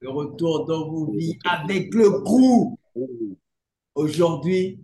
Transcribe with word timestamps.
Le 0.00 0.08
retour 0.08 0.64
dans 0.66 0.88
vos 0.88 1.12
vies 1.12 1.38
avec 1.44 1.94
le 1.94 2.10
crew. 2.22 2.74
Aujourd'hui, 3.94 4.78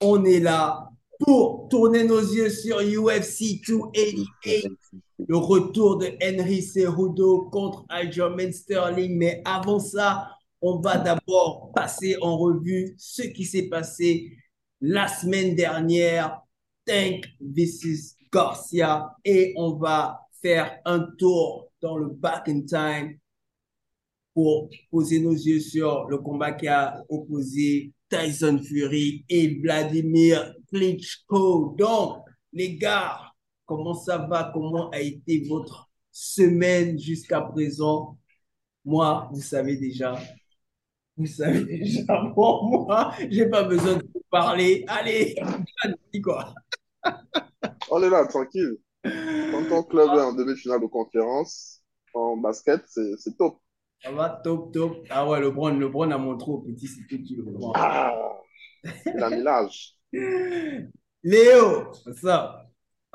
on 0.00 0.24
est 0.24 0.40
là 0.40 0.88
pour 1.18 1.68
tourner 1.68 2.04
nos 2.04 2.20
yeux 2.20 2.48
sur 2.48 2.78
UFC 2.78 3.60
288. 3.66 4.68
Le 5.28 5.36
retour 5.36 5.98
de 5.98 6.06
Henry 6.22 6.62
Cejudo 6.62 7.50
contre 7.50 7.84
Aljamain 7.88 8.52
Sterling. 8.52 9.16
Mais 9.18 9.42
avant 9.44 9.78
ça, 9.78 10.28
on 10.62 10.80
va 10.80 10.96
d'abord 10.96 11.72
passer 11.74 12.16
en 12.22 12.38
revue 12.38 12.94
ce 12.96 13.22
qui 13.22 13.44
s'est 13.44 13.68
passé 13.68 14.32
la 14.80 15.08
semaine 15.08 15.54
dernière. 15.54 16.40
Tank 16.86 17.26
vs 17.40 18.16
Garcia. 18.32 19.14
Et 19.24 19.52
on 19.56 19.74
va 19.74 20.22
faire 20.40 20.78
un 20.84 21.00
tour 21.18 21.71
dans 21.82 21.98
le 21.98 22.08
back 22.08 22.48
in 22.48 22.62
time 22.62 23.18
pour 24.34 24.70
poser 24.90 25.20
nos 25.20 25.32
yeux 25.32 25.60
sur 25.60 26.06
le 26.08 26.18
combat 26.18 26.52
qui 26.52 26.68
a 26.68 27.02
opposé 27.08 27.92
Tyson 28.08 28.58
Fury 28.62 29.24
et 29.28 29.60
Vladimir 29.60 30.54
Klitschko. 30.68 31.74
Donc, 31.78 32.24
les 32.52 32.76
gars, 32.76 33.18
comment 33.66 33.94
ça 33.94 34.18
va? 34.18 34.50
Comment 34.52 34.90
a 34.90 35.00
été 35.00 35.44
votre 35.48 35.90
semaine 36.10 36.98
jusqu'à 36.98 37.40
présent? 37.42 38.18
Moi, 38.84 39.28
vous 39.32 39.40
savez 39.40 39.76
déjà. 39.76 40.18
Vous 41.16 41.26
savez 41.26 41.64
déjà, 41.64 42.04
pour 42.34 42.64
moi, 42.64 43.14
j'ai 43.28 43.46
pas 43.46 43.64
besoin 43.64 43.96
de 43.96 44.02
vous 44.14 44.22
parler. 44.30 44.84
Allez, 44.88 45.34
quoi? 46.22 46.54
On 47.90 48.02
est 48.02 48.08
là, 48.10 48.26
tranquille. 48.26 48.78
En 49.04 49.68
tant 49.68 49.82
que 49.82 49.90
club 49.90 50.08
en 50.10 50.32
demi-finale 50.32 50.80
de 50.80 50.86
conférence, 50.86 51.81
en 52.14 52.36
basket, 52.36 52.82
c'est 52.86 53.36
top. 53.36 53.58
Ça 54.02 54.10
va, 54.10 54.40
top, 54.42 54.72
top. 54.72 54.96
Ah 55.10 55.28
ouais, 55.28 55.40
le 55.40 55.50
Bron, 55.50 55.76
le 55.76 55.88
Bron 55.88 56.10
a 56.10 56.18
montré 56.18 56.50
au 56.50 56.58
petit, 56.58 56.88
c'était 56.88 57.22
qui 57.22 57.36
le 57.36 57.44
Bron. 57.44 57.72
Ah, 57.74 58.12
il 58.84 59.22
a 59.22 59.30
mis 59.30 59.42
l'âge. 59.42 59.96
Léo, 61.22 61.92
ça. 62.20 62.66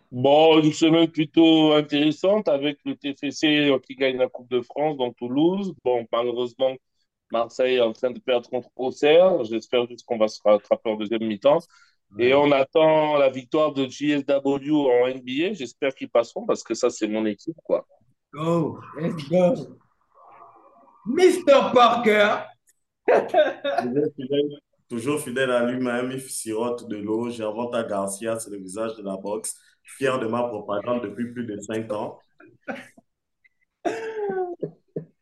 Bon, 0.10 0.62
une 0.62 0.72
semaine 0.72 1.12
plutôt 1.12 1.74
intéressante 1.74 2.48
avec 2.48 2.80
le 2.86 2.96
TFC 2.96 3.70
qui 3.86 3.96
gagne 3.96 4.18
la 4.18 4.30
Coupe 4.30 4.50
de 4.50 4.62
France 4.62 4.96
dans 4.96 5.12
Toulouse. 5.12 5.76
Bon, 5.84 6.08
malheureusement, 6.14 6.74
Marseille 7.30 7.76
est 7.76 7.82
en 7.82 7.92
train 7.92 8.12
de 8.12 8.20
perdre 8.20 8.50
contre 8.50 8.70
Auxerre. 8.78 9.44
J'espère 9.44 9.86
juste 9.88 10.06
qu'on 10.06 10.18
va 10.18 10.30
se 10.30 10.40
rattraper 10.42 10.90
en 10.92 10.96
deuxième 10.96 11.26
mi-temps. 11.26 11.60
Et 12.18 12.34
on 12.34 12.54
attend 12.54 13.18
la 13.18 13.30
victoire 13.30 13.74
de 13.74 13.86
JSW 13.86 14.72
en 14.72 15.08
NBA. 15.08 15.52
J'espère 15.52 15.94
qu'ils 15.94 16.10
passeront 16.10 16.46
parce 16.46 16.64
que 16.64 16.74
ça, 16.74 16.90
c'est 16.90 17.10
mon 17.10 17.26
équipe, 17.26 17.58
quoi. 17.66 17.86
Go, 18.38 18.80
let's 19.02 19.24
go. 19.30 19.56
Mr. 21.08 21.74
Parker. 21.74 22.44
Toujours 24.88 25.20
fidèle, 25.22 25.50
à 25.50 25.66
lui-même, 25.66 26.12
il 26.12 26.22
sirote 26.22 26.88
de 26.88 26.98
l'eau. 26.98 27.32
Gervonta 27.32 27.82
Garcia, 27.84 28.38
c'est 28.40 28.52
le 28.52 28.58
visage 28.58 28.96
de 28.96 29.02
la 29.02 29.18
boxe. 29.18 29.56
Fier 29.84 30.20
de 30.20 30.28
ma 30.28 30.44
propagande 30.44 31.02
depuis 31.02 31.34
plus 31.34 31.48
de 31.48 31.60
5 31.60 31.92
ans. 31.92 32.20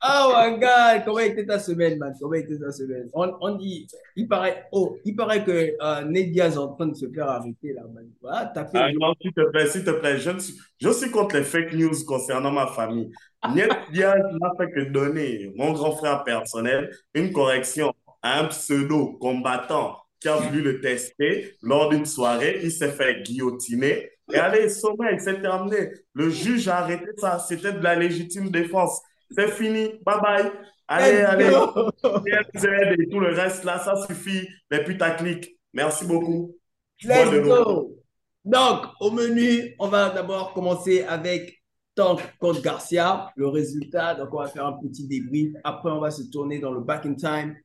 Oh 0.07 0.33
my 0.35 0.59
God, 0.59 1.03
comment 1.05 1.19
était 1.19 1.45
ta 1.45 1.57
semaine, 1.57 1.97
man? 1.97 2.13
Comment 2.19 2.33
était 2.33 2.59
ta 2.59 2.71
semaine? 2.71 3.09
On, 3.13 3.33
on 3.41 3.55
dit, 3.55 3.87
il 4.15 4.27
paraît, 4.27 4.67
oh, 4.71 4.97
il 5.03 5.15
paraît 5.15 5.43
que 5.43 5.73
euh, 5.81 6.01
Ned 6.03 6.31
Diaz 6.31 6.55
est 6.55 6.57
en 6.57 6.73
train 6.75 6.87
de 6.87 6.93
se 6.95 7.07
faire 7.09 7.27
arrêter 7.27 7.73
là, 7.73 7.81
man. 7.93 8.07
Ah, 8.29 8.51
t'as 8.53 8.65
fait 8.65 8.77
Ah 8.77 8.89
non, 8.93 9.13
s'il 9.21 9.33
te 9.33 9.49
plaît, 9.49 9.67
s'il 9.67 9.83
te 9.83 9.91
plaît, 9.91 10.17
je, 10.17 10.37
suis, 10.37 10.53
je 10.79 10.89
suis 10.89 11.09
contre 11.09 11.37
les 11.37 11.43
fake 11.43 11.73
news 11.73 12.05
concernant 12.05 12.51
ma 12.51 12.67
famille. 12.67 13.09
Niet 13.53 13.69
Diaz 13.91 14.21
n'a 14.41 14.51
fait 14.57 14.71
que 14.71 14.89
donner, 14.91 15.51
mon 15.55 15.73
grand 15.73 15.93
frère 15.93 16.23
personnel, 16.23 16.91
une 17.13 17.31
correction 17.31 17.93
à 18.21 18.41
un 18.41 18.45
pseudo 18.45 19.13
combattant 19.13 19.97
qui 20.19 20.27
a 20.27 20.35
voulu 20.37 20.61
le 20.61 20.81
tester 20.81 21.55
lors 21.61 21.89
d'une 21.89 22.05
soirée. 22.05 22.59
Il 22.63 22.71
s'est 22.71 22.91
fait 22.91 23.23
guillotiner. 23.23 24.09
Et 24.33 24.37
allez, 24.37 24.69
sommeil, 24.69 25.19
c'est 25.19 25.41
terminé. 25.41 25.91
Le 26.13 26.29
juge 26.29 26.67
a 26.67 26.77
arrêté 26.77 27.05
ça. 27.17 27.37
C'était 27.39 27.73
de 27.73 27.83
la 27.83 27.95
légitime 27.95 28.49
défense. 28.49 29.01
C'est 29.31 29.51
fini. 29.51 29.99
Bye 30.05 30.21
bye. 30.21 30.51
Allez, 30.87 31.21
allez. 31.21 31.45
et 31.45 33.09
tout 33.09 33.19
le 33.19 33.33
reste 33.33 33.63
là, 33.63 33.79
ça 33.79 33.95
suffit. 34.05 34.47
Les 34.69 34.83
putaclics. 34.83 35.57
Merci 35.73 36.05
beaucoup. 36.05 36.55
Let's 37.03 37.31
go. 37.43 37.97
Donc, 38.43 38.85
au 38.99 39.11
menu, 39.11 39.75
on 39.79 39.87
va 39.87 40.09
d'abord 40.11 40.53
commencer 40.53 41.03
avec 41.03 41.61
Tank 41.95 42.21
contre 42.39 42.61
Garcia, 42.61 43.31
le 43.35 43.47
résultat. 43.47 44.13
Donc, 44.15 44.33
on 44.33 44.37
va 44.37 44.47
faire 44.47 44.67
un 44.67 44.73
petit 44.73 45.07
débrief. 45.07 45.53
Après, 45.63 45.89
on 45.89 45.99
va 45.99 46.11
se 46.11 46.23
tourner 46.29 46.59
dans 46.59 46.71
le 46.71 46.81
back 46.81 47.05
in 47.05 47.15
time. 47.15 47.55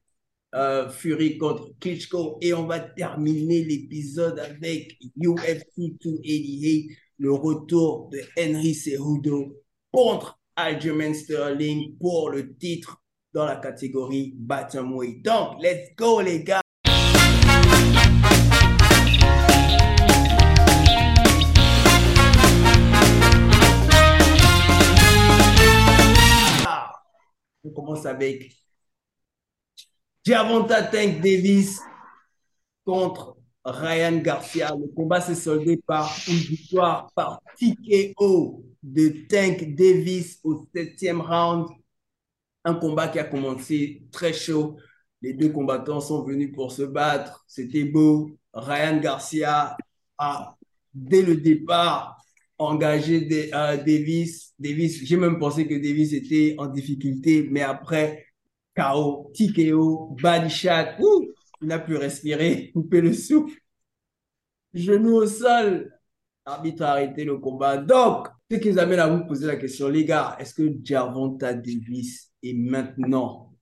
Euh, 0.55 0.89
Fury 0.89 1.39
contre 1.39 1.69
Klitschko. 1.79 2.39
Et 2.41 2.55
on 2.55 2.67
va 2.67 2.81
terminer 2.81 3.63
l'épisode 3.63 4.39
avec 4.39 4.99
UFC 5.17 5.99
288, 6.01 6.91
le 7.19 7.33
retour 7.33 8.09
de 8.11 8.21
Henry 8.39 8.75
Cejudo 8.75 9.57
contre 9.93 10.40
Aljamain 10.63 11.15
Sterling 11.15 11.97
pour 11.99 12.31
le 12.31 12.57
titre 12.57 13.03
dans 13.33 13.45
la 13.45 13.57
catégorie 13.57 14.35
Bantamweight. 14.37 15.25
Donc, 15.25 15.63
let's 15.63 15.95
go 15.97 16.21
les 16.21 16.45
gars. 16.45 16.61
Ah, 26.67 26.93
On 27.65 27.71
commence 27.71 28.05
avec 28.07 28.53
Gervonta 30.25 30.83
Tank 30.83 31.21
Davis 31.21 31.81
contre 32.85 33.40
Ryan 33.65 34.19
Garcia. 34.19 34.75
Le 34.79 34.89
combat 34.89 35.21
s'est 35.21 35.35
soldé 35.35 35.77
par 35.77 36.15
une 36.29 36.35
victoire 36.35 37.11
par 37.15 37.41
TKO 37.59 38.65
de 38.83 39.27
Tank 39.29 39.75
Davis 39.75 40.39
au 40.45 40.67
septième 40.75 41.21
round. 41.21 41.69
Un 42.65 42.75
combat 42.75 43.09
qui 43.09 43.19
a 43.19 43.25
commencé 43.25 44.03
très 44.11 44.33
chaud. 44.33 44.77
Les 45.23 45.35
deux 45.35 45.51
combattants 45.51 46.01
sont 46.01 46.23
venus 46.23 46.53
pour 46.53 46.73
se 46.73 46.83
battre. 46.83 47.45
C'était 47.47 47.85
beau. 47.85 48.31
Ryan 48.53 48.99
Garcia 48.99 49.77
a, 50.19 50.57
dès 50.93 51.23
le 51.23 51.37
départ, 51.37 52.17
engagé 52.59 53.51
euh, 53.55 53.77
Davis. 53.77 54.53
Davis, 54.59 55.05
j'ai 55.05 55.17
même 55.17 55.39
pensé 55.39 55.67
que 55.67 55.75
Davis 55.75 56.13
était 56.13 56.55
en 56.59 56.67
difficulté, 56.67 57.49
mais 57.51 57.63
après, 57.63 58.27
KO, 58.77 59.33
TKO, 59.35 60.17
body 60.21 60.69
ouh, 61.01 61.27
il 61.61 61.69
n'a 61.69 61.79
plus 61.79 61.97
respiré, 61.97 62.71
coupé 62.75 63.01
le 63.01 63.13
souffle, 63.13 63.59
genou 64.73 65.17
au 65.17 65.27
sol. 65.27 65.93
L'arbitre 66.47 66.83
a 66.83 66.93
arrêté 66.93 67.25
le 67.25 67.39
combat. 67.39 67.77
Donc, 67.77 68.29
ce 68.51 68.57
qui 68.57 68.71
nous 68.71 68.79
amène 68.79 68.99
à 68.99 69.09
vous 69.09 69.25
poser 69.27 69.47
la 69.47 69.57
question, 69.57 69.89
les 69.89 70.05
gars, 70.05 70.37
est-ce 70.41 70.55
que 70.55 70.73
Gervonta 70.83 71.55
Davis 71.55 72.33
est 72.43 72.55
maintenant, 72.55 73.55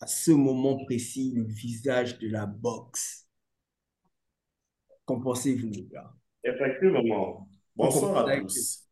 à 0.00 0.06
ce 0.06 0.30
moment 0.30 0.84
précis, 0.84 1.32
le 1.34 1.44
visage 1.44 2.18
de 2.18 2.28
la 2.28 2.46
boxe? 2.46 3.26
Qu'en 5.04 5.20
pensez-vous, 5.20 5.68
les 5.70 5.86
gars? 5.86 6.12
Effectivement. 6.44 7.48
Bonsoir 7.74 8.28
à 8.28 8.36
tous. 8.38 8.86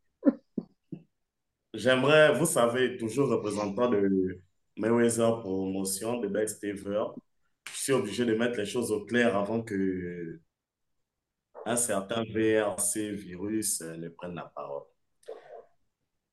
J'aimerais, 1.73 2.37
vous 2.37 2.47
savez, 2.47 2.97
toujours 2.97 3.29
représentant 3.29 3.89
de 3.89 4.41
Mayweather 4.77 5.41
Promotion, 5.41 6.19
de 6.19 6.27
Best 6.27 6.63
Ever, 6.65 7.05
je 7.17 7.28
obligé 7.93 8.25
de 8.25 8.35
mettre 8.35 8.59
les 8.59 8.67
choses 8.67 8.93
au 8.93 9.05
clair 9.05 9.37
avant 9.37 9.63
que 9.63 10.41
un 11.67 11.77
certain 11.77 12.25
VRC 12.25 13.13
virus 13.13 13.83
euh, 13.83 13.97
ne 13.97 14.09
prenne 14.09 14.35
la 14.35 14.51
parole. 14.55 14.85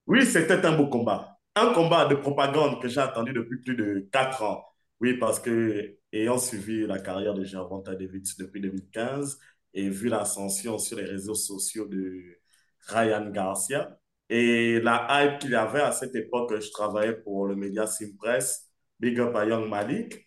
Oui, 0.07 0.25
c'était 0.25 0.65
un 0.65 0.77
beau 0.77 0.87
combat. 0.87 1.37
Un 1.55 1.73
combat 1.73 2.05
de 2.05 2.15
propagande 2.15 2.81
que 2.81 2.87
j'ai 2.87 2.99
attendu 2.99 3.33
depuis 3.33 3.59
plus 3.61 3.75
de 3.75 4.07
quatre 4.11 4.43
ans. 4.43 4.63
Oui, 5.01 5.17
parce 5.17 5.39
que, 5.39 5.97
ayant 6.13 6.37
suivi 6.37 6.85
la 6.85 6.99
carrière 6.99 7.33
de 7.33 7.43
Gervonta 7.43 7.95
Davis 7.95 8.37
depuis 8.37 8.61
2015 8.61 9.39
et 9.73 9.89
vu 9.89 10.07
l'ascension 10.09 10.77
sur 10.77 10.97
les 10.97 11.05
réseaux 11.05 11.35
sociaux 11.35 11.87
de 11.87 12.39
Ryan 12.87 13.29
Garcia 13.29 13.99
et 14.29 14.79
la 14.81 15.07
hype 15.09 15.39
qu'il 15.39 15.51
y 15.51 15.55
avait 15.55 15.81
à 15.81 15.91
cette 15.91 16.15
époque, 16.15 16.59
je 16.59 16.71
travaillais 16.71 17.13
pour 17.13 17.47
le 17.47 17.55
média 17.55 17.85
Simpress, 17.87 18.71
Big 18.99 19.19
Up 19.19 19.35
à 19.35 19.45
Young 19.45 19.69
Malik, 19.69 20.24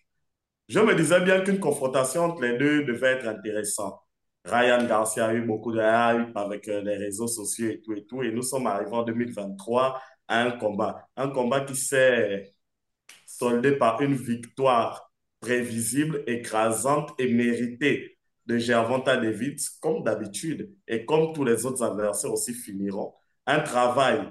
je 0.69 0.79
me 0.79 0.95
disais 0.95 1.19
bien 1.21 1.41
qu'une 1.41 1.59
confrontation 1.59 2.25
entre 2.25 2.41
les 2.43 2.57
deux 2.57 2.83
devait 2.85 3.13
être 3.13 3.27
intéressante. 3.27 3.99
Ryan 4.45 4.85
Garcia 4.87 5.25
a 5.27 5.33
eu 5.33 5.41
beaucoup 5.41 5.71
de 5.71 5.79
hype 5.79 6.35
avec 6.37 6.67
euh, 6.69 6.81
les 6.81 6.95
réseaux 6.95 7.27
sociaux 7.27 7.69
et 7.69 7.81
tout 7.81 7.93
et 7.93 8.05
tout. 8.05 8.23
Et 8.23 8.31
nous 8.31 8.43
sommes 8.43 8.67
arrivés 8.67 8.93
en 8.93 9.03
2023 9.03 10.01
à 10.27 10.41
un 10.43 10.51
combat. 10.51 11.07
Un 11.17 11.29
combat 11.29 11.61
qui 11.61 11.75
s'est 11.75 12.53
soldé 13.25 13.73
par 13.73 14.01
une 14.01 14.15
victoire 14.15 15.11
prévisible, 15.39 16.23
écrasante 16.27 17.11
et 17.19 17.33
méritée 17.33 18.17
de 18.45 18.57
Gervonta 18.57 19.17
Davis, 19.17 19.69
comme 19.69 20.03
d'habitude. 20.03 20.73
Et 20.87 21.05
comme 21.05 21.33
tous 21.33 21.43
les 21.43 21.65
autres 21.65 21.83
adversaires 21.83 22.31
aussi 22.31 22.53
finiront. 22.53 23.13
Un 23.45 23.59
travail 23.61 24.21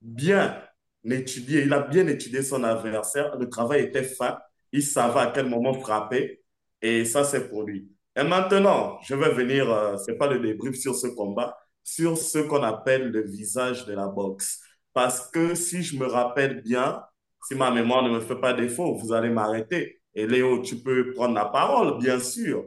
bien 0.00 0.62
étudié, 1.04 1.62
il 1.62 1.72
a 1.72 1.80
bien 1.80 2.06
étudié 2.06 2.42
son 2.42 2.64
adversaire. 2.64 3.36
Le 3.36 3.48
travail 3.48 3.82
était 3.82 4.02
fin. 4.04 4.38
Il 4.72 4.82
savait 4.82 5.20
à 5.20 5.26
quel 5.26 5.46
moment 5.46 5.74
frapper. 5.74 6.42
Et 6.80 7.04
ça, 7.04 7.22
pour 7.48 7.62
lui. 7.62 7.88
Et 8.16 8.24
maintenant, 8.24 8.98
je 9.02 9.14
vais 9.14 9.30
venir, 9.30 9.70
euh, 9.70 9.96
c'est 9.98 10.16
pas 10.16 10.26
le 10.26 10.38
débrief 10.40 10.76
sur 10.76 10.94
ce 10.94 11.06
combat, 11.06 11.56
sur 11.84 12.18
ce 12.18 12.38
qu'on 12.38 12.62
appelle 12.62 13.10
le 13.10 13.22
visage 13.22 13.86
de 13.86 13.94
la 13.94 14.08
boxe. 14.08 14.60
Parce 14.92 15.30
que 15.30 15.54
si 15.54 15.82
je 15.82 15.96
me 15.96 16.06
rappelle 16.06 16.62
bien, 16.62 17.02
si 17.48 17.54
ma 17.54 17.70
mémoire 17.70 18.02
ne 18.02 18.10
me 18.10 18.20
fait 18.20 18.36
pas 18.40 18.52
défaut, 18.52 18.94
vous 18.96 19.12
allez 19.12 19.30
m'arrêter. 19.30 20.00
Et 20.14 20.26
Léo, 20.26 20.60
tu 20.62 20.76
peux 20.76 21.12
prendre 21.14 21.34
la 21.34 21.46
parole, 21.46 21.98
bien 21.98 22.20
sûr. 22.20 22.64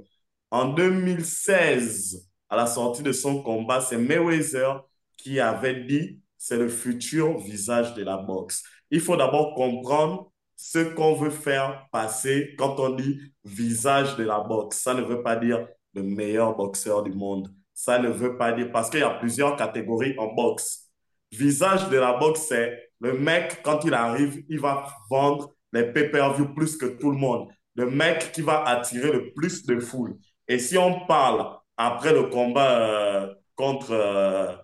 En 0.51 0.73
2016, 0.73 2.29
à 2.49 2.55
la 2.55 2.67
sortie 2.67 3.03
de 3.03 3.11
son 3.11 3.41
combat, 3.43 3.81
c'est 3.81 3.97
Mayweather 3.97 4.83
qui 5.17 5.39
avait 5.39 5.83
dit 5.85 6.21
c'est 6.37 6.57
le 6.57 6.69
futur 6.69 7.37
visage 7.39 7.93
de 7.95 8.03
la 8.03 8.17
boxe. 8.17 8.63
Il 8.91 9.01
faut 9.01 9.17
d'abord 9.17 9.55
comprendre 9.55 10.31
ce 10.55 10.79
qu'on 10.79 11.13
veut 11.13 11.29
faire 11.29 11.87
passer 11.91 12.55
quand 12.57 12.79
on 12.79 12.89
dit 12.91 13.19
visage 13.43 14.15
de 14.15 14.23
la 14.23 14.39
boxe. 14.39 14.77
Ça 14.79 14.93
ne 14.93 15.01
veut 15.01 15.21
pas 15.21 15.35
dire 15.35 15.67
le 15.93 16.03
meilleur 16.03 16.55
boxeur 16.55 17.03
du 17.03 17.11
monde. 17.11 17.53
Ça 17.73 17.99
ne 17.99 18.09
veut 18.09 18.37
pas 18.37 18.51
dire, 18.53 18.71
parce 18.71 18.89
qu'il 18.89 19.01
y 19.01 19.03
a 19.03 19.09
plusieurs 19.09 19.55
catégories 19.57 20.15
en 20.17 20.33
boxe. 20.33 20.89
Visage 21.31 21.89
de 21.89 21.97
la 21.97 22.13
boxe, 22.13 22.45
c'est 22.47 22.89
le 23.01 23.17
mec, 23.17 23.61
quand 23.63 23.83
il 23.83 23.93
arrive, 23.93 24.43
il 24.49 24.59
va 24.59 24.87
vendre 25.09 25.53
les 25.73 25.91
pay-per-view 25.91 26.53
plus 26.53 26.77
que 26.77 26.85
tout 26.85 27.11
le 27.11 27.17
monde. 27.17 27.49
Le 27.75 27.89
mec 27.89 28.31
qui 28.31 28.41
va 28.41 28.63
attirer 28.63 29.11
le 29.11 29.33
plus 29.33 29.65
de 29.65 29.79
foule. 29.79 30.17
Et 30.47 30.59
si 30.59 30.77
on 30.77 31.05
parle 31.05 31.57
après 31.75 32.13
le 32.13 32.29
combat 32.29 32.79
euh, 32.79 33.33
contre 33.55 33.91
euh, 33.91 34.55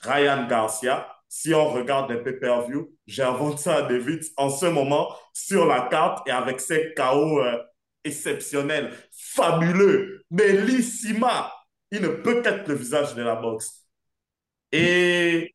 Ryan 0.00 0.46
Garcia, 0.46 1.08
si 1.30 1.54
on 1.54 1.70
regarde 1.70 2.10
les 2.10 2.18
pay-per-view, 2.18 2.92
j'invente 3.06 3.60
ça 3.60 3.76
à 3.76 3.82
David 3.82 4.20
en 4.36 4.50
ce 4.50 4.66
moment 4.66 5.14
sur 5.32 5.64
la 5.64 5.82
carte 5.82 6.26
et 6.26 6.32
avec 6.32 6.60
ses 6.60 6.92
KO 6.96 7.40
euh, 7.40 7.56
exceptionnels, 8.02 8.92
fabuleux, 9.12 10.24
bellissima. 10.28 11.52
Il 11.92 12.02
ne 12.02 12.08
peut 12.08 12.42
qu'être 12.42 12.66
le 12.66 12.74
visage 12.74 13.14
de 13.14 13.22
la 13.22 13.36
boxe. 13.36 13.86
Et 14.72 15.54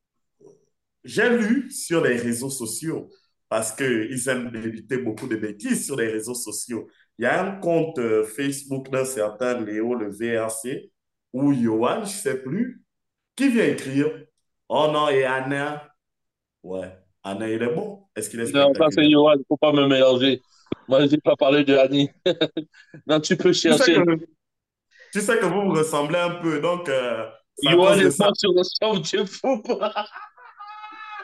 j'ai 1.04 1.30
lu 1.30 1.70
sur 1.70 2.02
les 2.02 2.16
réseaux 2.16 2.50
sociaux, 2.50 3.10
parce 3.50 3.74
qu'ils 3.74 4.30
aiment 4.30 4.56
éviter 4.56 4.98
beaucoup 4.98 5.28
de 5.28 5.36
bêtises 5.36 5.86
sur 5.86 5.98
les 5.98 6.08
réseaux 6.08 6.36
sociaux. 6.36 6.88
Il 7.18 7.24
y 7.24 7.26
a 7.26 7.44
un 7.44 7.60
compte 7.60 8.00
euh, 8.00 8.24
Facebook 8.24 8.90
d'un 8.90 9.06
certain 9.06 9.60
Léo, 9.60 9.94
le 9.94 10.10
VRC, 10.10 10.90
ou 11.34 11.54
Johan, 11.54 12.06
je 12.06 12.16
ne 12.16 12.22
sais 12.22 12.42
plus, 12.42 12.82
qui 13.36 13.50
vient 13.50 13.66
écrire 13.66 14.25
Oh 14.70 14.90
non, 14.92 15.10
et 15.10 15.24
Anna? 15.24 15.88
Ouais, 16.64 16.92
Anna, 17.24 17.50
il 17.50 17.62
est 17.62 17.74
bon. 17.74 18.08
Est-ce 18.16 18.30
qu'il 18.30 18.40
est 18.40 18.54
Non, 18.54 18.74
ça 18.74 18.88
c'est 18.90 19.10
Johan, 19.10 19.34
il 19.34 19.40
ne 19.40 19.44
faut 19.48 19.58
pas 19.58 19.72
me 19.72 19.88
mélanger. 19.88 20.42
Moi, 20.88 21.06
je 21.06 21.12
n'ai 21.12 21.18
pas 21.18 21.36
parlé 21.36 21.64
de 21.64 21.76
Annie. 21.76 22.10
non, 23.08 23.20
tu 23.20 23.38
peux 23.38 23.54
chercher. 23.54 23.98
Tu 25.12 25.22
sais 25.22 25.38
que, 25.38 25.46
vous 25.46 25.62
vous 25.62 25.74
ressemblez 25.74 26.20
un 26.20 26.36
peu, 26.42 26.60
donc. 26.60 26.90
Euh, 26.90 27.30
Johan 27.64 27.94
est 27.96 28.18
pas 28.18 28.32
sur 28.34 28.52
le 28.52 28.64
son, 28.64 29.02
tu 29.02 29.20
es 29.20 29.26
fou. 29.26 29.62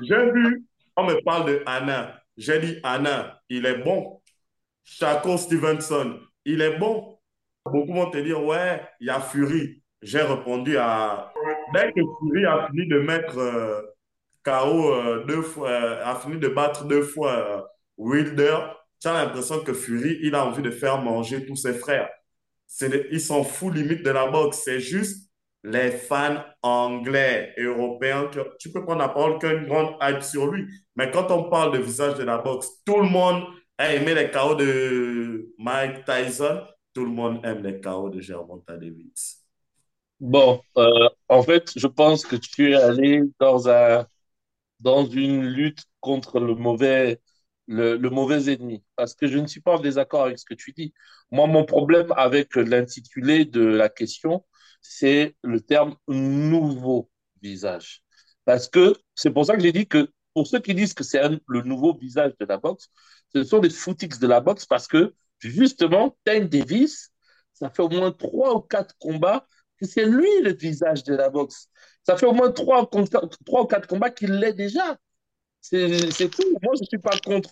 J'ai 0.02 0.32
vu, 0.32 0.66
on 0.96 1.04
me 1.04 1.24
parle 1.24 1.48
de 1.48 1.64
Anna. 1.66 2.22
J'ai 2.38 2.60
dit 2.60 2.78
Anna, 2.84 3.42
il 3.50 3.66
est 3.66 3.80
bon. 3.80 4.22
Chaco 4.84 5.38
Stevenson, 5.38 6.20
il 6.46 6.62
est 6.62 6.78
bon. 6.78 7.18
Beaucoup 7.66 7.94
vont 7.94 8.10
te 8.10 8.18
dire, 8.18 8.44
ouais, 8.44 8.82
il 9.00 9.08
y 9.08 9.10
a 9.10 9.20
Fury. 9.20 9.84
J'ai 10.02 10.22
répondu 10.22 10.78
à. 10.78 11.32
Dès 11.74 11.92
que 11.94 12.02
Fury 12.02 12.46
a 12.46 12.68
fini 12.70 12.88
de 12.88 13.00
mettre 13.00 13.38
euh, 13.38 13.82
euh, 14.48 15.24
deux 15.26 15.42
fois, 15.42 15.70
euh, 15.70 16.06
a 16.06 16.16
fini 16.16 16.38
de 16.38 16.48
battre 16.50 16.86
deux 16.86 17.04
fois 17.04 17.70
Wilder, 17.98 18.58
tu 19.00 19.08
as 19.08 19.14
l'impression 19.14 19.64
que 19.64 19.74
Fury, 19.74 20.20
il 20.22 20.36
a 20.36 20.46
envie 20.46 20.62
de 20.62 20.72
faire 20.72 21.02
manger 21.02 21.46
tous 21.46 21.56
ses 21.56 21.74
frères. 21.74 22.10
Ils 23.12 23.22
s'en 23.22 23.44
fout 23.44 23.74
limite 23.74 24.04
de 24.04 24.12
la 24.12 24.28
boxe. 24.28 24.62
C'est 24.66 24.80
juste 24.80 25.30
les 25.64 25.92
fans 25.92 26.44
anglais, 26.64 27.54
européens, 27.58 28.30
tu 28.60 28.72
peux 28.72 28.84
prendre 28.84 29.00
la 29.00 29.10
parole 29.10 29.38
qu'une 29.40 29.68
grande 29.68 29.96
hype 30.02 30.24
sur 30.24 30.48
lui. 30.48 30.68
Mais 30.96 31.12
quand 31.12 31.30
on 31.32 31.50
parle 31.50 31.74
de 31.74 31.84
visage 31.84 32.16
de 32.16 32.24
la 32.24 32.38
boxe, 32.40 32.70
tout 32.86 33.00
le 33.00 33.08
monde 33.10 33.44
a 33.78 33.94
aimé 33.94 34.16
les 34.16 34.32
KO 34.32 34.56
de 34.56 35.54
Mike 35.58 36.06
Tyson, 36.06 36.62
tout 36.94 37.06
le 37.06 37.12
monde 37.12 37.40
aime 37.46 37.64
les 37.64 37.80
KO 37.80 38.10
de 38.10 38.20
Gervonta 38.20 38.78
Davis. 38.78 39.41
Bon, 40.22 40.62
euh, 40.78 41.10
en 41.30 41.42
fait, 41.42 41.72
je 41.76 41.88
pense 41.88 42.26
que 42.28 42.36
tu 42.36 42.72
es 42.72 42.76
allé 42.76 43.24
dans, 43.40 43.68
un, 43.70 44.06
dans 44.80 45.06
une 45.06 45.46
lutte 45.48 45.86
contre 46.00 46.40
le 46.40 46.56
mauvais, 46.56 47.22
le, 47.68 47.98
mauvais 48.10 48.54
ennemi. 48.54 48.84
Parce 48.96 49.16
que 49.16 49.28
je 49.28 49.40
ne 49.40 49.48
suis 49.48 49.62
pas 49.62 49.78
en 49.78 49.80
désaccord 49.82 50.24
avec 50.26 50.38
ce 50.40 50.46
que 50.46 50.54
tu 50.54 50.74
dis. 50.74 50.94
Moi, 51.32 51.48
mon 51.48 51.66
problème 51.66 52.14
avec 52.18 52.56
l'intitulé 52.56 53.46
de 53.46 53.64
la 53.66 53.90
question, 53.90 54.46
c'est 54.82 55.36
le 55.44 55.62
terme 55.62 55.96
nouveau 56.08 57.10
visage. 57.42 58.04
Parce 58.46 58.70
que 58.70 58.96
c'est 59.16 59.32
pour 59.32 59.46
ça 59.48 59.56
que 59.56 59.64
j'ai 59.64 59.72
dit 59.72 59.88
que 59.88 60.12
pour 60.36 60.48
ceux 60.48 60.60
qui 60.60 60.76
disent 60.76 60.94
que 60.94 61.04
c'est 61.04 61.22
le 61.48 61.62
nouveau 61.64 61.96
visage 61.98 62.34
de 62.40 62.46
la 62.46 62.58
boxe, 62.58 62.90
ce 63.34 63.44
sont 63.44 63.60
des 63.60 63.72
footix 63.72 64.20
de 64.20 64.28
la 64.28 64.40
boxe 64.40 64.68
parce 64.68 64.88
que 64.88 65.16
justement, 65.40 66.16
Tank 66.26 66.50
Davis, 66.50 67.12
ça 67.54 67.72
fait 67.72 67.82
au 67.82 67.90
moins 67.90 68.12
trois 68.12 68.56
ou 68.56 68.62
quatre 68.62 68.96
combats 69.00 69.48
c'est 69.86 70.06
lui 70.06 70.30
le 70.44 70.54
visage 70.54 71.04
de 71.04 71.16
la 71.16 71.30
boxe. 71.30 71.68
Ça 72.06 72.18
fait 72.18 72.26
au 72.26 72.34
moins 72.34 72.52
trois, 72.52 72.90
trois 73.46 73.62
ou 73.64 73.66
quatre 73.66 73.88
combats 73.88 74.10
qu'il 74.10 74.32
l'est 74.34 74.54
déjà. 74.54 74.98
C'est 75.62 76.30
tout. 76.30 76.44
Moi, 76.64 76.74
je 76.76 76.82
ne 76.82 76.88
suis 76.88 76.98
pas 76.98 77.18
contre 77.24 77.52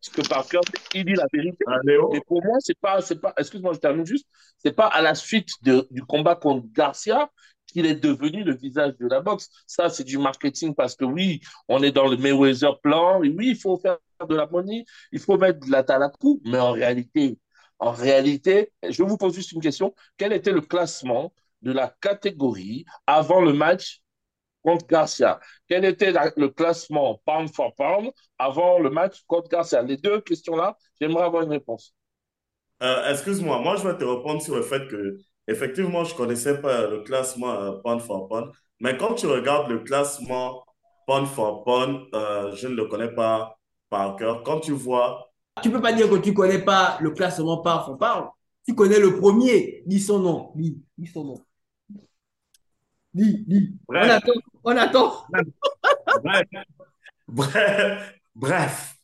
ce 0.00 0.10
que 0.10 0.26
Parker, 0.28 0.60
il 0.94 1.04
dit 1.04 1.14
la 1.14 1.26
vérité. 1.32 1.64
Ah, 1.66 1.78
Et 2.12 2.20
pour 2.26 2.44
moi, 2.44 2.56
c'est 2.60 2.78
pas, 2.78 3.00
c'est 3.00 3.20
pas, 3.20 3.32
excuse-moi, 3.36 3.72
je 3.74 3.78
termine 3.80 4.06
juste, 4.06 4.26
c'est 4.58 4.72
pas 4.72 4.86
à 4.86 5.02
la 5.02 5.14
suite 5.14 5.50
de, 5.62 5.86
du 5.90 6.02
combat 6.02 6.36
contre 6.36 6.66
Garcia 6.72 7.30
qu'il 7.66 7.84
est 7.86 7.96
devenu 7.96 8.44
le 8.44 8.54
visage 8.54 8.96
de 8.98 9.06
la 9.08 9.20
boxe. 9.20 9.48
Ça, 9.66 9.88
c'est 9.88 10.04
du 10.04 10.18
marketing 10.18 10.74
parce 10.74 10.94
que 10.94 11.04
oui, 11.04 11.40
on 11.68 11.82
est 11.82 11.92
dans 11.92 12.06
le 12.06 12.16
Mayweather 12.16 12.80
plan, 12.80 13.22
et 13.22 13.28
oui, 13.28 13.50
il 13.50 13.56
faut 13.56 13.76
faire 13.76 13.98
de 14.28 14.34
la 14.34 14.46
monnaie, 14.46 14.84
il 15.12 15.18
faut 15.18 15.36
mettre 15.36 15.60
de 15.66 15.70
la 15.70 15.82
talakou, 15.82 16.40
mais 16.44 16.58
en 16.58 16.72
réalité, 16.72 17.38
en 17.78 17.92
réalité, 17.92 18.72
je 18.88 19.02
vous 19.02 19.16
pose 19.16 19.34
juste 19.34 19.52
une 19.52 19.60
question. 19.60 19.94
Quel 20.16 20.32
était 20.32 20.52
le 20.52 20.60
classement 20.60 21.32
de 21.62 21.72
la 21.72 21.94
catégorie 22.00 22.84
avant 23.06 23.40
le 23.40 23.52
match 23.52 24.00
contre 24.62 24.86
Garcia. 24.86 25.40
Quel 25.68 25.84
était 25.84 26.12
le 26.36 26.48
classement 26.48 27.20
pound 27.24 27.52
for 27.54 27.74
pound 27.74 28.10
avant 28.38 28.78
le 28.78 28.90
match 28.90 29.22
contre 29.26 29.48
Garcia? 29.48 29.82
Les 29.82 29.96
deux 29.96 30.20
questions-là, 30.20 30.76
j'aimerais 31.00 31.24
avoir 31.24 31.42
une 31.42 31.50
réponse. 31.50 31.94
Euh, 32.82 33.10
excuse-moi, 33.10 33.60
moi 33.60 33.76
je 33.76 33.88
vais 33.88 33.96
te 33.96 34.04
répondre 34.04 34.40
sur 34.40 34.54
le 34.54 34.62
fait 34.62 34.86
que 34.86 35.18
effectivement 35.48 36.04
je 36.04 36.12
ne 36.12 36.16
connaissais 36.16 36.60
pas 36.60 36.86
le 36.86 37.00
classement 37.00 37.50
euh, 37.50 37.72
pound 37.82 38.00
for 38.00 38.28
pound, 38.28 38.52
mais 38.78 38.96
quand 38.96 39.14
tu 39.14 39.26
regardes 39.26 39.68
le 39.68 39.80
classement 39.80 40.64
pound 41.06 41.26
for 41.26 41.64
pound, 41.64 42.02
euh, 42.14 42.54
je 42.54 42.68
ne 42.68 42.74
le 42.74 42.86
connais 42.86 43.12
pas 43.12 43.58
par 43.90 44.14
cœur. 44.16 44.42
Quand 44.44 44.60
tu 44.60 44.72
vois... 44.72 45.32
Tu 45.62 45.70
ne 45.70 45.74
peux 45.74 45.80
pas 45.80 45.92
dire 45.92 46.08
que 46.08 46.16
tu 46.16 46.30
ne 46.30 46.34
connais 46.36 46.60
pas 46.60 46.98
le 47.00 47.10
classement 47.10 47.62
pound 47.62 47.84
for 47.84 47.98
pound. 47.98 48.28
Tu 48.64 48.74
connais 48.74 49.00
le 49.00 49.18
premier, 49.18 49.82
dis 49.86 49.98
son 49.98 50.20
nom, 50.20 50.52
dis, 50.54 50.78
dis 50.96 51.06
son 51.06 51.24
nom. 51.24 51.40
Dis, 53.18 53.44
dis. 53.48 53.72
On 53.88 53.94
attend. 53.96 54.32
On 54.62 54.76
attend. 54.76 55.24
Bref. 56.22 56.46
Bref. 57.26 58.14
Bref. 58.36 58.96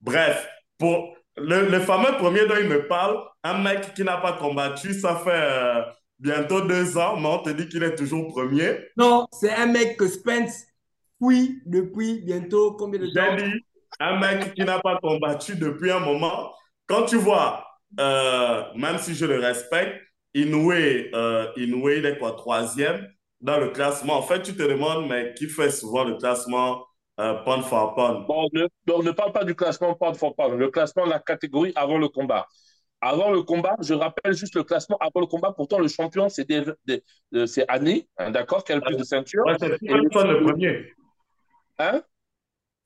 Bref. 0.00 0.48
Pour 0.78 1.16
le, 1.36 1.68
le, 1.68 1.80
fameux 1.80 2.16
premier 2.16 2.46
dont 2.46 2.54
il 2.60 2.68
me 2.68 2.86
parle, 2.86 3.18
un 3.42 3.58
mec 3.58 3.92
qui 3.94 4.04
n'a 4.04 4.18
pas 4.18 4.34
combattu, 4.34 4.94
ça 4.94 5.16
fait 5.16 5.30
euh, 5.32 5.82
bientôt 6.20 6.60
deux 6.60 6.96
ans, 6.96 7.18
mais 7.18 7.26
on 7.26 7.38
te 7.38 7.50
dit 7.50 7.68
qu'il 7.68 7.82
est 7.82 7.96
toujours 7.96 8.28
premier. 8.28 8.78
Non, 8.96 9.26
c'est 9.32 9.52
un 9.52 9.66
mec 9.66 9.96
que 9.96 10.06
Spence 10.06 10.66
oui, 11.18 11.60
depuis 11.66 12.22
bientôt 12.22 12.72
combien 12.72 13.00
de 13.00 13.08
temps? 13.08 13.36
dit, 13.36 13.52
un 13.98 14.18
mec 14.18 14.54
qui 14.54 14.62
n'a 14.62 14.78
pas 14.78 14.98
combattu 15.02 15.56
depuis 15.56 15.90
un 15.90 16.00
moment. 16.00 16.52
Quand 16.86 17.04
tu 17.04 17.16
vois, 17.16 17.66
euh, 17.98 18.62
même 18.76 18.98
si 18.98 19.14
je 19.14 19.26
le 19.26 19.38
respecte, 19.40 20.00
Inoue, 20.34 20.72
euh, 20.72 21.46
Inoue, 21.56 21.90
il 21.90 22.06
est 22.06 22.16
quoi, 22.18 22.32
troisième? 22.32 23.06
Dans 23.40 23.58
le 23.58 23.70
classement. 23.70 24.18
En 24.18 24.22
fait, 24.22 24.42
tu 24.42 24.54
te 24.54 24.62
demandes, 24.62 25.08
mais 25.08 25.34
qui 25.34 25.48
fait 25.48 25.70
souvent 25.70 26.04
le 26.04 26.16
classement 26.16 26.86
euh, 27.18 27.34
pound 27.44 27.64
for 27.64 27.94
pound 27.94 28.26
bon, 28.26 28.48
ne, 28.52 28.66
on 28.92 29.02
ne 29.02 29.10
parle 29.10 29.32
pas 29.32 29.44
du 29.44 29.54
classement 29.54 29.94
pound 29.94 30.16
for 30.16 30.34
pound, 30.34 30.58
le 30.58 30.70
classement 30.70 31.04
de 31.04 31.10
la 31.10 31.18
catégorie 31.18 31.72
avant 31.76 31.98
le 31.98 32.08
combat. 32.08 32.46
Avant 33.02 33.30
le 33.30 33.42
combat, 33.42 33.76
je 33.80 33.94
rappelle 33.94 34.34
juste 34.34 34.54
le 34.54 34.62
classement 34.62 34.98
avant 34.98 35.20
le 35.20 35.26
combat. 35.26 35.52
Pourtant, 35.52 35.78
le 35.78 35.88
champion, 35.88 36.28
c'est 36.28 36.46
Annie, 37.68 38.06
hein, 38.18 38.30
d'accord, 38.30 38.62
qui 38.62 38.72
a 38.72 38.74
le 38.74 38.82
plus 38.82 38.96
de 38.96 39.04
ceintures. 39.04 39.44
Ouais, 39.46 39.56
c'est 39.58 39.74
Stevenson 39.76 40.26
le 40.26 40.44
premier. 40.44 40.92
Hein? 41.78 42.02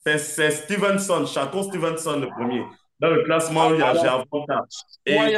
C'est 0.05 0.51
Stevenson, 0.51 1.25
Chaco 1.25 1.63
Stevenson 1.63 2.19
le 2.19 2.27
premier. 2.27 2.63
Dans 2.99 3.09
le 3.09 3.23
classement, 3.23 3.73
il 3.73 3.79
y 3.79 3.83
a 3.83 3.93
Gervonta. 3.93 4.63
Et 5.05 5.15
il 5.15 5.31
y 5.31 5.35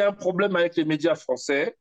a 0.00 0.08
un 0.08 0.12
problème 0.12 0.54
avec 0.54 0.76
les 0.76 0.84
médias 0.84 1.16
français, 1.16 1.76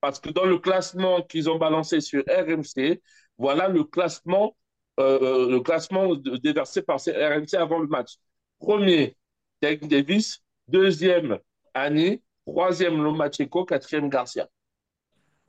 parce 0.00 0.20
que 0.20 0.30
dans 0.30 0.44
le 0.44 0.58
classement 0.58 1.22
qu'ils 1.22 1.48
ont 1.50 1.58
balancé 1.58 2.00
sur 2.00 2.22
RMC, 2.28 3.00
Voilà 3.38 3.68
le 3.68 3.84
classement, 3.84 4.56
euh, 4.98 5.50
le 5.50 5.60
classement 5.60 6.14
déversé 6.16 6.80
par 6.82 6.96
RMC 6.98 7.54
avant 7.58 7.78
le 7.78 7.86
match. 7.86 8.14
Premier, 8.58 9.16
Tank 9.60 9.86
Davis. 9.88 10.38
Deuxième, 10.68 11.38
Annie. 11.74 12.22
Troisième, 12.46 13.02
Lomachenko. 13.02 13.64
Quatrième, 13.66 14.08
Garcia. 14.08 14.48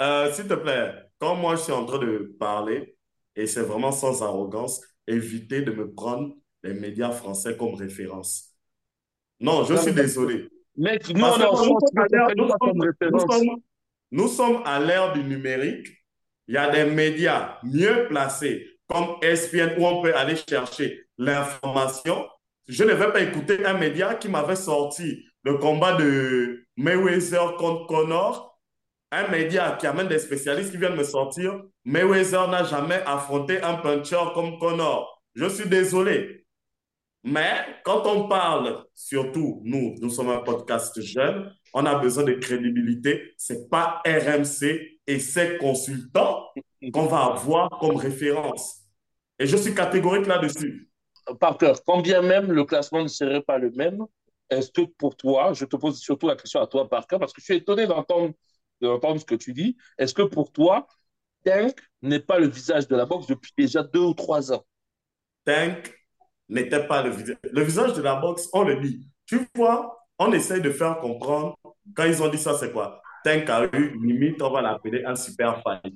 Euh, 0.01 0.31
S'il 0.33 0.47
te 0.47 0.53
plaît, 0.53 0.93
quand 1.19 1.35
moi 1.35 1.55
je 1.55 1.61
suis 1.61 1.71
en 1.71 1.85
train 1.85 1.99
de 1.99 2.35
parler, 2.39 2.95
et 3.35 3.47
c'est 3.47 3.61
vraiment 3.61 3.91
sans 3.91 4.21
arrogance, 4.21 4.81
évitez 5.07 5.61
de 5.61 5.71
me 5.71 5.91
prendre 5.91 6.33
les 6.63 6.73
médias 6.73 7.11
français 7.11 7.55
comme 7.55 7.75
référence. 7.75 8.53
Non, 9.39 9.63
je 9.63 9.75
suis 9.75 9.93
désolé. 9.93 10.49
Mec, 10.75 11.07
nous, 11.09 11.19
nous 11.19 13.19
sommes 13.19 13.61
à 14.65 14.79
l'ère 14.79 15.13
du 15.13 15.23
numérique. 15.23 15.87
Il 16.47 16.55
y 16.55 16.57
a 16.57 16.69
des 16.69 16.85
médias 16.85 17.57
mieux 17.63 18.07
placés 18.07 18.65
comme 18.87 19.17
ESPN 19.21 19.75
où 19.77 19.85
on 19.85 20.01
peut 20.01 20.15
aller 20.15 20.35
chercher 20.49 21.07
l'information. 21.17 22.25
Je 22.67 22.83
ne 22.83 22.93
vais 22.93 23.11
pas 23.11 23.21
écouter 23.21 23.65
un 23.65 23.73
média 23.73 24.15
qui 24.15 24.29
m'avait 24.29 24.55
sorti 24.55 25.25
le 25.43 25.57
combat 25.57 25.93
de 25.93 26.65
Mayweather 26.77 27.55
contre 27.57 27.87
Connor. 27.87 28.59
Un 29.11 29.27
média 29.29 29.77
qui 29.79 29.87
amène 29.87 30.07
des 30.07 30.19
spécialistes 30.19 30.71
qui 30.71 30.77
viennent 30.77 30.95
me 30.95 31.03
sortir. 31.03 31.61
Mayweather 31.85 32.49
n'a 32.49 32.63
jamais 32.63 33.01
affronté 33.05 33.61
un 33.61 33.75
puncher 33.75 34.19
comme 34.33 34.57
Connor. 34.59 35.21
Je 35.35 35.47
suis 35.47 35.67
désolé. 35.67 36.45
Mais 37.23 37.65
quand 37.83 38.05
on 38.05 38.27
parle, 38.27 38.85
surtout 38.95 39.61
nous, 39.65 39.95
nous 40.01 40.09
sommes 40.09 40.29
un 40.29 40.39
podcast 40.39 40.99
jeune, 41.01 41.53
on 41.79 41.85
a 41.85 41.93
besoin 41.93 42.23
de 42.23 42.33
crédibilité. 42.33 43.33
Ce 43.37 43.53
n'est 43.53 43.67
pas 43.67 44.01
RMC 44.03 44.99
et 45.05 45.19
ses 45.19 45.57
consultants 45.59 46.49
qu'on 46.91 47.05
va 47.05 47.25
avoir 47.25 47.69
comme 47.79 47.97
référence. 47.97 48.81
Et 49.37 49.45
je 49.45 49.55
suis 49.55 49.75
catégorique 49.75 50.25
là-dessus. 50.25 50.89
Parker, 51.39 51.73
quand 51.85 52.01
bien 52.01 52.23
même 52.23 52.51
le 52.51 52.65
classement 52.65 53.03
ne 53.03 53.07
serait 53.07 53.43
pas 53.43 53.59
le 53.59 53.69
même, 53.69 54.03
est-ce 54.49 54.71
que 54.71 54.81
pour 54.97 55.15
toi, 55.15 55.53
je 55.53 55.65
te 55.65 55.75
pose 55.75 55.99
surtout 55.99 56.27
la 56.27 56.35
question 56.35 56.61
à 56.61 56.65
toi, 56.65 56.89
Parker, 56.89 57.17
parce 57.19 57.31
que 57.31 57.41
je 57.41 57.45
suis 57.45 57.57
étonné 57.57 57.85
d'entendre 57.85 58.33
ce 58.81 59.25
que 59.25 59.35
tu 59.35 59.53
dis, 59.53 59.77
est-ce 59.99 60.15
que 60.15 60.23
pour 60.23 60.51
toi, 60.51 60.87
Tank 61.45 61.79
n'est 62.01 62.21
pas 62.21 62.39
le 62.39 62.47
visage 62.47 62.87
de 62.87 62.95
la 62.95 63.05
boxe 63.05 63.27
depuis 63.27 63.51
déjà 63.55 63.83
deux 63.83 63.99
ou 63.99 64.15
trois 64.15 64.51
ans? 64.51 64.65
Tank 65.45 65.93
n'était 66.49 66.87
pas 66.87 67.03
le 67.03 67.11
visage. 67.11 67.37
Le 67.43 67.61
visage 67.61 67.93
de 67.93 68.01
la 68.01 68.15
boxe, 68.15 68.49
on 68.51 68.63
le 68.63 68.79
dit. 68.79 69.07
Tu 69.27 69.47
vois, 69.53 70.07
on 70.17 70.31
essaye 70.31 70.61
de 70.61 70.71
faire 70.71 70.97
comprendre. 70.99 71.55
Quand 71.95 72.05
ils 72.05 72.21
ont 72.23 72.29
dit 72.29 72.37
ça, 72.37 72.57
c'est 72.57 72.71
quoi? 72.71 73.01
Tank 73.23 73.49
a 73.49 73.65
eu, 73.73 73.97
limite, 74.05 74.41
on 74.41 74.51
va 74.51 74.61
l'appeler 74.61 75.03
un 75.05 75.15
super 75.15 75.61
fight. 75.61 75.93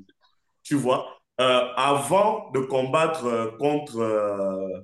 Tu 0.64 0.76
vois, 0.76 1.18
euh, 1.40 1.68
avant 1.76 2.52
de 2.52 2.60
combattre 2.60 3.26
euh, 3.26 3.52
contre, 3.58 4.00
euh, 4.00 4.82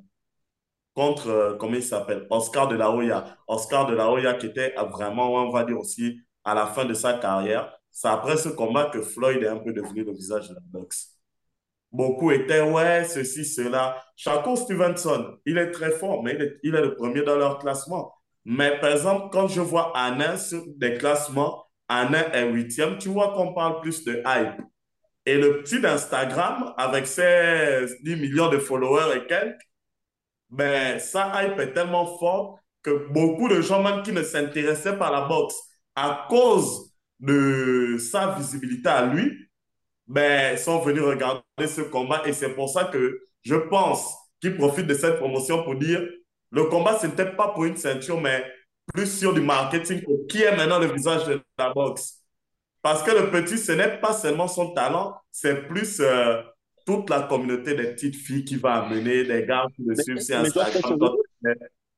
contre 0.94 1.56
comment 1.60 1.76
il 1.76 1.84
s'appelle? 1.84 2.28
Oscar 2.30 2.68
de 2.68 2.76
la 2.76 2.92
Hoya. 2.92 3.38
Oscar 3.48 3.86
de 3.88 3.96
la 3.96 4.10
Hoya 4.10 4.34
qui 4.36 4.48
était 4.48 4.74
vraiment, 4.92 5.34
on 5.34 5.52
va 5.52 5.64
dire 5.64 5.80
aussi, 5.80 6.20
à 6.44 6.54
la 6.56 6.66
fin 6.68 6.86
de 6.86 6.94
sa 6.94 7.14
carrière. 7.16 7.74
C'est 7.92 8.08
après 8.08 8.38
ce 8.38 8.50
combat 8.50 8.86
que 8.90 9.02
Floyd 9.02 9.44
est 9.44 9.48
un 9.48 9.58
peu 9.60 9.74
devenu 9.74 10.04
le 10.04 10.14
visage 10.14 10.50
de 10.50 10.56
la 10.56 10.62
boxe. 10.64 11.18
Beaucoup 11.92 12.32
étaient, 12.32 12.62
ouais, 12.62 13.06
ceci, 13.06 13.46
cela. 13.46 14.04
Chaco 14.16 14.56
Stevenson, 14.56 15.38
il 15.46 15.58
est 15.58 15.72
très 15.72 15.92
fort, 15.92 16.24
mais 16.24 16.36
il 16.36 16.42
est, 16.42 16.60
il 16.64 16.76
est 16.76 16.82
le 16.82 16.96
premier 16.96 17.24
dans 17.24 17.38
leur 17.38 17.60
classement. 17.60 18.14
Mais 18.50 18.80
par 18.80 18.92
exemple, 18.92 19.28
quand 19.30 19.50
je 19.50 19.60
vois 19.60 19.92
Anna 19.94 20.38
sur 20.38 20.64
des 20.78 20.94
classements, 20.94 21.66
Anna 21.90 22.34
est 22.34 22.50
huitième, 22.50 22.98
tu 22.98 23.10
vois 23.10 23.34
qu'on 23.34 23.54
parle 23.54 23.82
plus 23.82 24.06
de 24.06 24.24
hype. 24.26 24.62
Et 25.26 25.36
le 25.38 25.62
petit 25.62 25.82
d'Instagram, 25.82 26.74
avec 26.78 27.08
ses 27.08 27.88
10 28.04 28.16
millions 28.16 28.50
de 28.50 28.58
followers 28.58 29.18
et 29.18 29.28
quelques, 29.28 29.60
ben, 30.50 30.98
sa 30.98 31.44
hype 31.44 31.60
est 31.60 31.74
tellement 31.74 32.18
forte 32.20 32.62
que 32.84 33.10
beaucoup 33.10 33.50
de 33.50 33.60
gens, 33.60 33.84
même 33.84 34.02
qui 34.02 34.14
ne 34.14 34.24
s'intéressaient 34.24 34.98
pas 34.98 35.08
à 35.08 35.12
la 35.12 35.28
boxe, 35.28 35.58
à 35.96 36.26
cause 36.30 36.94
de 37.20 37.98
sa 38.00 38.28
visibilité 38.38 38.88
à 38.88 39.08
lui, 39.08 39.50
ben, 40.08 40.56
sont 40.58 40.80
venus 40.80 41.04
regarder 41.04 41.68
ce 41.68 41.82
combat 41.82 42.24
et 42.26 42.32
c'est 42.32 42.56
pour 42.56 42.70
ça 42.70 42.86
que 42.86 43.20
je 43.42 43.56
pense 43.56 44.16
qu'ils 44.40 44.56
profitent 44.56 44.88
de 44.88 44.94
cette 44.94 45.18
promotion 45.18 45.66
pour 45.66 45.76
dire 45.76 46.02
le 46.52 46.66
combat, 46.66 46.98
ce 47.00 47.08
n'était 47.08 47.32
pas 47.32 47.50
pour 47.50 47.66
une 47.66 47.78
ceinture, 47.78 48.20
mais 48.22 48.46
plus 48.94 49.20
sur 49.20 49.34
du 49.34 49.42
marketing 49.42 50.02
qui 50.30 50.44
est 50.44 50.56
maintenant 50.56 50.80
le 50.80 50.88
visage 50.88 51.26
de 51.26 51.42
la 51.58 51.74
boxe. 51.74 52.22
Parce 52.82 53.04
que 53.04 53.12
le 53.12 53.30
petit, 53.30 53.58
ce 53.58 53.74
n'est 53.74 53.98
pas 54.00 54.14
seulement 54.14 54.48
son 54.48 54.74
talent, 54.74 55.16
c'est 55.32 55.68
plus 55.68 56.00
euh, 56.00 56.42
toute 56.86 57.10
la 57.10 57.24
communauté 57.24 57.76
des 57.76 57.92
petites 57.92 58.16
filles 58.16 58.46
qui 58.46 58.56
va 58.56 58.76
amener, 58.76 59.26
des 59.26 59.46
gars 59.46 59.66
qui 59.76 59.84
le 59.86 59.96
suivent 59.96 60.22
sur 60.22 60.38
Instagram, 60.38 61.16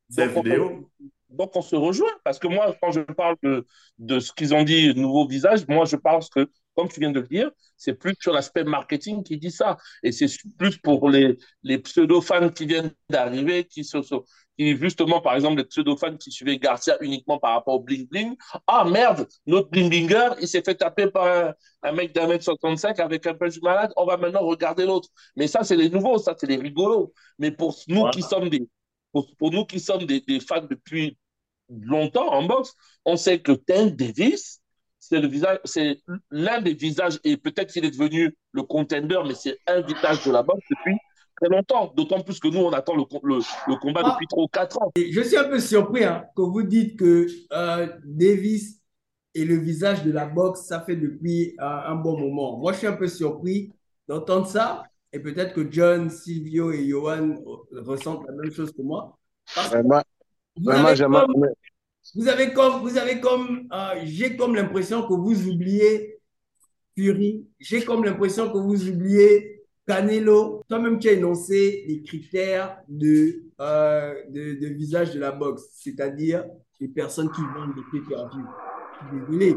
des 0.10 0.28
vidéos. 0.28 0.90
Donc, 1.30 1.56
on 1.56 1.62
se 1.62 1.76
rejoint. 1.76 2.12
Parce 2.24 2.40
que 2.40 2.48
moi, 2.48 2.76
quand 2.82 2.92
je 2.92 3.02
parle 3.02 3.36
de, 3.44 3.68
de 4.00 4.20
ce 4.20 4.34
qu'ils 4.34 4.56
ont 4.56 4.64
dit, 4.64 4.96
nouveau 4.96 5.28
visage, 5.28 5.68
moi, 5.68 5.86
je 5.86 5.96
pense 5.96 6.30
que 6.30 6.50
comme 6.80 6.88
tu 6.88 7.02
viens 7.02 7.12
de 7.12 7.20
le 7.20 7.28
dire, 7.28 7.52
c'est 7.76 7.94
plus 7.94 8.16
sur 8.22 8.32
l'aspect 8.32 8.64
marketing 8.64 9.22
qui 9.22 9.38
dit 9.38 9.52
ça. 9.52 9.76
Et 10.02 10.14
c'est 10.14 10.28
plus 10.58 10.78
pour 10.78 11.10
les, 11.10 11.38
les 11.64 11.78
pseudo-fans 11.78 12.52
qui 12.52 12.66
viennent 12.66 12.94
d'arriver, 13.10 13.66
qui, 13.66 13.84
se, 13.84 13.98
qui, 14.58 14.78
justement, 14.78 15.20
par 15.20 15.36
exemple, 15.36 15.58
les 15.58 15.66
pseudo-fans 15.66 16.16
qui 16.16 16.32
suivaient 16.32 16.58
Garcia 16.58 16.98
uniquement 17.02 17.38
par 17.38 17.56
rapport 17.56 17.76
au 17.76 17.84
bling-bling. 17.84 18.38
Ah 18.66 18.86
merde, 18.86 19.28
notre 19.46 19.70
bling-blinger, 19.72 20.36
il 20.40 20.48
s'est 20.48 20.62
fait 20.62 20.76
taper 20.76 21.08
par 21.08 21.54
un, 21.84 21.92
mec 21.92 22.16
d'un 22.16 22.28
mètre 22.28 22.46
65 22.46 22.98
avec 23.02 23.28
un 23.28 23.34
du 23.34 23.60
malade. 23.62 23.92
On 23.98 24.06
va 24.06 24.16
maintenant 24.16 24.46
regarder 24.46 24.86
l'autre. 24.86 25.10
Mais 25.36 25.48
ça, 25.48 25.66
c'est 25.66 25.76
les 25.76 25.90
nouveaux, 25.90 26.18
ça, 26.18 26.34
c'est 26.38 26.48
les 26.48 26.56
rigolos. 26.56 27.12
Mais 27.40 27.52
pour 27.52 27.76
nous 27.90 28.10
qui 28.12 28.22
sommes 28.22 28.48
des, 28.48 28.70
pour, 29.12 29.52
nous 29.52 29.66
qui 29.66 29.82
sommes 29.82 30.06
des, 30.06 30.22
des, 30.22 30.40
fans 30.40 30.66
depuis 30.70 31.18
longtemps 31.70 32.32
en 32.32 32.44
boxe, 32.44 32.74
on 33.04 33.18
sait 33.18 33.42
que 33.42 33.52
Tank 33.52 33.98
Davis, 33.98 34.59
c'est 35.00 35.20
le 35.20 35.28
visage, 35.28 35.60
c'est 35.64 36.02
l'un 36.30 36.62
des 36.62 36.74
visages, 36.74 37.20
et 37.24 37.38
peut-être 37.38 37.72
qu'il 37.72 37.86
est 37.86 37.92
devenu 37.92 38.36
le 38.52 38.64
contender, 38.64 39.20
mais 39.26 39.34
c'est 39.34 39.58
un 39.68 39.82
visage 39.82 40.26
de 40.26 40.32
la 40.32 40.44
boxe 40.44 40.66
depuis 40.70 40.98
très 41.40 41.50
longtemps. 41.50 41.94
D'autant 41.96 42.22
plus 42.22 42.40
que 42.40 42.48
nous, 42.50 42.60
on 42.60 42.72
attend 42.72 42.96
le, 42.96 43.04
le, 43.24 43.80
combat 43.80 44.04
depuis 44.04 44.28
trop 44.28 44.48
4 44.48 44.82
ans. 44.82 44.92
Je 44.96 45.22
suis 45.22 45.38
un 45.38 45.46
peu 45.46 45.60
surpris 45.60 46.04
hein, 46.04 46.26
quand 46.36 46.50
vous 46.50 46.64
dites 46.64 47.00
que 47.00 47.28
euh, 47.54 47.88
Davis 48.04 48.82
est 49.36 49.46
le 49.46 49.56
visage 49.56 50.04
de 50.04 50.12
la 50.12 50.26
boxe, 50.26 50.62
ça 50.62 50.82
fait 50.82 50.96
depuis 50.96 51.56
euh, 51.60 51.64
un 51.64 51.96
bon 51.96 52.20
moment. 52.20 52.58
Moi, 52.58 52.74
je 52.74 52.80
suis 52.80 52.88
un 52.88 52.94
peu 52.94 53.08
surpris 53.08 53.72
d'entendre 54.08 54.48
ça, 54.48 54.84
et 55.14 55.20
peut-être 55.20 55.54
que 55.54 55.72
John, 55.72 56.10
Silvio 56.10 56.72
et 56.72 56.88
Johan 56.88 57.36
ressentent 57.72 58.26
la 58.28 58.34
même 58.34 58.52
chose 58.52 58.72
que 58.74 58.82
moi. 58.82 59.18
vraiment, 59.56 60.02
vraiment, 60.58 60.96
j'aimerais 60.96 61.26
vous 62.16 62.28
avez 62.28 62.54
comme, 62.54 62.82
vous 62.82 62.98
avez 62.98 63.20
comme, 63.20 63.68
euh, 63.72 64.02
j'ai 64.04 64.36
comme 64.36 64.56
l'impression 64.56 65.08
que 65.08 65.14
vous 65.14 65.48
oubliez 65.48 66.20
Fury, 66.98 67.48
j'ai 67.60 67.84
comme 67.84 68.04
l'impression 68.04 68.52
que 68.52 68.58
vous 68.58 68.90
oubliez 68.90 69.64
Canelo. 69.88 70.62
Toi-même, 70.68 71.00
tu 71.00 71.10
as 71.10 71.14
énoncé 71.14 71.86
les 71.88 72.02
critères 72.04 72.78
de, 72.88 73.44
euh, 73.62 74.16
de, 74.30 74.68
visage 74.68 75.14
de 75.14 75.20
la 75.20 75.32
boxe, 75.32 75.64
c'est-à-dire 75.74 76.46
les 76.80 76.88
personnes 76.88 77.32
qui 77.32 77.42
vendent 77.42 77.76
des 77.76 77.84
pay 77.92 78.08
per 78.08 78.24
Désolé. 79.14 79.56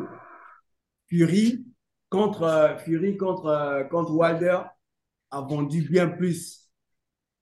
Fury 1.09 1.66
contre, 2.09 2.42
euh, 2.44 2.76
Fury 2.78 3.16
contre, 3.16 3.88
contre 3.90 4.12
Wilder 4.12 4.61
a 5.30 5.40
vendu 5.40 5.82
bien 5.82 6.09
plus 6.09 6.62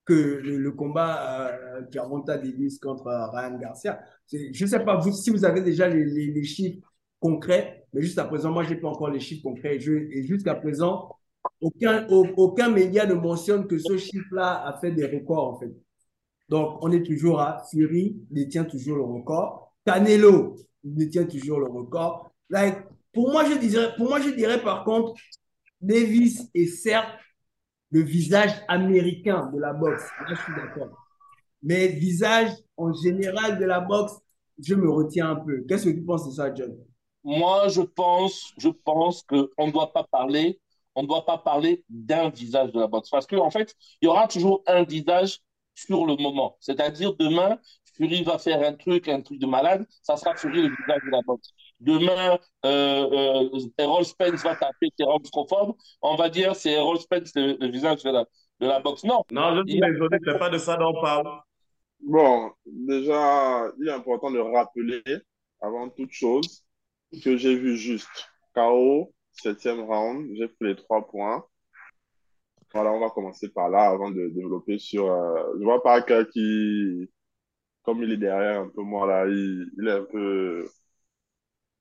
que 0.05 0.13
le, 0.15 0.71
combat 0.73 1.49
euh, 1.49 1.83
Gervonta 1.91 2.37
Davis 2.37 2.79
contre 2.79 3.05
Ryan 3.05 3.59
Garcia. 3.59 4.01
Je 4.33 4.65
ne 4.65 4.69
sais 4.69 4.81
pas 4.81 4.97
vous, 4.97 5.13
si 5.13 5.31
vous 5.31 5.45
avez 5.45 5.61
déjà 5.61 5.89
les, 5.89 6.45
chiffres 6.45 6.81
concrets, 7.19 7.87
mais 7.93 8.03
juste 8.03 8.19
à 8.19 8.25
présent, 8.25 8.51
moi, 8.51 8.65
je 8.65 8.71
n'ai 8.71 8.81
pas 8.81 8.89
encore 8.89 9.11
les 9.11 9.21
chiffres 9.21 9.43
concrets. 9.43 9.77
et 9.77 10.25
jusqu'à 10.25 10.55
présent, 10.55 11.11
aucun, 11.61 12.07
aucun 12.09 12.71
média 12.71 13.07
ne 13.07 13.15
mentionne 13.15 13.67
que 13.67 13.79
ce 13.79 13.97
chiffre-là 13.97 14.67
a 14.67 14.79
fait 14.81 14.93
des 14.93 15.07
records, 15.07 15.55
en 15.55 15.59
fait. 15.59 15.73
Donc, 16.49 16.79
on 16.83 16.91
est 16.91 17.03
toujours 17.03 17.41
à 17.41 17.63
Fury, 17.71 18.17
détient 18.31 18.65
toujours 18.65 18.97
le 18.97 19.03
record. 19.03 19.73
Canelo 19.87 20.57
détient 20.83 21.25
toujours 21.25 21.61
le 21.61 21.67
record. 21.67 22.33
Like, 22.49 22.79
pour, 23.13 23.31
moi, 23.31 23.45
je 23.45 23.57
dirais, 23.59 23.95
pour 23.97 24.09
moi, 24.09 24.21
je 24.21 24.31
dirais 24.31 24.61
par 24.63 24.85
contre, 24.85 25.15
Davis 25.81 26.49
est 26.55 26.67
certes 26.67 27.09
le 27.91 28.03
visage 28.03 28.53
américain 28.69 29.51
de 29.53 29.59
la 29.59 29.73
boxe. 29.73 30.09
Là, 30.21 30.35
je 30.35 30.41
suis 30.43 30.55
d'accord. 30.55 30.97
Mais 31.63 31.89
visage 31.89 32.51
en 32.77 32.93
général 32.93 33.59
de 33.59 33.65
la 33.65 33.81
boxe, 33.81 34.15
je 34.63 34.75
me 34.75 34.91
retiens 34.91 35.31
un 35.31 35.37
peu. 35.37 35.65
Qu'est-ce 35.69 35.85
que 35.85 35.91
tu 35.91 36.03
penses 36.03 36.27
de 36.29 36.33
ça, 36.35 36.55
John? 36.55 36.77
Moi, 37.23 37.69
je 37.69 37.83
pense, 37.83 38.53
je 38.59 38.69
pense 38.69 39.23
qu'on 39.23 39.67
ne 39.67 39.73
doit 39.73 39.93
pas 39.93 40.05
parler, 40.05 40.61
on 40.95 41.03
ne 41.03 41.09
doit 41.09 41.27
pas 41.27 41.39
parler 41.39 41.85
d'un 41.89 42.31
visage 42.31 42.73
de 42.73 42.81
la 42.81 42.87
boxe. 42.87 43.11
Parce 43.11 43.27
qu'en 43.27 43.45
en 43.45 43.51
fait, 43.51 43.75
il 44.01 44.07
y 44.07 44.09
aura 44.09 44.27
toujours 44.27 44.63
un 44.67 44.85
visage 44.85 45.41
sur 45.75 46.07
le 46.07 46.17
moment. 46.17 46.57
C'est-à-dire, 46.61 47.15
demain, 47.17 47.59
Fury 47.97 48.23
va 48.23 48.39
faire 48.39 48.67
un 48.67 48.75
truc, 48.75 49.09
un 49.09 49.21
truc 49.21 49.39
de 49.39 49.47
malade, 49.47 49.87
ça 50.03 50.17
sera 50.17 50.35
Fury 50.35 50.63
le 50.63 50.69
visage 50.69 51.03
de 51.05 51.11
la 51.11 51.21
boxe. 51.27 51.51
Demain, 51.81 52.39
euh, 52.65 53.49
euh, 53.53 53.69
Errol 53.79 54.05
Spence 54.05 54.43
va 54.43 54.55
taper 54.55 54.89
Terence 54.97 55.31
Crawford, 55.31 55.77
on 56.03 56.17
va 56.17 56.29
dire 56.29 56.55
c'est 56.55 56.73
Errol 56.73 56.99
Spence 56.99 57.33
le, 57.35 57.71
visage 57.71 58.03
de 58.03 58.11
la, 58.11 58.25
de 58.61 58.67
la 58.67 58.81
boxe. 58.81 59.05
Non. 59.05 59.23
Non, 59.31 59.57
je 59.57 59.71
suis 59.71 59.81
désolé, 59.81 60.19
c'est 60.25 60.39
pas 60.39 60.51
de 60.51 60.59
ça 60.59 60.77
dont 60.77 60.95
on 60.97 61.01
parle. 61.01 61.41
Bon, 62.01 62.51
déjà, 62.67 63.71
il 63.79 63.89
est 63.89 63.93
important 63.93 64.31
de 64.31 64.39
rappeler, 64.39 65.03
avant 65.61 65.89
toute 65.91 66.13
chose, 66.13 66.65
que 67.23 67.37
j'ai 67.37 67.57
vu 67.57 67.77
juste 67.77 68.31
KO, 68.55 69.13
septième 69.33 69.81
round, 69.81 70.31
j'ai 70.37 70.49
pris 70.49 70.69
les 70.69 70.77
trois 70.77 71.07
points. 71.07 71.45
Voilà, 72.73 72.93
on 72.93 73.01
va 73.01 73.11
commencer 73.11 73.49
par 73.51 73.69
là 73.69 73.89
avant 73.89 74.11
de 74.11 74.29
développer 74.29 74.79
sur. 74.79 75.11
Euh, 75.11 75.55
je 75.59 75.65
vois 75.65 75.83
pas 75.83 76.03
qui, 76.03 77.11
comme 77.83 78.03
il 78.03 78.13
est 78.13 78.17
derrière 78.17 78.61
un 78.63 78.69
peu 78.69 78.83
moi 78.83 79.07
là, 79.07 79.27
il, 79.27 79.71
il 79.79 79.89
est 79.89 79.93
un 79.93 80.05
peu, 80.05 80.69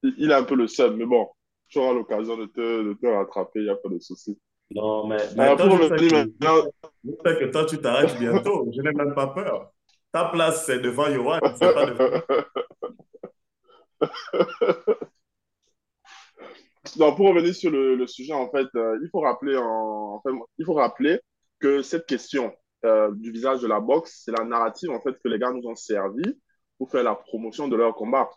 il, 0.04 0.32
est 0.32 0.34
un 0.34 0.44
peu 0.44 0.56
le 0.56 0.68
seul, 0.68 0.96
mais 0.96 1.06
bon, 1.06 1.30
tu 1.68 1.80
auras 1.80 1.94
l'occasion 1.94 2.38
de 2.38 2.46
te, 2.46 2.84
de 2.84 2.94
te 2.94 3.08
rattraper, 3.08 3.60
il 3.60 3.66
n'y 3.66 3.70
a 3.70 3.76
pas 3.76 3.90
de 3.90 4.00
souci. 4.00 4.40
Non, 4.72 5.08
mais, 5.08 5.18
mais 5.36 5.56
toi, 5.56 5.70
je, 5.70 5.88
sais 5.88 5.96
que, 5.96 6.06
je 7.04 7.12
sais 7.26 7.40
que 7.40 7.52
toi, 7.52 7.66
tu 7.66 7.80
t'arrêtes 7.80 8.20
bientôt. 8.20 8.68
Je 8.72 8.82
n'ai 8.82 8.92
même 8.92 9.16
pas 9.16 9.28
peur. 9.28 9.72
Ta 10.12 10.26
place, 10.26 10.66
c'est 10.66 10.80
devant 10.80 11.08
Yohan, 11.08 11.40
c'est 11.56 11.74
pas 11.74 11.86
devant. 11.88 12.22
non, 16.98 17.16
pour 17.16 17.30
revenir 17.30 17.54
sur 17.56 17.72
le, 17.72 17.96
le 17.96 18.08
sujet, 18.08 18.34
en 18.34 18.50
fait, 18.50 18.68
euh, 18.76 19.00
il 19.02 19.10
faut 19.12 19.22
rappeler, 19.22 19.58
en, 19.58 20.22
il 20.58 20.66
faut 20.66 20.74
rappeler 20.74 21.20
que 21.60 21.82
cette 21.82 22.06
question 22.06 22.54
euh, 22.86 23.12
du 23.14 23.32
visage 23.32 23.62
de 23.62 23.68
la 23.68 23.80
boxe, 23.80 24.22
c'est 24.24 24.32
la 24.32 24.46
narrative 24.46 24.90
en 24.92 25.02
fait 25.02 25.14
que 25.22 25.28
les 25.28 25.38
gars 25.38 25.52
nous 25.52 25.68
ont 25.68 25.76
servi 25.76 26.24
pour 26.78 26.90
faire 26.90 27.04
la 27.04 27.16
promotion 27.16 27.68
de 27.68 27.76
leur 27.76 27.94
combat. 27.94 28.30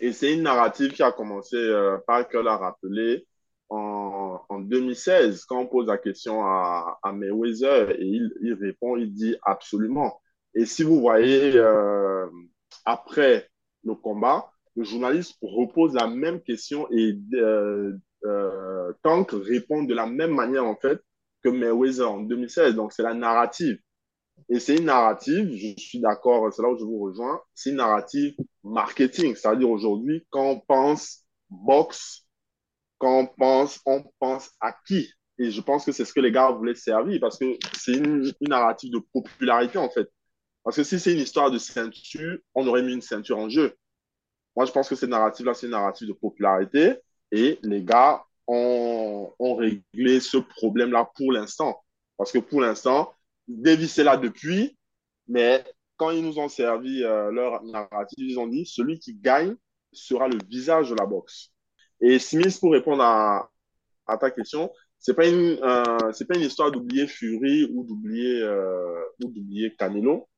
Et 0.00 0.12
c'est 0.12 0.34
une 0.34 0.42
narrative 0.42 0.92
qui 0.92 1.02
a 1.02 1.12
commencé, 1.12 1.56
euh, 1.56 1.98
Parker 2.06 2.42
l'a 2.42 2.56
rappelé, 2.56 3.26
en, 3.70 4.40
en, 4.48 4.58
2016, 4.60 5.44
quand 5.44 5.60
on 5.60 5.66
pose 5.66 5.86
la 5.88 5.98
question 5.98 6.42
à, 6.42 6.98
Mayweather 7.12 7.90
et 7.92 8.04
il, 8.04 8.32
il, 8.42 8.54
répond, 8.54 8.96
il 8.96 9.12
dit 9.12 9.36
absolument. 9.42 10.20
Et 10.54 10.66
si 10.66 10.82
vous 10.82 11.00
voyez, 11.00 11.52
euh, 11.56 12.26
après 12.84 13.48
le 13.84 13.94
combat, 13.94 14.50
le 14.76 14.84
journaliste 14.84 15.36
repose 15.42 15.94
la 15.94 16.06
même 16.06 16.40
question 16.40 16.88
et 16.90 17.18
euh, 17.34 17.92
euh, 18.24 18.92
Tank 19.02 19.30
répond 19.32 19.82
de 19.82 19.94
la 19.94 20.06
même 20.06 20.34
manière, 20.34 20.64
en 20.64 20.76
fait, 20.76 21.00
que 21.42 21.48
Mayweather 21.48 22.10
en 22.10 22.20
2016. 22.20 22.74
Donc, 22.74 22.92
c'est 22.92 23.02
la 23.02 23.14
narrative. 23.14 23.78
Et 24.48 24.60
c'est 24.60 24.76
une 24.76 24.84
narrative, 24.86 25.50
je 25.54 25.80
suis 25.80 26.00
d'accord, 26.00 26.52
c'est 26.52 26.62
là 26.62 26.70
où 26.70 26.78
je 26.78 26.84
vous 26.84 26.98
rejoins, 26.98 27.40
c'est 27.54 27.70
une 27.70 27.76
narrative 27.76 28.34
marketing. 28.64 29.34
C'est-à-dire 29.34 29.68
aujourd'hui, 29.68 30.26
quand 30.30 30.44
on 30.44 30.60
pense 30.60 31.24
boxe, 31.50 32.26
quand 32.98 33.20
on 33.20 33.26
pense, 33.26 33.80
on 33.86 34.04
pense 34.18 34.50
à 34.60 34.74
qui? 34.86 35.10
Et 35.38 35.50
je 35.50 35.60
pense 35.60 35.84
que 35.84 35.92
c'est 35.92 36.04
ce 36.04 36.12
que 36.12 36.20
les 36.20 36.32
gars 36.32 36.50
voulaient 36.50 36.74
servir 36.74 37.20
parce 37.20 37.38
que 37.38 37.56
c'est 37.76 37.94
une, 37.94 38.32
narrative 38.40 38.92
de 38.92 38.98
popularité, 39.12 39.78
en 39.78 39.90
fait. 39.90 40.08
Parce 40.64 40.76
que 40.76 40.82
si 40.82 40.98
c'est 40.98 41.12
une 41.12 41.20
histoire 41.20 41.50
de 41.50 41.58
ceinture, 41.58 42.38
on 42.54 42.66
aurait 42.66 42.82
mis 42.82 42.94
une 42.94 43.02
ceinture 43.02 43.38
en 43.38 43.48
jeu. 43.48 43.74
Moi, 44.56 44.66
je 44.66 44.72
pense 44.72 44.88
que 44.88 44.96
cette 44.96 45.10
narrative-là, 45.10 45.54
c'est 45.54 45.66
une 45.66 45.72
narrative 45.72 46.08
de 46.08 46.12
popularité 46.12 46.96
et 47.30 47.58
les 47.62 47.82
gars 47.82 48.24
ont 48.46 49.54
réglé 49.56 50.20
ce 50.20 50.38
problème-là 50.38 51.10
pour 51.14 51.32
l'instant. 51.32 51.80
Parce 52.16 52.32
que 52.32 52.38
pour 52.38 52.60
l'instant, 52.60 53.14
Davis 53.48 53.98
est 53.98 54.04
là 54.04 54.16
depuis, 54.16 54.76
mais 55.26 55.64
quand 55.96 56.10
ils 56.10 56.22
nous 56.22 56.38
ont 56.38 56.48
servi 56.48 57.02
euh, 57.02 57.30
leur 57.30 57.62
narrative, 57.64 58.18
ils 58.18 58.38
ont 58.38 58.46
dit 58.46 58.64
celui 58.66 58.98
qui 58.98 59.14
gagne 59.14 59.56
sera 59.92 60.28
le 60.28 60.38
visage 60.48 60.90
de 60.90 60.94
la 60.94 61.06
boxe. 61.06 61.50
Et 62.00 62.18
Smith, 62.18 62.58
pour 62.60 62.72
répondre 62.72 63.02
à, 63.02 63.50
ta 64.20 64.30
question, 64.30 64.70
c'est 64.98 65.14
pas 65.14 65.26
une 65.26 65.58
euh, 65.62 66.12
c'est 66.12 66.26
pas 66.26 66.36
une 66.36 66.44
histoire 66.44 66.70
d'oublier 66.70 67.06
Fury 67.06 67.68
ou 67.72 67.84
d'oublier 67.84 68.40
euh, 68.42 69.02
ou 69.22 69.28
d'oublier 69.28 69.74
Canelo 69.76 70.28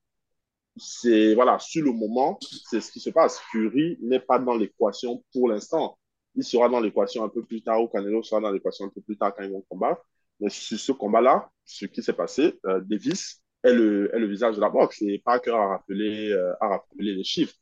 c'est 0.77 1.35
voilà, 1.35 1.59
sur 1.59 1.85
le 1.85 1.93
moment, 1.93 2.39
c'est 2.41 2.81
ce 2.81 2.91
qui 2.91 3.01
se 3.01 3.11
passe. 3.11 3.39
Fury 3.51 3.99
n'est 4.01 4.21
pas 4.21 4.39
dans 4.39 4.57
l'équation 4.57 5.23
pour 5.33 5.49
l'instant. 5.49 5.99
Il 6.35 6.45
sera 6.45 6.69
dans 6.69 6.81
l'équation 6.81 7.25
un 7.25 7.29
peu 7.29 7.45
plus 7.45 7.63
tard, 7.63 7.83
ou 7.83 7.89
Canelo 7.89 8.23
sera 8.23 8.41
dans 8.41 8.51
l'équation 8.51 8.87
un 8.87 8.89
peu 8.89 9.01
plus 9.01 9.17
tard 9.17 9.35
quand 9.35 9.43
ils 9.45 9.51
vont 9.51 9.65
combattre. 9.69 10.03
Mais 10.41 10.49
sur 10.51 10.79
ce 10.79 10.93
combat-là, 10.93 11.51
ce 11.65 11.87
qui 11.87 12.03
s'est 12.03 12.13
passé, 12.13 12.59
euh, 12.67 12.81
Davis 12.81 13.43
est 13.63 13.73
le, 13.73 14.27
visage 14.27 14.57
de 14.57 14.61
la 14.61 14.71
boxe 14.71 15.03
et 15.03 15.21
Parker 15.25 15.51
a 15.53 15.67
rappelé, 15.69 16.31
euh, 16.33 16.53
a 16.61 16.69
rappelé 16.69 17.15
les 17.15 17.25
chiffres. 17.25 17.55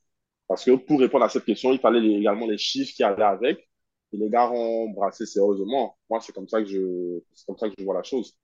Parce 0.47 0.65
que 0.65 0.77
pour 0.77 1.01
répondre 1.01 1.25
à 1.25 1.29
cette 1.29 1.45
question, 1.45 1.73
il 1.73 1.79
fallait 1.81 2.05
également 2.07 2.47
les 2.47 2.59
chiffres 2.59 2.93
qui 2.95 3.03
allaient 3.03 3.23
avec. 3.23 3.69
Et 4.13 4.17
les 4.17 4.31
gars 4.31 4.51
ont 4.51 4.91
brassé 4.91 5.27
sérieusement. 5.27 5.99
Moi, 6.09 6.21
c'est 6.21 6.33
comme 6.33 6.49
ça 6.49 6.63
que 6.63 6.69
je, 6.69 7.21
c'est 7.35 7.47
comme 7.47 7.59
ça 7.59 7.69
que 7.69 7.75
je 7.79 7.85
vois 7.85 7.95
la 7.95 8.03
chose. 8.03 8.35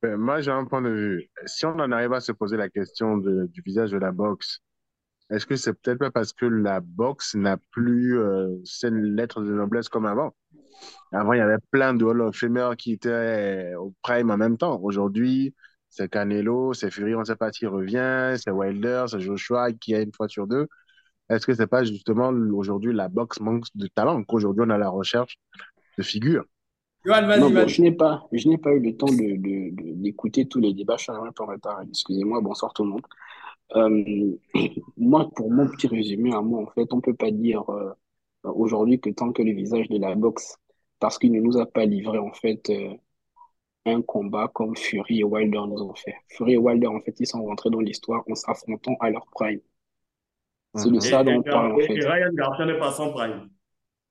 Ben, 0.00 0.16
moi, 0.16 0.40
j'ai 0.40 0.50
un 0.50 0.64
point 0.64 0.80
de 0.80 0.88
vue. 0.88 1.30
Si 1.44 1.66
on 1.66 1.78
en 1.78 1.92
arrive 1.92 2.12
à 2.14 2.20
se 2.20 2.32
poser 2.32 2.56
la 2.56 2.70
question 2.70 3.18
du 3.18 3.62
visage 3.62 3.90
de 3.90 3.98
la 3.98 4.12
boxe, 4.12 4.60
est-ce 5.30 5.46
que 5.46 5.56
c'est 5.56 5.72
peut-être 5.72 5.98
pas 5.98 6.10
parce 6.10 6.32
que 6.32 6.46
la 6.46 6.80
boxe 6.80 7.34
n'a 7.34 7.56
plus 7.70 8.18
euh, 8.18 8.56
cette 8.64 8.92
lettre 8.92 9.42
de 9.42 9.52
noblesse 9.52 9.88
comme 9.88 10.06
avant? 10.06 10.34
Avant, 11.12 11.32
il 11.32 11.38
y 11.38 11.40
avait 11.40 11.58
plein 11.70 11.94
de 11.94 12.04
Hall 12.04 12.20
of 12.22 12.36
Famer 12.36 12.70
qui 12.76 12.92
étaient 12.92 13.74
au 13.78 13.94
prime 14.02 14.30
en 14.30 14.36
même 14.36 14.56
temps. 14.56 14.80
Aujourd'hui, 14.82 15.54
c'est 15.88 16.08
Canelo, 16.10 16.74
c'est 16.74 16.90
Fury, 16.90 17.14
on 17.14 17.20
ne 17.20 17.24
sait 17.24 17.36
pas 17.36 17.50
qui 17.50 17.66
revient, 17.66 18.34
c'est 18.36 18.50
Wilder, 18.50 19.04
c'est 19.08 19.20
Joshua 19.20 19.72
qui 19.72 19.94
a 19.94 20.00
une 20.00 20.12
fois 20.12 20.28
sur 20.28 20.46
deux. 20.46 20.66
Est-ce 21.28 21.46
que 21.46 21.54
c'est 21.54 21.66
pas 21.66 21.84
justement 21.84 22.28
aujourd'hui 22.28 22.92
la 22.92 23.08
boxe 23.08 23.40
manque 23.40 23.64
de 23.74 23.86
talent 23.86 24.22
qu'aujourd'hui 24.24 24.64
on 24.66 24.70
a 24.70 24.78
la 24.78 24.90
recherche 24.90 25.38
de 25.96 26.02
figures? 26.02 26.44
Non, 27.06 27.14
je 27.66 27.82
n'ai 27.82 27.92
pas, 27.92 28.26
je 28.32 28.48
n'ai 28.48 28.56
pas 28.56 28.72
eu 28.72 28.80
le 28.80 28.96
temps 28.96 29.06
de, 29.06 29.36
de, 29.36 29.92
d'écouter 30.02 30.46
tous 30.48 30.58
les 30.58 30.72
débats. 30.72 30.96
Je 30.96 31.02
suis 31.02 31.12
un 31.12 31.32
peu 31.32 31.42
en 31.42 31.46
retard. 31.46 31.82
Excusez-moi. 31.86 32.40
Bonsoir 32.40 32.72
tout 32.72 32.84
le 32.84 32.90
monde. 32.90 33.02
Euh, 33.76 34.36
moi, 34.96 35.30
pour 35.36 35.50
mon 35.50 35.68
petit 35.68 35.86
résumé 35.86 36.32
à 36.34 36.40
moi, 36.40 36.62
en 36.62 36.66
fait, 36.66 36.92
on 36.92 37.02
peut 37.02 37.14
pas 37.14 37.30
dire 37.30 37.68
euh, 37.70 37.92
aujourd'hui 38.44 39.00
que 39.00 39.10
tant 39.10 39.32
que 39.32 39.42
le 39.42 39.52
visage 39.52 39.88
de 39.88 39.98
la 39.98 40.14
boxe, 40.14 40.56
parce 41.04 41.18
qu'il 41.18 41.32
ne 41.32 41.40
nous 41.42 41.58
a 41.58 41.66
pas 41.66 41.84
livré 41.84 42.16
en 42.16 42.32
fait 42.32 42.70
euh, 42.70 42.94
un 43.84 44.00
combat 44.00 44.48
comme 44.48 44.74
Fury 44.74 45.20
et 45.20 45.24
Wilder 45.24 45.60
nous 45.68 45.82
ont 45.82 45.92
fait. 45.92 46.14
Fury 46.30 46.54
et 46.54 46.56
Wilder, 46.56 46.86
en 46.86 47.02
fait, 47.02 47.20
ils 47.20 47.26
sont 47.26 47.44
rentrés 47.44 47.68
dans 47.68 47.80
l'histoire 47.80 48.22
en 48.26 48.34
s'affrontant 48.34 48.96
à 49.00 49.10
leur 49.10 49.26
prime. 49.26 49.60
C'est 50.74 50.90
de 50.90 50.98
ça 51.00 51.22
dont 51.22 51.34
on 51.34 51.42
parle 51.42 51.72
en 51.72 51.78
fait. 51.78 51.92
Et 51.92 52.06
Ryan 52.06 52.32
Garcia 52.32 52.64
n'est 52.64 52.78
pas 52.78 52.90
son 52.90 53.12
prime. 53.12 53.50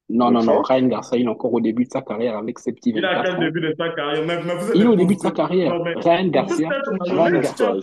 Non, 0.08 0.29
non, 0.29 0.43
non. 0.43 0.62
Ryan 0.62 0.86
Garcia, 0.86 1.17
il 1.17 1.25
est 1.25 1.29
encore 1.29 1.51
au 1.51 1.62
début 1.62 1.86
de 1.86 1.89
sa 1.89 2.03
carrière 2.03 2.38
avec 2.38 2.60
ses 2.60 2.73
petits 2.73 2.91
Il 2.95 3.03
a 3.03 3.23
quel 3.23 3.39
début 3.39 3.62
de 3.62 3.73
sa 3.75 3.89
carrière 3.89 4.23
même, 4.23 4.45
mais 4.45 4.53
Il 4.75 4.84
est 4.84 4.88
au 4.88 4.95
début 4.95 5.15
de 5.15 5.19
sa 5.19 5.32
carrière. 5.32 5.73
Ryan 5.95 6.27
Garcia, 6.27 6.69
Ryan 6.99 7.39
Garcia, 7.39 7.73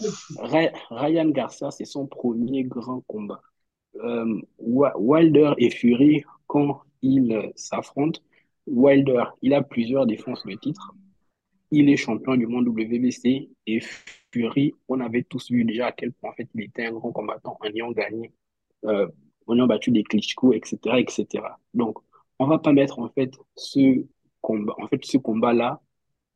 Ryan 0.89 1.31
Garcia, 1.31 1.73
c'est 1.73 1.85
son 1.85 2.07
premier 2.07 2.63
grand 2.63 3.01
combat. 3.09 3.41
Euh, 4.05 4.41
Wilder 4.61 5.55
et 5.59 5.71
Fury, 5.71 6.23
quand 6.47 6.83
ils 7.03 7.51
s'affrontent, 7.57 8.21
Wilder, 8.71 9.25
il 9.43 9.53
a 9.53 9.63
plusieurs 9.63 10.07
défenses 10.07 10.45
de 10.47 10.55
titre. 10.55 10.95
Il 11.73 11.89
est 11.89 11.97
champion 11.97 12.37
du 12.37 12.47
monde 12.47 12.69
WBC 12.69 13.51
et 13.67 13.81
Fury, 14.33 14.75
on 14.89 15.01
avait 15.01 15.23
tous 15.23 15.51
vu 15.51 15.65
déjà 15.65 15.87
à 15.87 15.93
quel 15.93 16.13
point 16.13 16.31
en 16.31 16.35
fait 16.35 16.49
il 16.55 16.63
était 16.63 16.87
un 16.87 16.93
grand 16.93 17.13
combattant 17.13 17.57
en 17.61 17.67
ayant 17.67 17.91
gagné, 17.91 18.33
euh, 18.85 19.09
en 19.47 19.57
ayant 19.57 19.67
battu 19.67 19.91
des 19.91 20.03
Klitschko, 20.03 20.53
etc., 20.53 20.79
etc. 20.99 21.27
Donc 21.75 21.99
on 22.39 22.47
va 22.47 22.59
pas 22.59 22.73
mettre 22.73 22.99
en 22.99 23.09
fait 23.09 23.33
ce 23.57 24.05
combat, 24.41 24.75
en 24.79 24.89
fait 24.89 25.05
ce 25.05 25.19
combat-là 25.19 25.81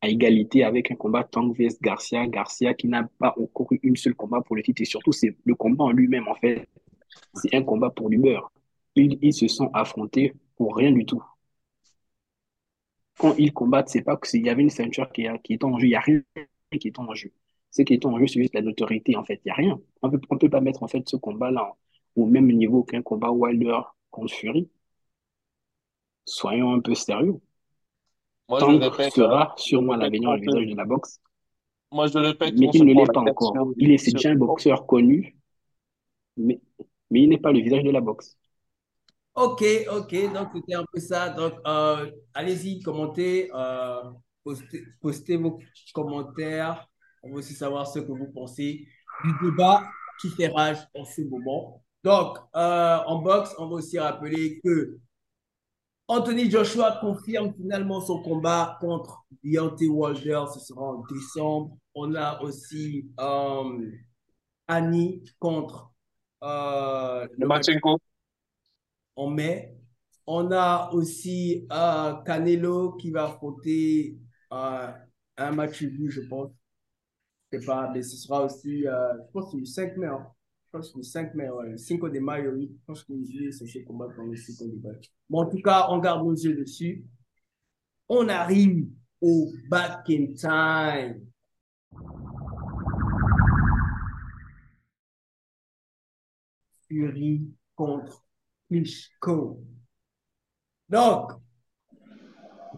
à 0.01 0.09
égalité 0.09 0.64
avec 0.64 0.90
un 0.90 0.97
combat 0.97 1.25
Tank 1.25 1.57
vs 1.57 1.81
Garcia, 1.81 2.27
Garcia 2.27 2.75
qui 2.75 2.88
n'a 2.88 3.09
pas 3.18 3.35
encore 3.40 3.68
eu 3.73 3.81
une 3.83 3.97
seule 3.97 4.14
combat 4.14 4.40
pour 4.42 4.55
le 4.55 4.62
titre 4.62 4.83
et 4.83 4.85
surtout 4.85 5.12
c'est 5.12 5.37
le 5.44 5.55
combat 5.55 5.85
en 5.85 5.92
lui-même 5.92 6.29
en 6.29 6.35
fait, 6.35 6.68
c'est 7.35 7.55
un 7.55 7.62
combat 7.62 7.90
pour 7.90 8.11
beurre. 8.11 8.53
Ils, 8.97 9.33
se 9.33 9.49
sont 9.49 9.70
affrontés 9.73 10.35
pour 10.57 10.77
rien 10.77 10.92
du 10.92 11.05
tout. 11.05 11.23
Quand 13.18 13.35
ils 13.38 13.53
combattent, 13.53 13.88
c'est 13.88 14.03
pas 14.03 14.16
qu'il 14.16 14.44
y 14.44 14.50
avait 14.50 14.62
une 14.62 14.70
ceinture 14.70 15.11
qui, 15.12 15.27
qui 15.42 15.55
est 15.55 15.64
en 15.64 15.79
jeu, 15.79 15.87
il 15.87 15.90
n'y 15.90 15.94
a 15.94 16.00
rien 16.00 16.22
qui 16.79 16.88
est 16.88 16.98
en 16.98 17.14
jeu. 17.14 17.33
Ce 17.70 17.83
qui 17.83 17.94
est 17.94 18.05
en 18.07 18.18
jeu, 18.18 18.27
c'est 18.27 18.40
juste 18.40 18.55
la 18.55 18.62
notoriété 18.62 19.16
en 19.16 19.24
fait, 19.24 19.40
il 19.44 19.48
n'y 19.48 19.53
a 19.53 19.55
rien. 19.55 19.81
On 20.03 20.11
peut, 20.11 20.20
ne 20.31 20.37
peut 20.37 20.50
pas 20.50 20.61
mettre 20.61 20.83
en 20.83 20.88
fait 20.88 21.09
ce 21.09 21.16
combat-là 21.16 21.72
au 22.16 22.27
même 22.27 22.50
niveau 22.50 22.83
qu'un 22.85 23.03
combat 23.03 23.31
Wilder 23.31 23.81
contre 24.11 24.33
Fury 24.33 24.68
soyons 26.24 26.72
un 26.72 26.81
peu 26.81 26.94
sérieux. 26.94 27.40
Moi, 28.48 28.61
Tank 28.61 28.83
je 28.83 28.88
répète, 28.88 29.12
sera 29.12 29.55
sûrement 29.57 29.96
l'avenir 29.96 30.35
du 30.35 30.40
visage 30.40 30.66
de 30.66 30.77
la 30.77 30.85
boxe. 30.85 31.20
Moi, 31.92 32.07
je 32.09 32.18
le 32.18 32.29
répète. 32.29 32.55
Mais 32.59 32.68
il 32.72 32.85
ne 32.85 32.94
l'est 32.94 33.12
pas 33.12 33.20
encore. 33.20 33.72
Il 33.77 33.90
est, 33.90 34.12
déjà 34.12 34.31
un 34.31 34.35
boxeur 34.35 34.87
connu, 34.87 35.37
mais, 36.37 36.61
mais 37.11 37.22
il 37.22 37.29
n'est 37.29 37.38
pas 37.38 37.53
le 37.53 37.61
visage 37.61 37.83
de 37.83 37.90
la 37.90 38.00
boxe. 38.00 38.37
Ok, 39.35 39.64
ok, 39.90 40.33
donc 40.33 40.49
c'était 40.55 40.75
un 40.75 40.85
peu 40.92 41.01
ça. 41.01 41.29
Donc, 41.31 41.55
euh, 41.66 42.11
allez-y, 42.35 42.81
commentez, 42.81 43.51
euh, 43.53 44.03
postez, 45.01 45.37
vos 45.37 45.59
commentaires. 45.92 46.87
On 47.23 47.31
veut 47.31 47.38
aussi 47.38 47.55
savoir 47.55 47.87
ce 47.87 47.99
que 47.99 48.12
vous 48.12 48.31
pensez 48.33 48.87
du 49.25 49.33
débat 49.42 49.83
qui 50.20 50.31
fait 50.31 50.49
rage 50.49 50.79
en 50.94 51.05
ce 51.05 51.23
moment. 51.23 51.83
Donc, 52.05 52.38
euh, 52.55 52.99
en 53.07 53.23
boxe, 53.23 53.55
on 53.59 53.66
va 53.66 53.75
aussi 53.77 53.99
rappeler 53.99 54.61
que 54.62 54.99
Anthony 56.07 56.51
Joshua 56.51 56.99
confirme 57.01 57.53
finalement 57.55 58.01
son 58.01 58.23
combat 58.23 58.79
contre 58.81 59.25
Deontay 59.42 59.88
Wilder. 59.88 60.44
Ce 60.53 60.61
sera 60.61 60.83
en 60.83 61.05
décembre. 61.11 61.77
On 61.94 62.14
a 62.14 62.40
aussi 62.42 63.11
Annie 64.68 65.25
contre 65.38 65.90
euh, 66.42 67.27
Lomachenko 67.38 67.99
en 69.16 69.31
mai. 69.31 69.74
On 70.27 70.50
a 70.53 70.90
aussi 70.92 71.66
euh, 71.70 72.14
Canelo 72.24 72.92
qui 72.92 73.11
va 73.11 73.27
affronter 73.27 74.18
euh, 74.53 74.92
un 75.37 75.50
match 75.53 75.83
vu, 75.83 76.11
je 76.11 76.22
pense. 76.22 76.50
Je 77.53 77.59
sais 77.59 77.66
pas, 77.66 77.90
mais 77.92 78.03
ce 78.03 78.16
sera 78.16 78.44
aussi, 78.44 78.87
euh, 78.87 79.14
je 79.27 79.33
pense, 79.33 79.55
le 79.55 79.64
5 79.64 79.96
mai. 79.96 80.07
Hein. 80.07 80.27
Je 80.66 80.79
pense 80.79 80.90
que 80.90 80.98
le 80.98 81.05
5 81.05 81.35
mai, 81.35 81.48
ouais, 81.50 81.70
le 81.70 81.77
5 81.77 82.00
de 82.00 82.18
mai, 82.18 82.48
oui. 82.48 82.70
Je 82.72 82.85
pense 82.87 83.05
qu'il 83.05 83.46
est 83.46 83.53
censé 83.53 83.85
combattre 83.85 84.16
dans 84.16 84.24
le 84.24 84.37
5 84.37 84.66
de 84.66 84.88
mai. 84.88 84.98
Bon, 85.29 85.42
en 85.42 85.46
tout 85.48 85.61
cas, 85.62 85.87
on 85.90 85.98
garde 85.98 86.24
nos 86.24 86.35
yeux 86.35 86.57
dessus. 86.57 87.05
On 88.09 88.29
arrive 88.29 88.88
au 89.20 89.53
back 89.68 90.09
in 90.11 90.35
time. 90.35 91.27
Fury 96.88 97.50
contre 97.77 98.23
Donc, 100.88 101.33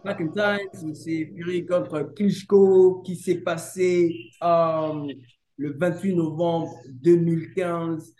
Back 0.04 0.20
in 0.20 0.28
Time, 0.28 0.94
c'est 0.94 1.26
Fury 1.34 1.66
contre 1.66 2.02
Klitschko 2.14 3.02
qui 3.02 3.16
s'est 3.16 3.40
passé 3.40 4.30
euh, 4.42 5.12
le 5.56 5.76
28 5.76 6.14
novembre 6.14 6.72
2015. 7.02 8.14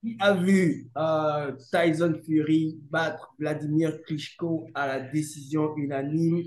Qui 0.00 0.16
a 0.18 0.34
vu 0.34 0.90
euh, 0.96 1.52
Tyson 1.70 2.18
Fury 2.24 2.78
battre 2.90 3.34
Vladimir 3.38 4.02
Klitschko 4.02 4.68
à 4.74 4.86
la 4.86 5.00
décision 5.00 5.76
unanime. 5.76 6.44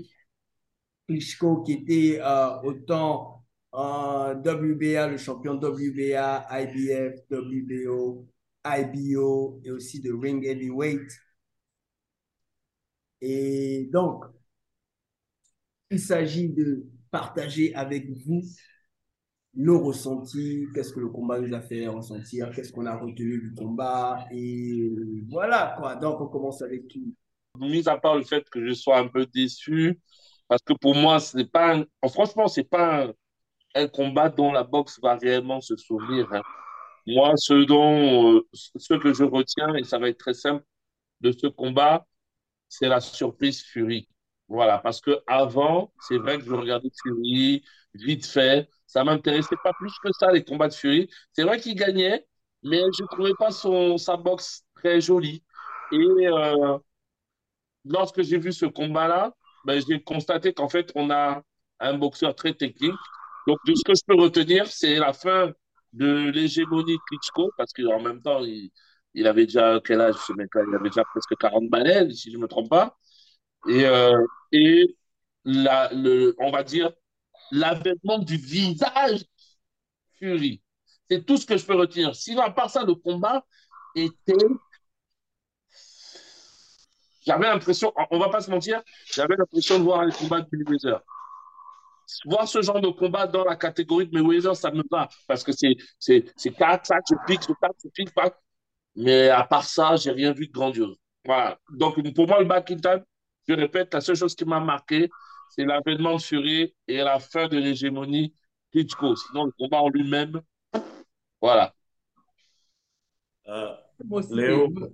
Klitschko 1.08 1.62
qui 1.62 1.72
était 1.72 2.20
euh, 2.20 2.60
autant 2.62 3.44
WBA, 3.72 5.08
le 5.08 5.16
champion 5.18 5.54
WBA, 5.54 6.46
IBF, 6.50 7.20
WBO, 7.30 8.26
IBO 8.78 9.60
et 9.64 9.70
aussi 9.70 10.00
de 10.00 10.12
Ring 10.12 10.44
Heavyweight. 10.44 11.10
Et 13.20 13.88
donc, 13.92 14.24
il 15.90 16.00
s'agit 16.00 16.50
de 16.50 16.86
partager 17.10 17.74
avec 17.74 18.10
vous 18.10 18.42
nos 19.54 19.82
ressentis, 19.82 20.66
qu'est-ce 20.74 20.92
que 20.92 21.00
le 21.00 21.08
combat 21.08 21.40
nous 21.40 21.54
a 21.54 21.60
fait 21.60 21.86
ressentir, 21.86 22.50
qu'est-ce 22.50 22.72
qu'on 22.72 22.84
a 22.86 22.96
retenu 22.96 23.40
du 23.40 23.54
combat, 23.54 24.26
et 24.30 24.90
voilà 25.30 25.74
quoi. 25.78 25.96
Donc, 25.96 26.20
on 26.20 26.26
commence 26.26 26.60
avec 26.62 26.88
qui 26.88 27.14
Mis 27.58 27.88
à 27.88 27.96
part 27.96 28.16
le 28.16 28.22
fait 28.22 28.48
que 28.50 28.66
je 28.66 28.74
sois 28.74 28.98
un 28.98 29.08
peu 29.08 29.24
déçu, 29.24 29.98
parce 30.46 30.60
que 30.62 30.74
pour 30.74 30.94
moi, 30.94 31.20
ce 31.20 31.38
n'est 31.38 31.46
pas, 31.46 31.76
un... 31.76 31.86
franchement, 32.08 32.48
c'est 32.48 32.68
pas 32.68 33.06
un... 33.06 33.12
un, 33.74 33.88
combat 33.88 34.28
dont 34.28 34.52
la 34.52 34.62
boxe 34.62 35.00
va 35.02 35.16
réellement 35.16 35.62
se 35.62 35.74
souvenir. 35.76 36.30
Hein. 36.34 36.42
Moi, 37.06 37.32
ce 37.36 37.64
dont, 37.64 38.36
euh, 38.38 38.48
ce 38.52 38.94
que 38.94 39.12
je 39.14 39.24
retiens, 39.24 39.74
et 39.76 39.84
ça 39.84 39.98
va 39.98 40.08
être 40.08 40.18
très 40.18 40.34
simple, 40.34 40.64
de 41.20 41.32
ce 41.32 41.46
combat, 41.48 42.06
c'est 42.68 42.88
la 42.88 43.00
surprise 43.00 43.62
Fury. 43.64 44.08
Voilà, 44.48 44.78
parce 44.78 45.00
que 45.00 45.22
avant, 45.26 45.92
c'est 46.00 46.18
vrai 46.18 46.38
que 46.38 46.44
je 46.44 46.54
regardais 46.54 46.90
Fury 47.02 47.64
vite 47.94 48.26
fait. 48.26 48.68
Ça 48.86 49.04
m'intéressait 49.04 49.56
pas 49.64 49.72
plus 49.74 49.92
que 50.02 50.10
ça, 50.18 50.32
les 50.32 50.44
combats 50.44 50.68
de 50.68 50.74
Fury. 50.74 51.10
C'est 51.32 51.44
vrai 51.44 51.60
qu'il 51.60 51.74
gagnait, 51.76 52.26
mais 52.62 52.80
je 52.98 53.04
trouvais 53.06 53.34
pas 53.38 53.50
son, 53.50 53.98
sa 53.98 54.16
boxe 54.16 54.64
très 54.76 55.00
jolie. 55.00 55.44
Et 55.92 55.96
euh, 56.28 56.78
lorsque 57.84 58.22
j'ai 58.22 58.38
vu 58.38 58.52
ce 58.52 58.66
combat-là, 58.66 59.34
ben, 59.64 59.80
j'ai 59.86 60.02
constaté 60.02 60.52
qu'en 60.52 60.68
fait, 60.68 60.92
on 60.94 61.10
a 61.10 61.42
un 61.80 61.94
boxeur 61.98 62.34
très 62.34 62.54
technique. 62.54 62.94
Donc, 63.46 63.58
de 63.66 63.74
ce 63.74 63.82
que 63.84 63.94
je 63.94 64.02
peux 64.06 64.20
retenir, 64.20 64.66
c'est 64.66 64.96
la 64.98 65.12
fin 65.12 65.52
de 65.96 66.30
l'hégémonie 66.30 66.98
Klitschko, 67.08 67.52
parce 67.56 67.72
qu'en 67.72 68.00
même 68.00 68.22
temps, 68.22 68.44
il, 68.44 68.70
il, 69.14 69.26
avait 69.26 69.46
déjà, 69.46 69.80
quel 69.84 70.00
âge 70.00 70.16
ce 70.26 70.32
mec-là? 70.34 70.62
Il 70.68 70.74
avait 70.74 70.90
déjà 70.90 71.04
presque 71.04 71.36
40 71.38 71.68
balais, 71.70 72.10
si 72.12 72.30
je 72.30 72.36
ne 72.36 72.42
me 72.42 72.48
trompe 72.48 72.70
pas. 72.70 72.96
Et, 73.68 73.84
euh, 73.86 74.18
et 74.52 74.96
la, 75.44 75.90
le, 75.92 76.34
on 76.38 76.50
va 76.50 76.62
dire 76.64 76.92
l'avènement 77.52 78.18
du 78.18 78.36
visage 78.36 79.24
Fury. 80.18 80.62
C'est 81.10 81.24
tout 81.24 81.36
ce 81.36 81.46
que 81.46 81.56
je 81.56 81.64
peux 81.64 81.74
retenir. 81.76 82.14
Sinon, 82.14 82.42
à 82.42 82.50
part 82.50 82.70
ça, 82.70 82.84
le 82.84 82.94
combat 82.94 83.44
était. 83.94 84.34
J'avais 87.26 87.46
l'impression, 87.46 87.92
on 88.10 88.18
va 88.18 88.28
pas 88.28 88.40
se 88.40 88.50
mentir, 88.50 88.82
j'avais 89.12 89.34
l'impression 89.36 89.78
de 89.78 89.84
voir 89.84 90.00
un 90.00 90.10
combat 90.10 90.40
de 90.42 90.46
Mayweather. 90.52 91.00
Voir 92.24 92.46
ce 92.46 92.62
genre 92.62 92.80
de 92.80 92.88
combat 92.88 93.26
dans 93.26 93.44
la 93.44 93.56
catégorie 93.56 94.06
de 94.06 94.14
Mayweather, 94.14 94.56
ça 94.56 94.70
me 94.70 94.82
va. 94.90 95.08
Parce 95.26 95.42
que 95.42 95.52
c'est, 95.52 95.74
c'est, 95.98 96.24
c'est 96.36 96.52
4, 96.52 96.86
5, 96.86 97.02
je 97.10 97.16
pique, 97.26 97.42
je 97.42 97.52
tape, 97.60 97.76
je 97.82 97.88
pique, 97.88 98.14
pas. 98.14 98.30
Mais 98.94 99.28
à 99.28 99.44
part 99.44 99.64
ça, 99.64 99.96
j'ai 99.96 100.10
rien 100.10 100.32
vu 100.32 100.46
de 100.46 100.52
grandiose. 100.52 100.96
Voilà. 101.24 101.58
Donc, 101.70 102.00
pour 102.14 102.26
moi, 102.26 102.40
le 102.40 102.46
back 102.46 102.70
in 102.70 102.76
time, 102.76 103.04
je 103.48 103.54
répète, 103.54 103.92
la 103.94 104.00
seule 104.00 104.16
chose 104.16 104.34
qui 104.34 104.44
m'a 104.44 104.60
marqué, 104.60 105.08
c'est 105.50 105.64
l'avènement 105.64 106.16
de 106.16 106.22
Fury 106.22 106.74
et 106.88 106.96
la 106.98 107.18
fin 107.18 107.48
de 107.48 107.58
l'hégémonie 107.58 108.34
Klitschko. 108.72 109.16
Sinon, 109.16 109.44
le 109.44 109.52
combat 109.58 109.82
en 109.82 109.88
lui-même, 109.88 110.40
voilà. 111.40 111.74
Euh, 113.48 113.74
Léo, 114.30 114.70
pour, 114.70 114.88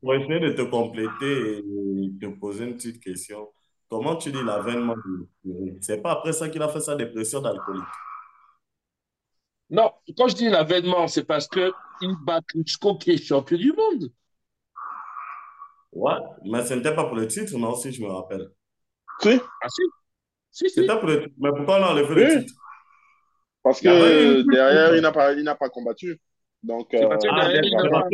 pour, 0.00 0.14
essayer 0.14 0.40
de 0.40 0.52
te 0.52 0.62
compléter 0.62 1.58
et 1.58 2.18
te 2.20 2.26
poser 2.38 2.66
une 2.66 2.74
petite 2.74 3.02
question, 3.02 3.48
comment 3.88 4.16
tu 4.16 4.32
dis 4.32 4.42
l'avènement 4.42 4.94
de 4.96 5.78
C'est 5.80 6.02
pas 6.02 6.12
après 6.12 6.32
ça 6.32 6.48
qu'il 6.48 6.62
a 6.62 6.68
fait 6.68 6.80
sa 6.80 6.96
dépression 6.96 7.40
d'alcoolique 7.40 7.84
Non, 9.70 9.92
quand 10.16 10.28
je 10.28 10.36
dis 10.36 10.48
l'avènement, 10.48 11.08
c'est 11.08 11.24
parce 11.24 11.48
qu'il 11.48 11.72
bat 12.24 12.40
Klitschko 12.42 12.98
qui 12.98 13.12
est 13.12 13.22
champion 13.22 13.58
du 13.58 13.72
monde. 13.72 14.10
Ouais, 15.92 16.12
mais 16.44 16.64
ce 16.64 16.74
n'était 16.74 16.94
pas 16.94 17.04
pour 17.04 17.16
le 17.16 17.26
titre, 17.26 17.56
non, 17.56 17.74
si 17.74 17.90
je 17.90 18.02
me 18.02 18.08
rappelle. 18.08 18.50
Si. 19.20 19.40
Ah 19.62 19.68
si. 19.68 19.82
Si, 20.50 20.68
si. 20.68 20.80
C'était 20.80 20.98
pour 20.98 21.08
le 21.08 21.22
titre. 21.22 21.34
Mais 21.38 21.50
pourquoi 21.50 21.80
on 21.80 21.84
a 21.84 21.92
enlevé 21.92 22.14
le 22.14 22.40
titre? 22.40 22.54
Parce 23.62 23.80
que 23.80 24.42
derrière, 24.52 24.94
il 24.94 25.02
n'a 25.02 25.10
pas, 25.10 25.32
il 25.32 25.44
pas 25.44 25.68
combattu. 25.70 26.20
Donc, 26.62 26.92
euh... 26.94 27.08
parce 27.08 27.24
que 27.24 27.34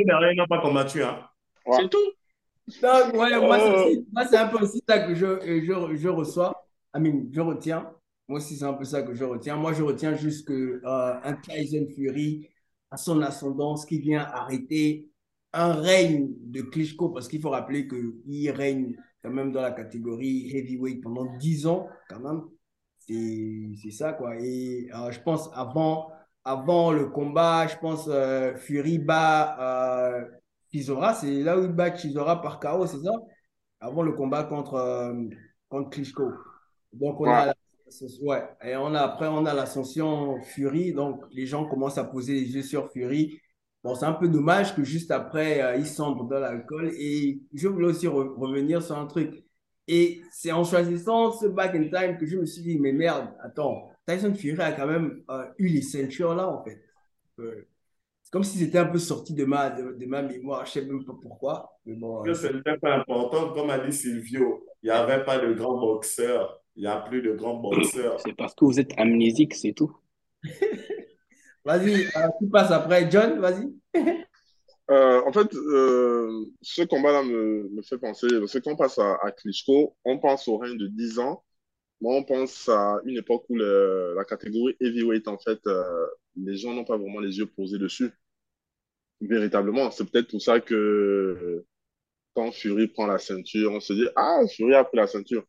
derrière, 0.07 0.33
il 0.33 0.37
n'a 0.37 0.47
pas 0.47 0.61
combattu. 0.61 1.03
Hein. 1.03 1.29
Ouais. 1.67 1.77
C'est 1.81 1.89
tout. 1.89 2.13
Donc, 2.69 3.15
ouais, 3.15 3.39
moi, 3.41 4.25
c'est 4.29 4.37
un 4.37 4.49
peu 4.49 4.59
aussi 4.63 4.83
ça 4.89 5.01
que 5.01 5.15
je, 5.15 5.41
je, 5.65 5.97
je 5.97 6.09
reçois. 6.09 6.55
I 6.95 7.01
mean, 7.01 7.29
je 7.33 7.41
retiens. 7.41 7.93
Moi 8.29 8.39
aussi, 8.39 8.57
c'est 8.57 8.65
un 8.65 8.75
peu 8.75 8.85
ça 8.85 9.03
que 9.03 9.15
je 9.15 9.25
retiens. 9.25 9.57
Moi, 9.57 9.73
je 9.73 9.83
retiens 9.83 10.15
juste 10.15 10.47
que 10.47 10.81
euh, 10.85 11.21
un 11.23 11.35
Tyson 11.35 11.87
Fury 11.95 12.49
a 12.91 12.97
son 12.97 13.21
ascendance 13.23 13.85
qui 13.85 13.99
vient 13.99 14.23
arrêter 14.23 15.09
un 15.53 15.73
règne 15.73 16.31
de 16.41 16.63
Klitschko, 16.63 17.11
parce 17.11 17.29
qu'il 17.29 17.41
faut 17.41 17.51
rappeler 17.51 17.87
qu'il 17.89 18.51
règne 18.51 18.97
quand 19.23 19.31
même 19.31 19.53
dans 19.53 19.61
la 19.61 19.73
catégorie 19.73 20.51
heavyweight 20.57 21.03
pendant 21.03 21.37
10 21.37 21.67
ans, 21.67 21.89
quand 22.09 22.21
même. 22.21 22.43
C'est 22.99 23.91
ça, 23.91 24.13
quoi. 24.13 24.37
Et 24.39 24.89
euh, 24.95 25.11
je 25.11 25.21
pense, 25.21 25.51
avant, 25.55 26.11
avant 26.45 26.93
le 26.93 27.07
combat, 27.09 27.67
je 27.67 27.77
pense 27.77 28.07
euh, 28.09 28.55
Fury 28.57 28.99
bat 28.99 30.27
Chisora. 30.73 31.15
C'est 31.15 31.43
là 31.43 31.59
où 31.59 31.65
il 31.65 31.73
bat 31.73 31.97
Chisora 31.97 32.41
par 32.41 32.61
KO, 32.61 32.87
c'est 32.87 33.03
ça? 33.03 33.13
Avant 33.81 34.03
le 34.03 34.13
combat 34.13 34.45
contre, 34.45 34.75
euh, 34.75 35.15
contre 35.69 35.91
Klitschko. 35.91 36.31
Donc, 36.93 37.21
on 37.21 37.31
a 37.31 37.53
Ouais, 38.23 38.43
et 38.63 38.77
on 38.77 38.95
a, 38.95 39.01
après, 39.01 39.27
on 39.29 39.45
a 39.45 39.55
l'ascension 39.55 40.41
Fury. 40.41 40.93
Donc, 40.93 41.23
les 41.31 41.47
gens 41.47 41.67
commencent 41.67 41.99
à 41.99 42.05
poser 42.05 42.35
les 42.35 42.55
yeux 42.55 42.63
sur 42.63 42.91
Fury. 42.91 43.39
Bon, 43.85 43.95
c'est 43.95 44.07
un 44.07 44.13
peu 44.13 44.29
dommage 44.29 44.75
que 44.75 44.85
juste 44.85 45.11
après, 45.11 45.61
euh, 45.63 45.77
il 45.77 45.87
sombre 45.87 46.25
dans 46.25 46.39
l'alcool. 46.39 46.93
Et 46.97 47.43
je 47.53 47.69
voulais 47.69 47.89
aussi 47.89 48.07
revenir 48.07 48.83
sur 48.83 48.97
un 48.97 49.07
truc. 49.07 49.45
Et 49.89 50.23
c'est 50.31 50.53
en 50.53 50.65
choisissant 50.65 51.33
ce 51.33 51.47
back 51.47 51.75
in 51.75 51.89
time 51.89 52.17
que 52.17 52.27
je 52.27 52.39
me 52.39 52.47
suis 52.47 52.63
dit, 52.63 52.79
mais 52.79 52.93
merde, 52.93 53.29
attends, 53.43 53.91
Tyson 54.07 54.35
Fury 54.35 54.61
a 54.61 54.73
quand 54.73 54.87
même 54.87 55.23
euh, 55.31 55.45
eu 55.59 55.69
les 55.69 55.83
ceintures 55.83 56.35
là, 56.35 56.49
en 56.49 56.63
fait. 56.65 56.81
Euh, 57.41 57.69
comme 58.33 58.45
si 58.45 58.59
c'était 58.59 58.79
un 58.79 58.87
peu 58.87 58.99
sorti 58.99 59.35
de 59.35 59.45
ma, 59.45 59.69
de, 59.69 60.07
ma 60.07 60.23
mémoire. 60.23 60.65
Je 60.65 60.81
ne 60.81 60.85
sais 60.85 60.91
même 60.91 61.05
pas 61.05 61.13
pourquoi. 61.21 61.79
Mais 61.85 61.95
bon, 61.95 62.27
euh, 62.27 62.33
ce 62.35 62.47
n'était 62.47 62.79
pas 62.79 62.95
important. 62.95 63.53
Comme 63.53 63.69
a 63.69 63.79
dit 63.79 63.93
Silvio, 63.93 64.67
il 64.83 64.87
n'y 64.87 64.91
avait 64.91 65.23
pas 65.23 65.39
de 65.39 65.53
grands 65.53 65.79
boxeurs. 65.79 66.59
Il 66.75 66.85
n'y 66.85 66.89
a 66.89 66.97
plus 66.97 67.21
de 67.21 67.33
grands 67.33 67.57
boxeurs. 67.59 68.19
C'est 68.25 68.35
parce 68.35 68.55
que 68.55 68.65
vous 68.65 68.81
êtes 68.81 68.99
amnésique, 68.99 69.55
c'est 69.55 69.75
tout. 69.75 69.95
Vas-y, 71.65 72.07
euh, 72.07 72.29
qui 72.39 72.49
passe 72.51 72.71
après 72.73 73.09
John, 73.11 73.39
vas-y. 73.39 73.73
Euh, 74.91 75.23
en 75.25 75.33
fait, 75.33 75.55
euh, 75.55 76.45
ce 76.61 76.83
combat-là 76.83 77.23
me, 77.23 77.69
me, 77.71 77.83
fait 77.83 77.99
penser, 77.99 78.27
parce 78.41 78.53
que 78.53 78.59
quand 78.59 78.73
on 78.73 78.77
passe 78.77 78.99
à, 78.99 79.15
à 79.23 79.31
Klitschko, 79.31 79.97
on 80.05 80.19
pense 80.19 80.49
au 80.49 80.59
règne 80.59 80.77
de 80.77 80.89
10 80.89 81.19
ans. 81.21 81.45
Moi, 82.03 82.17
on 82.17 82.25
pense 82.25 82.69
à 82.69 82.99
une 83.07 83.17
époque 83.17 83.45
où 83.49 83.55
le, 83.57 84.15
la 84.17 84.25
catégorie 84.25 84.77
heavyweight, 84.81 85.29
en 85.29 85.39
fait, 85.39 85.61
euh, 85.67 86.07
les 86.37 86.57
gens 86.57 86.75
n'ont 86.75 86.85
pas 86.85 86.97
vraiment 86.99 87.21
les 87.21 87.39
yeux 87.39 87.47
posés 87.47 87.79
dessus. 87.79 88.11
Véritablement. 89.27 89.91
C'est 89.91 90.11
peut-être 90.11 90.31
pour 90.31 90.43
ça 90.43 90.61
que 90.61 91.65
quand 92.35 92.53
Fury 92.53 92.89
prend 92.89 93.07
la 93.07 93.19
ceinture, 93.19 93.73
on 93.73 93.81
se 93.81 93.93
dit 93.93 94.09
Ah, 94.17 94.41
Fury 94.57 94.75
a 94.75 94.85
pris 94.85 94.99
la 94.99 95.07
ceinture. 95.07 95.45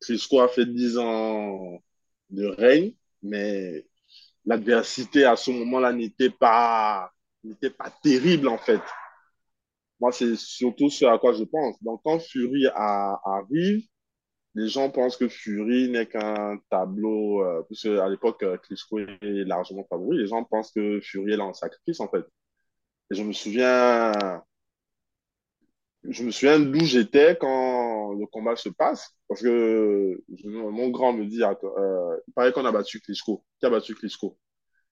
Klitschko 0.00 0.40
a 0.40 0.48
fait 0.48 0.66
10 0.66 0.98
ans 0.98 1.82
de 2.30 2.46
règne, 2.46 2.94
mais 3.22 3.86
l'adversité 4.44 5.24
à 5.24 5.36
ce 5.36 5.50
moment-là 5.50 5.92
n'était 5.92 6.30
pas, 6.30 7.10
n'était 7.44 7.70
pas 7.70 7.90
terrible 8.02 8.48
en 8.48 8.58
fait. 8.58 8.80
Moi, 10.00 10.12
c'est 10.12 10.36
surtout 10.36 10.90
ce 10.90 11.06
à 11.06 11.18
quoi 11.18 11.32
je 11.32 11.44
pense. 11.44 11.82
Donc, 11.82 12.02
quand 12.04 12.18
Fury 12.20 12.66
arrive, 12.74 13.86
les 14.54 14.68
gens 14.68 14.90
pensent 14.90 15.16
que 15.16 15.28
Fury 15.28 15.90
n'est 15.90 16.06
qu'un 16.06 16.58
tableau, 16.70 17.42
euh, 17.44 17.62
puisque 17.64 17.86
à 17.86 18.08
l'époque, 18.08 18.42
euh, 18.42 18.56
Klitschko 18.58 19.00
est 19.00 19.44
largement 19.44 19.84
favori. 19.88 20.18
Les 20.18 20.26
gens 20.26 20.44
pensent 20.44 20.72
que 20.72 21.00
Fury 21.00 21.32
est 21.32 21.36
là 21.36 21.44
en 21.44 21.52
sacrifice, 21.54 22.00
en 22.00 22.08
fait. 22.08 22.24
Et 23.10 23.14
je 23.14 23.22
me 23.22 23.32
souviens, 23.32 24.12
je 26.08 26.22
me 26.22 26.30
souviens 26.30 26.58
d'où 26.60 26.84
j'étais 26.84 27.36
quand 27.36 28.12
le 28.14 28.26
combat 28.26 28.56
se 28.56 28.68
passe, 28.68 29.10
parce 29.28 29.42
que 29.42 30.22
mon 30.44 30.88
grand 30.90 31.12
me 31.12 31.24
dit, 31.26 31.42
euh, 31.42 32.16
il 32.26 32.32
paraît 32.34 32.52
qu'on 32.52 32.64
a 32.64 32.72
battu 32.72 33.00
Klitschko. 33.00 33.44
Qui 33.60 33.66
a 33.66 33.70
battu 33.70 33.94
Klitschko? 33.94 34.38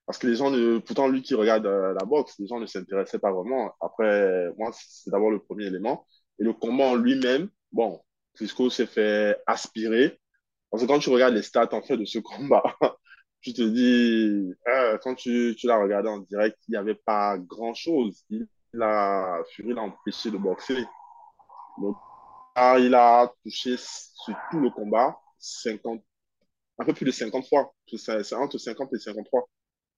Parce 0.07 0.19
que 0.19 0.27
les 0.27 0.37
gens, 0.37 0.53
pourtant 0.85 1.09
lui 1.09 1.23
qui 1.23 1.35
regarde 1.35 1.67
euh, 1.67 1.95
la 1.99 2.05
boxe, 2.05 2.35
les 2.39 2.47
gens 2.47 2.61
ne 2.61 2.67
s'intéressaient 2.67 3.19
pas 3.19 3.33
vraiment. 3.33 3.73
Après, 3.81 4.51
moi, 4.59 4.71
c'est 4.75 5.11
d'abord 5.11 5.31
le 5.31 5.41
premier 5.41 5.67
élément. 5.67 6.07
Et 6.39 6.45
le 6.45 6.53
combat 6.53 6.85
en 6.85 6.97
lui-même, 6.97 7.49
bon, 7.73 8.01
Klitschko 8.35 8.71
s'est 8.71 8.87
fait 8.87 9.39
aspirer. 9.47 10.21
Parce 10.71 10.83
que 10.83 10.89
quand 10.89 10.99
tu 10.99 11.11
regardes 11.11 11.35
les 11.35 11.43
stats 11.43 11.73
en 11.73 11.83
fait 11.83 11.97
de 11.97 12.05
ce 12.05 12.19
combat, 12.19 12.63
tu 13.45 13.53
te 13.53 13.63
dis, 13.63 14.55
euh, 14.69 14.99
quand 15.03 15.15
tu, 15.15 15.55
tu 15.59 15.67
l'as 15.67 15.79
regardé 15.81 16.09
en 16.09 16.19
direct, 16.21 16.59
il 16.69 16.73
n'y 16.73 16.77
avait 16.79 16.95
pas 16.95 17.39
grand-chose. 17.39 18.25
Il 18.31 18.49
a, 18.83 19.43
Fury 19.55 19.75
l'a 19.75 19.83
empêché 19.83 20.31
de 20.31 20.39
boxer. 20.39 20.85
Donc, 21.81 21.97
il 22.79 22.95
a 22.95 23.33
touché 23.43 23.77
sur 23.79 24.37
tout 24.51 24.61
le 24.61 24.71
combat 24.71 25.19
50, 25.39 26.03
un 26.79 26.85
peu 26.85 26.95
plus 26.95 27.07
de 27.07 27.11
50 27.11 27.49
fois. 27.49 27.75
C'est 27.97 28.35
entre 28.35 28.59
50 28.59 28.93
et 28.95 28.99
53 28.99 29.49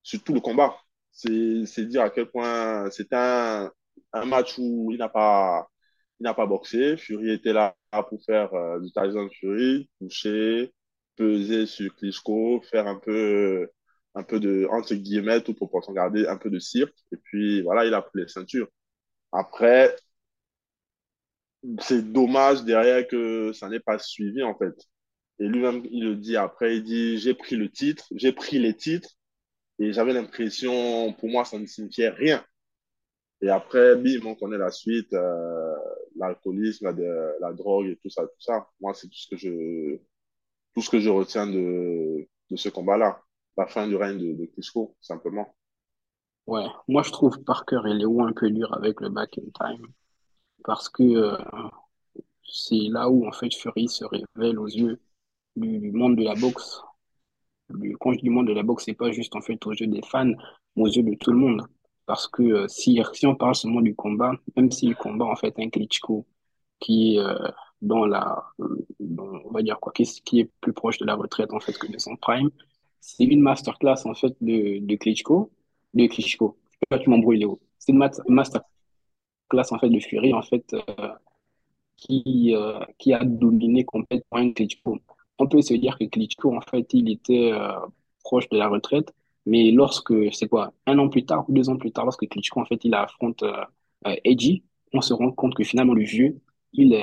sur 0.02 0.22
tout 0.24 0.34
le 0.34 0.40
combat. 0.40 0.76
C'est 1.12 1.86
dire 1.86 2.02
à 2.02 2.10
quel 2.10 2.30
point 2.30 2.90
c'est 2.90 3.12
un, 3.12 3.70
un 4.12 4.24
match 4.26 4.58
où 4.58 4.90
il 4.92 4.98
n'a 4.98 5.08
pas, 5.08 5.68
il 6.20 6.24
n'a 6.24 6.34
pas 6.34 6.46
boxé. 6.46 6.96
Fury 6.96 7.32
était 7.32 7.52
là 7.52 7.76
pour 8.08 8.22
faire 8.24 8.52
euh, 8.54 8.80
du 8.80 8.90
Tyson 8.92 9.28
Fury, 9.40 9.90
toucher, 10.00 10.72
peser 11.16 11.66
sur 11.66 11.94
Klitschko, 11.96 12.60
faire 12.62 12.86
un 12.86 12.96
peu, 12.96 13.68
un 14.14 14.22
peu 14.22 14.40
de, 14.40 14.66
entre 14.70 14.94
guillemets, 14.94 15.42
tout 15.42 15.54
pour 15.54 15.70
garder 15.92 16.26
un 16.26 16.36
peu 16.38 16.50
de 16.50 16.58
cirque. 16.58 16.94
Et 17.12 17.16
puis, 17.16 17.62
voilà, 17.62 17.86
il 17.86 17.94
a 17.94 18.02
pris 18.02 18.20
les 18.20 18.28
ceintures. 18.28 18.68
Après, 19.32 19.96
c'est 21.80 22.12
dommage 22.12 22.64
derrière 22.64 23.06
que 23.06 23.52
ça 23.52 23.68
n'ait 23.68 23.80
pas 23.80 23.98
suivi, 23.98 24.42
en 24.42 24.56
fait. 24.56 24.74
Et 25.38 25.48
lui-même, 25.48 25.82
il 25.90 26.04
le 26.04 26.16
dit 26.16 26.36
après, 26.36 26.76
il 26.76 26.84
dit, 26.84 27.18
j'ai 27.18 27.34
pris 27.34 27.56
le 27.56 27.70
titre, 27.70 28.06
j'ai 28.14 28.32
pris 28.32 28.58
les 28.58 28.74
titres, 28.74 29.10
et 29.78 29.92
j'avais 29.92 30.12
l'impression, 30.14 31.12
pour 31.14 31.28
moi, 31.28 31.44
ça 31.44 31.58
ne 31.58 31.66
signifiait 31.66 32.10
rien. 32.10 32.44
Et 33.42 33.50
après, 33.50 33.96
bim, 33.96 34.24
on 34.26 34.34
connaît 34.34 34.58
la 34.58 34.70
suite, 34.70 35.12
euh, 35.12 35.74
l'alcoolisme, 36.16 36.86
la, 36.86 36.92
la, 37.40 37.52
drogue 37.52 37.86
et 37.88 37.96
tout 37.96 38.08
ça, 38.08 38.22
tout 38.22 38.40
ça. 38.40 38.66
Moi, 38.80 38.94
c'est 38.94 39.08
tout 39.08 39.18
ce 39.18 39.28
que 39.28 39.36
je, 39.36 39.98
tout 40.76 40.82
ce 40.82 40.90
que 40.90 41.00
je 41.00 41.08
retiens 41.08 41.46
de, 41.46 42.28
de 42.50 42.56
ce 42.56 42.68
combat-là. 42.68 43.22
La 43.56 43.66
fin 43.66 43.88
du 43.88 43.96
règne 43.96 44.18
de, 44.18 44.34
de 44.34 44.50
simplement. 45.00 45.56
Ouais, 46.46 46.66
moi 46.86 47.02
je 47.02 47.10
trouve 47.10 47.42
Parker 47.42 47.80
et 47.86 47.94
Léo 47.94 48.20
un 48.20 48.34
peu 48.34 48.50
dur 48.50 48.74
avec 48.74 49.00
le 49.00 49.08
back 49.08 49.38
in 49.38 49.48
time. 49.58 49.86
Parce 50.62 50.90
que 50.90 51.02
euh, 51.02 51.38
c'est 52.44 52.90
là 52.90 53.08
où 53.08 53.26
en 53.26 53.32
fait 53.32 53.54
Fury 53.54 53.88
se 53.88 54.04
révèle 54.04 54.58
aux 54.58 54.66
yeux 54.66 55.00
du, 55.56 55.78
du 55.78 55.92
monde 55.92 56.16
de 56.16 56.24
la 56.24 56.34
boxe 56.34 56.82
quand 57.98 58.12
je 58.12 58.30
monde 58.30 58.46
de 58.46 58.52
la 58.52 58.62
boxe, 58.62 58.84
c'est 58.84 58.94
pas 58.94 59.10
juste 59.10 59.34
en 59.34 59.40
fait 59.40 59.64
aux 59.66 59.72
yeux 59.72 59.86
des 59.86 60.02
fans, 60.02 60.26
mais 60.76 60.82
aux 60.82 60.86
yeux 60.86 61.02
de 61.02 61.14
tout 61.14 61.32
le 61.32 61.38
monde. 61.38 61.62
Parce 62.04 62.28
que 62.28 62.42
euh, 62.42 62.68
si, 62.68 63.00
si 63.14 63.26
on 63.26 63.34
parle 63.34 63.54
seulement 63.54 63.80
du 63.80 63.94
combat, 63.94 64.32
même 64.56 64.70
si 64.70 64.86
le 64.86 64.94
combat 64.94 65.24
en 65.24 65.36
fait 65.36 65.54
un 65.58 65.68
Klitschko 65.70 66.26
qui 66.78 67.16
est 67.16 67.20
euh, 67.20 67.48
dans 67.82 68.06
la, 68.06 68.44
on 68.58 69.50
va 69.50 69.62
dire 69.62 69.78
quoi, 69.80 69.92
qui, 69.92 70.04
qui 70.24 70.40
est 70.40 70.50
plus 70.60 70.72
proche 70.72 70.98
de 70.98 71.04
la 71.04 71.14
retraite 71.14 71.52
en 71.52 71.60
fait 71.60 71.76
que 71.78 71.90
de 71.90 71.98
son 71.98 72.16
prime, 72.16 72.50
c'est 73.00 73.24
une 73.24 73.40
masterclass 73.40 74.06
en 74.06 74.14
fait 74.14 74.34
de, 74.40 74.78
de 74.84 74.96
Klitschko, 74.96 75.50
de 75.94 76.06
Klitschko. 76.06 76.56
Pas 76.88 76.98
tu 76.98 77.10
m'embrouilles 77.10 77.38
Léo. 77.40 77.60
C'est 77.78 77.92
une 77.92 77.98
masterclass 78.28 78.66
en 79.70 79.78
fait 79.78 79.90
de 79.90 80.00
Fury 80.00 80.32
en 80.32 80.42
fait 80.42 80.74
euh, 80.74 81.12
qui 81.96 82.54
qui 82.98 83.12
a 83.12 83.24
dominé 83.24 83.84
complètement 83.84 84.52
Klitschko 84.52 85.00
on 85.38 85.46
peut 85.48 85.62
se 85.62 85.74
dire 85.74 85.98
que 85.98 86.04
Klitschko, 86.04 86.54
en 86.56 86.60
fait, 86.60 86.92
il 86.94 87.10
était 87.10 87.52
euh, 87.52 87.72
proche 88.24 88.48
de 88.48 88.56
la 88.56 88.68
retraite. 88.68 89.12
Mais 89.46 89.70
lorsque, 89.70 90.12
c'est 90.32 90.48
quoi, 90.48 90.72
un 90.86 90.98
an 90.98 91.08
plus 91.08 91.24
tard 91.24 91.48
ou 91.48 91.52
deux 91.52 91.68
ans 91.68 91.76
plus 91.76 91.92
tard, 91.92 92.04
lorsque 92.04 92.26
Klitschko, 92.28 92.60
en 92.60 92.64
fait, 92.64 92.84
il 92.84 92.94
affronte 92.94 93.42
euh, 93.42 93.64
euh 94.06 94.16
Edgy, 94.24 94.64
on 94.92 95.00
se 95.00 95.12
rend 95.12 95.30
compte 95.32 95.54
que 95.54 95.64
finalement, 95.64 95.94
le 95.94 96.04
vieux, 96.04 96.40
il 96.72 96.94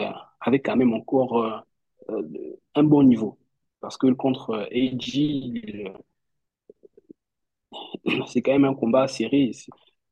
avait 0.45 0.59
quand 0.59 0.75
même 0.75 0.93
encore 0.93 1.37
euh, 2.09 2.57
un 2.75 2.83
bon 2.83 3.03
niveau. 3.03 3.37
Parce 3.81 3.97
que 3.97 4.07
contre 4.13 4.67
Edgy, 4.71 5.63
c'est 8.27 8.41
quand 8.41 8.51
même 8.53 8.65
un 8.65 8.75
combat 8.75 9.07
serré. 9.07 9.51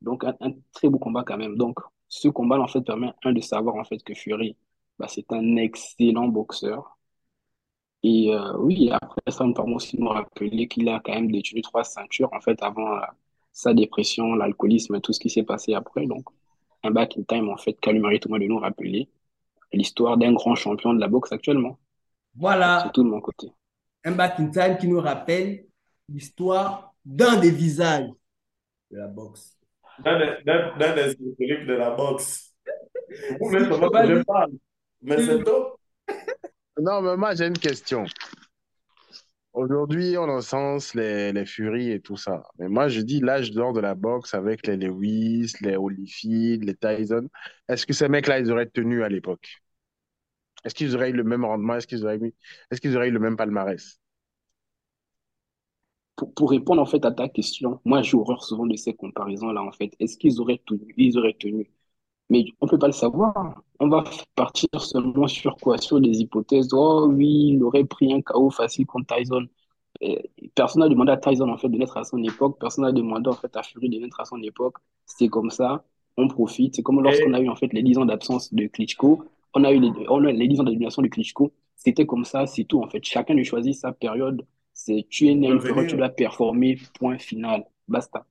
Donc, 0.02 0.24
un, 0.26 0.36
très 0.74 0.90
beau 0.90 0.98
combat 1.00 1.24
quand 1.26 1.38
même. 1.38 1.56
Donc, 1.58 1.80
ce 2.08 2.28
combat, 2.28 2.60
en 2.60 2.68
fait, 2.68 2.82
permet, 2.82 3.12
un, 3.24 3.34
de 3.34 3.42
savoir, 3.42 3.76
en 3.76 3.84
fait, 3.84 4.04
que 4.04 4.14
Fury, 4.14 4.58
bah, 5.00 5.08
c'est 5.08 5.32
un 5.34 5.56
excellent 5.58 6.28
boxeur 6.28 6.98
et 8.04 8.34
euh, 8.34 8.58
oui, 8.58 8.90
après 8.92 9.22
ça, 9.32 9.44
on 9.46 9.54
peut 9.54 9.62
aussi 9.64 10.00
nous 10.00 10.08
rappeler 10.08 10.68
qu'il 10.68 10.90
a 10.90 11.00
quand 11.04 11.14
même 11.14 11.32
détenu 11.32 11.62
trois 11.62 11.84
ceintures, 11.84 12.32
en 12.34 12.42
fait, 12.42 12.62
avant 12.64 12.98
euh, 12.98 13.02
sa 13.52 13.74
dépression, 13.74 14.34
l'alcoolisme, 14.34 15.00
tout 15.02 15.14
ce 15.14 15.20
qui 15.20 15.30
s'est 15.30 15.44
passé 15.44 15.74
après. 15.74 16.08
Donc, 16.08 16.26
un 16.84 16.92
back 16.92 17.18
in 17.18 17.24
time, 17.24 17.50
en 17.50 17.58
fait, 17.58 17.74
qu'elle 17.80 18.02
mérite 18.02 18.26
au 18.26 18.30
moins 18.30 18.40
de 18.40 18.46
nous 18.46 18.58
rappeler 18.60 19.10
l'histoire 19.78 20.18
d'un 20.18 20.34
grand 20.34 20.56
champion 20.56 20.94
de 20.94 21.00
la 21.00 21.08
boxe 21.08 21.32
actuellement. 21.32 21.80
Voilà. 22.36 22.84
C'est 22.86 22.94
tout 22.94 23.04
de 23.04 23.10
mon 23.10 23.22
côté. 23.22 23.52
Un 24.04 24.12
back 24.12 24.40
in 24.40 24.50
time 24.50 24.78
qui 24.78 24.88
nous 24.88 25.00
rappelle 25.00 25.66
l'histoire 26.10 26.94
d'un 27.06 27.38
des 27.38 27.52
visages 27.52 28.10
de 28.90 28.98
la 28.98 29.08
boxe. 29.08 29.58
D'un 30.04 30.18
des 30.18 31.12
historiques 31.12 31.68
de 31.68 31.74
la 31.74 31.92
boxe. 31.92 32.54
mais 33.52 33.60
je 33.60 34.24
parle. 34.24 34.52
Mais 35.02 35.24
c'est 35.24 35.44
top. 35.44 35.80
Non, 36.80 37.02
mais 37.02 37.18
moi, 37.18 37.36
j'ai 37.36 37.48
une 37.48 37.58
question. 37.58 38.06
Aujourd'hui, 39.54 40.18
on 40.18 40.24
encense 40.30 40.94
les, 40.94 41.34
les 41.34 41.46
Furies 41.46 41.92
et 41.92 42.02
tout 42.02 42.16
ça. 42.18 42.44
Mais 42.58 42.70
moi, 42.70 42.88
je 42.88 43.02
dis 43.02 43.20
l'âge 43.20 43.52
d'or 43.52 43.74
de 43.74 43.82
la 43.82 43.96
boxe 43.96 44.34
avec 44.34 44.66
les 44.68 44.78
Lewis, 44.78 45.54
les 45.62 45.76
Holyfield, 45.76 46.64
les 46.64 46.76
Tyson. 46.76 47.28
Est-ce 47.68 47.86
que 47.86 47.94
ces 47.94 48.08
mecs-là, 48.08 48.40
ils 48.40 48.52
auraient 48.52 48.70
tenu 48.70 49.04
à 49.04 49.10
l'époque? 49.10 49.62
Est-ce 50.64 50.74
qu'ils 50.76 50.96
auraient 50.96 51.10
eu 51.12 51.14
le 51.14 51.24
même 51.24 51.46
rendement? 51.46 51.76
Est-ce 51.76 51.88
qu'ils 51.88 52.04
auraient 52.06 52.18
eu, 52.18 52.34
est-ce 52.72 52.82
qu'ils 52.82 52.96
auraient 52.98 53.10
eu 53.10 53.12
le 53.12 53.20
même 53.20 53.38
palmarès? 53.38 54.00
Pour, 56.16 56.34
pour, 56.34 56.52
répondre 56.52 56.82
en 56.82 56.86
fait 56.86 57.04
à 57.06 57.12
ta 57.12 57.28
question, 57.28 57.82
moi 57.84 58.02
j'ai 58.02 58.16
horreur 58.16 58.44
souvent 58.46 58.66
de 58.66 58.76
ces 58.78 58.94
comparaisons-là 58.94 59.62
en 59.62 59.72
fait. 59.74 59.94
Est-ce 60.00 60.18
qu'ils 60.18 60.40
auraient 60.40 60.62
tenu? 60.66 60.94
Ils 60.98 61.18
auraient 61.18 61.36
tenu? 61.38 61.70
Mais 62.32 62.46
on 62.62 62.66
ne 62.66 62.72
peut 62.72 62.80
pas 62.80 62.88
le 62.88 62.94
savoir. 62.94 63.62
On 63.82 63.90
va 63.90 64.06
partir 64.36 64.70
seulement 64.80 65.28
sur 65.28 65.58
quoi? 65.58 65.78
Sur 65.78 66.00
des 66.00 66.22
hypothèses. 66.22 66.70
Oh 66.72 67.08
oui, 67.10 67.50
il 67.56 67.62
aurait 67.62 67.84
pris 67.84 68.14
un 68.14 68.22
KO 68.22 68.50
facile 68.50 68.86
contre 68.86 69.14
Tyson. 69.14 69.48
personne 70.56 70.82
n'a 70.82 70.88
demandé 70.88 71.12
à 71.12 71.18
Tyson 71.18 71.50
en 71.50 71.58
fait 71.58 71.68
de 71.68 71.78
naître 71.78 71.98
à 71.98 72.06
son 72.06 72.24
époque. 72.24 72.58
Personne 72.58 72.86
n'a 72.86 72.94
demandé 72.94 73.30
en 73.30 73.34
fait 73.34 73.54
à 73.58 73.64
Fury 73.64 73.90
de 73.90 74.00
naître 74.00 74.22
à 74.22 74.24
son 74.24 74.42
époque. 74.44 74.78
C'est 75.06 75.28
comme 75.28 75.50
ça. 75.50 75.84
On 76.16 76.30
profite. 76.30 76.78
C'est 76.78 76.84
comme 76.84 77.04
lorsqu'on 77.04 77.34
a 77.34 77.42
eu 77.42 77.50
en 77.50 77.56
fait 77.58 77.74
les 77.74 77.84
10 77.84 77.98
ans 77.98 78.06
d'absence 78.06 78.54
de 78.54 78.66
Klitschko. 78.68 79.26
On 79.54 79.66
a 79.66 79.74
eu 79.74 79.82
les, 79.82 79.92
on 80.08 80.24
a 80.24 80.32
les 80.32 80.48
10 80.48 80.62
ans 80.62 80.64
d'annulation 80.64 81.02
de 81.02 81.10
Klitschko. 81.10 81.52
C'était 81.76 82.06
comme 82.06 82.24
ça, 82.24 82.48
c'est 82.48 82.64
tout 82.64 82.82
en 82.82 82.88
fait. 82.88 83.04
Chacun 83.04 83.34
lui 83.34 83.44
choisit 83.44 83.76
sa 83.76 83.92
période. 83.92 84.46
C'est 84.74 85.06
tu 85.10 85.28
es 85.28 85.36
né 85.36 85.52
tu 85.90 85.98
dois 85.98 86.08
performer. 86.08 86.80
Point 86.98 87.18
final. 87.18 87.66
Basta. 87.90 88.26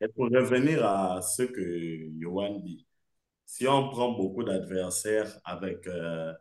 Et 0.00 0.06
pour 0.06 0.26
revenir 0.26 0.84
à 0.84 1.20
ce 1.22 1.42
que 1.42 2.08
Yohan 2.20 2.60
dit, 2.60 2.86
si 3.52 3.68
on 3.68 3.90
prend 3.90 4.12
beaucoup 4.12 4.42
d'adversaires 4.44 5.30
avec 5.44 5.86
euh, 5.86 6.32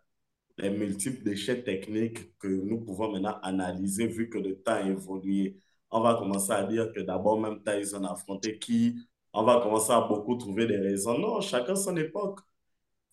les 0.57 0.69
multiples 0.69 1.21
déchets 1.23 1.61
techniques 1.61 2.37
que 2.37 2.47
nous 2.47 2.79
pouvons 2.79 3.11
maintenant 3.11 3.37
analyser 3.43 4.07
vu 4.07 4.29
que 4.29 4.37
le 4.37 4.61
temps 4.61 4.75
a 4.75 4.83
évolué, 4.83 5.57
on 5.89 5.99
va 5.99 6.15
commencer 6.15 6.53
à 6.53 6.63
dire 6.63 6.89
que 6.93 7.01
d'abord 7.01 7.37
même 7.37 7.61
Tyson 7.63 8.05
a 8.05 8.13
affronté 8.13 8.57
qui, 8.57 8.95
on 9.33 9.43
va 9.43 9.59
commencer 9.59 9.91
à 9.91 9.99
beaucoup 9.99 10.37
trouver 10.37 10.67
des 10.67 10.77
raisons. 10.77 11.17
Non, 11.17 11.41
chacun 11.41 11.75
son 11.75 11.97
époque. 11.97 12.39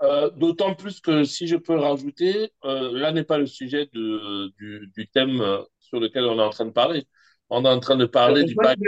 Euh, 0.02 0.30
d'autant 0.30 0.76
plus 0.76 1.00
que 1.00 1.24
si 1.24 1.48
je 1.48 1.56
peux 1.56 1.76
rajouter, 1.76 2.52
euh, 2.64 2.96
là 2.96 3.10
n'est 3.10 3.24
pas 3.24 3.38
le 3.38 3.46
sujet 3.46 3.88
de, 3.92 4.52
du, 4.58 4.92
du, 4.94 5.08
thème 5.08 5.42
sur 5.80 5.98
lequel 5.98 6.24
on 6.26 6.38
est 6.38 6.42
en 6.42 6.50
train 6.50 6.66
de 6.66 6.70
parler. 6.70 7.04
On 7.50 7.64
est 7.64 7.68
en 7.68 7.80
train 7.80 7.96
de 7.96 8.06
parler 8.06 8.44
du 8.44 8.54
back 8.54 8.78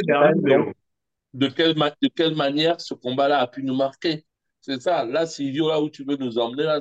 de 1.33 1.49
quelle, 1.49 1.75
de 1.75 2.09
quelle 2.09 2.37
manière 2.37 2.81
ce 2.81 2.95
combat-là 2.95 3.41
a 3.41 3.49
pu 3.49 3.65
nous 3.65 3.75
marquer? 3.75 4.25
C'est 4.61 4.81
ça. 4.81 5.05
Là, 5.05 5.27
Silvio, 5.27 5.69
là 5.69 5.81
où 5.81 5.89
tu 5.89 6.05
veux 6.05 6.17
nous 6.17 6.39
emmener, 6.39 6.65
là, 6.65 6.81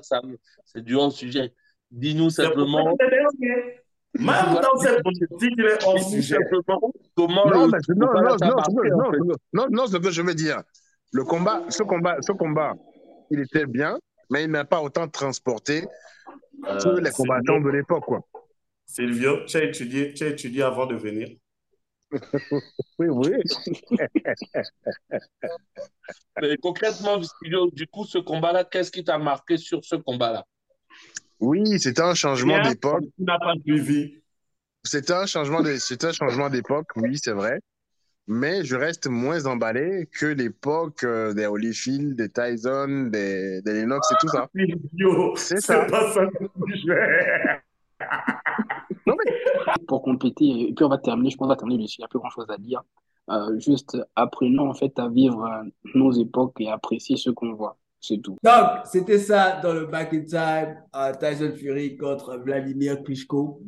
c'est 0.66 0.84
du 0.84 0.96
hors 0.96 1.12
sujet. 1.12 1.54
Dis-nous 1.92 2.30
simplement. 2.30 2.96
Même 4.16 4.60
dans 4.62 4.80
cette 4.80 5.04
politique, 5.04 5.54
il 5.58 5.66
est 5.66 5.84
hors 5.86 6.00
sujet. 6.00 6.38
Comment 7.16 7.46
non, 7.46 7.68
non, 7.68 7.78
non, 7.96 8.08
non, 8.42 9.36
non, 9.54 9.66
non, 9.70 9.88
ce 9.88 9.98
que 9.98 10.12
je 10.12 10.22
veux 10.22 10.34
dire. 10.34 10.62
Le 11.12 11.24
combat, 11.24 11.64
ce 11.70 11.84
combat, 11.84 12.18
ce 12.22 12.32
combat, 12.34 12.76
il 13.32 13.40
était 13.40 13.66
bien, 13.66 13.98
mais 14.30 14.44
il 14.44 14.52
n'a 14.52 14.66
pas 14.66 14.82
autant 14.82 15.08
transporté 15.08 15.82
que 16.64 16.88
euh, 16.88 17.02
les 17.02 17.12
combattants 17.12 17.60
de 17.62 17.70
l'époque, 17.70 18.06
quoi. 18.06 18.22
Silvio, 18.86 19.46
tu 19.46 19.58
as 19.58 19.64
étudié, 19.64 20.14
tu 20.14 20.24
as 20.24 20.28
étudié 20.28 20.64
avant 20.64 20.86
de 20.86 20.96
venir? 20.96 21.30
Oui, 23.00 23.08
oui. 23.08 23.32
Mais 26.42 26.58
concrètement, 26.58 27.18
du 27.18 27.88
coup, 27.88 28.06
ce 28.06 28.18
combat-là, 28.18 28.64
qu'est-ce 28.64 28.92
qui 28.92 29.04
t'a 29.04 29.18
marqué 29.18 29.58
sur 29.58 29.84
ce 29.84 29.96
combat-là? 29.96 30.46
Oui, 31.40 31.80
c'était 31.80 32.02
un 32.02 32.16
changement 32.16 32.62
d'époque. 32.62 33.04
Tu 33.18 33.24
n'as 33.24 33.40
pas 33.40 33.54
suivi. 33.64 34.22
C'était 34.84 35.14
un 35.14 35.26
changement 35.26 35.62
de, 35.62 35.76
c'était 35.76 36.08
un 36.08 36.12
changement 36.12 36.50
d'époque, 36.50 36.88
oui, 36.96 37.18
c'est 37.22 37.34
vrai. 37.34 37.60
Mais 38.28 38.64
je 38.64 38.76
reste 38.76 39.08
moins 39.08 39.46
emballé 39.46 40.08
que 40.12 40.28
l'époque 40.28 41.04
euh, 41.04 41.34
des 41.34 41.48
Holyfield, 41.48 42.16
des 42.16 42.30
Tyson, 42.30 43.10
des, 43.12 43.62
des 43.64 43.74
Lennox 43.74 44.12
et 44.12 44.16
tout 44.20 44.28
ça. 44.28 44.48
C'est 45.36 45.60
ça. 45.60 45.86
C'est 45.86 45.92
pas 45.92 46.14
ça 46.14 46.26
que 46.28 46.46
je 46.76 46.94
pour 49.88 50.02
compléter, 50.02 50.70
et 50.70 50.74
puis 50.74 50.86
on 50.86 50.90
va 50.90 50.98
terminer, 50.98 51.30
je 51.30 51.38
pense 51.38 51.46
qu'on 51.46 51.50
va 51.50 51.56
terminer 51.56 51.84
dessus, 51.84 51.98
il 52.00 52.02
n'y 52.02 52.06
a 52.06 52.08
plus 52.08 52.20
grand 52.20 52.30
chose 52.30 52.50
à 52.50 52.58
dire. 52.58 52.84
Euh, 53.30 53.60
juste 53.60 53.98
apprenons 54.16 54.70
en 54.70 54.74
fait 54.74 54.98
à 54.98 55.08
vivre 55.08 55.46
euh, 55.46 55.64
nos 55.94 56.12
époques 56.12 56.60
et 56.60 56.70
apprécier 56.70 57.16
ce 57.16 57.30
qu'on 57.30 57.54
voit. 57.54 57.78
C'est 58.02 58.18
tout. 58.18 58.38
Donc, 58.44 58.86
c'était 58.86 59.20
ça 59.20 59.60
dans 59.62 59.74
le 59.74 59.86
Back 59.86 60.14
in 60.14 60.24
Time, 60.24 60.78
euh, 60.96 61.14
Tyson 61.20 61.54
Fury 61.56 61.98
contre 61.98 62.38
Vladimir 62.38 63.04
Klitschko. 63.04 63.62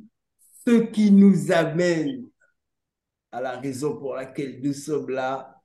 Ce 0.65 0.71
qui 0.71 1.11
nous 1.11 1.51
amène 1.51 2.25
à 3.31 3.41
la 3.41 3.59
raison 3.59 3.97
pour 3.97 4.15
laquelle 4.15 4.61
nous 4.63 4.73
sommes 4.73 5.09
là, 5.09 5.61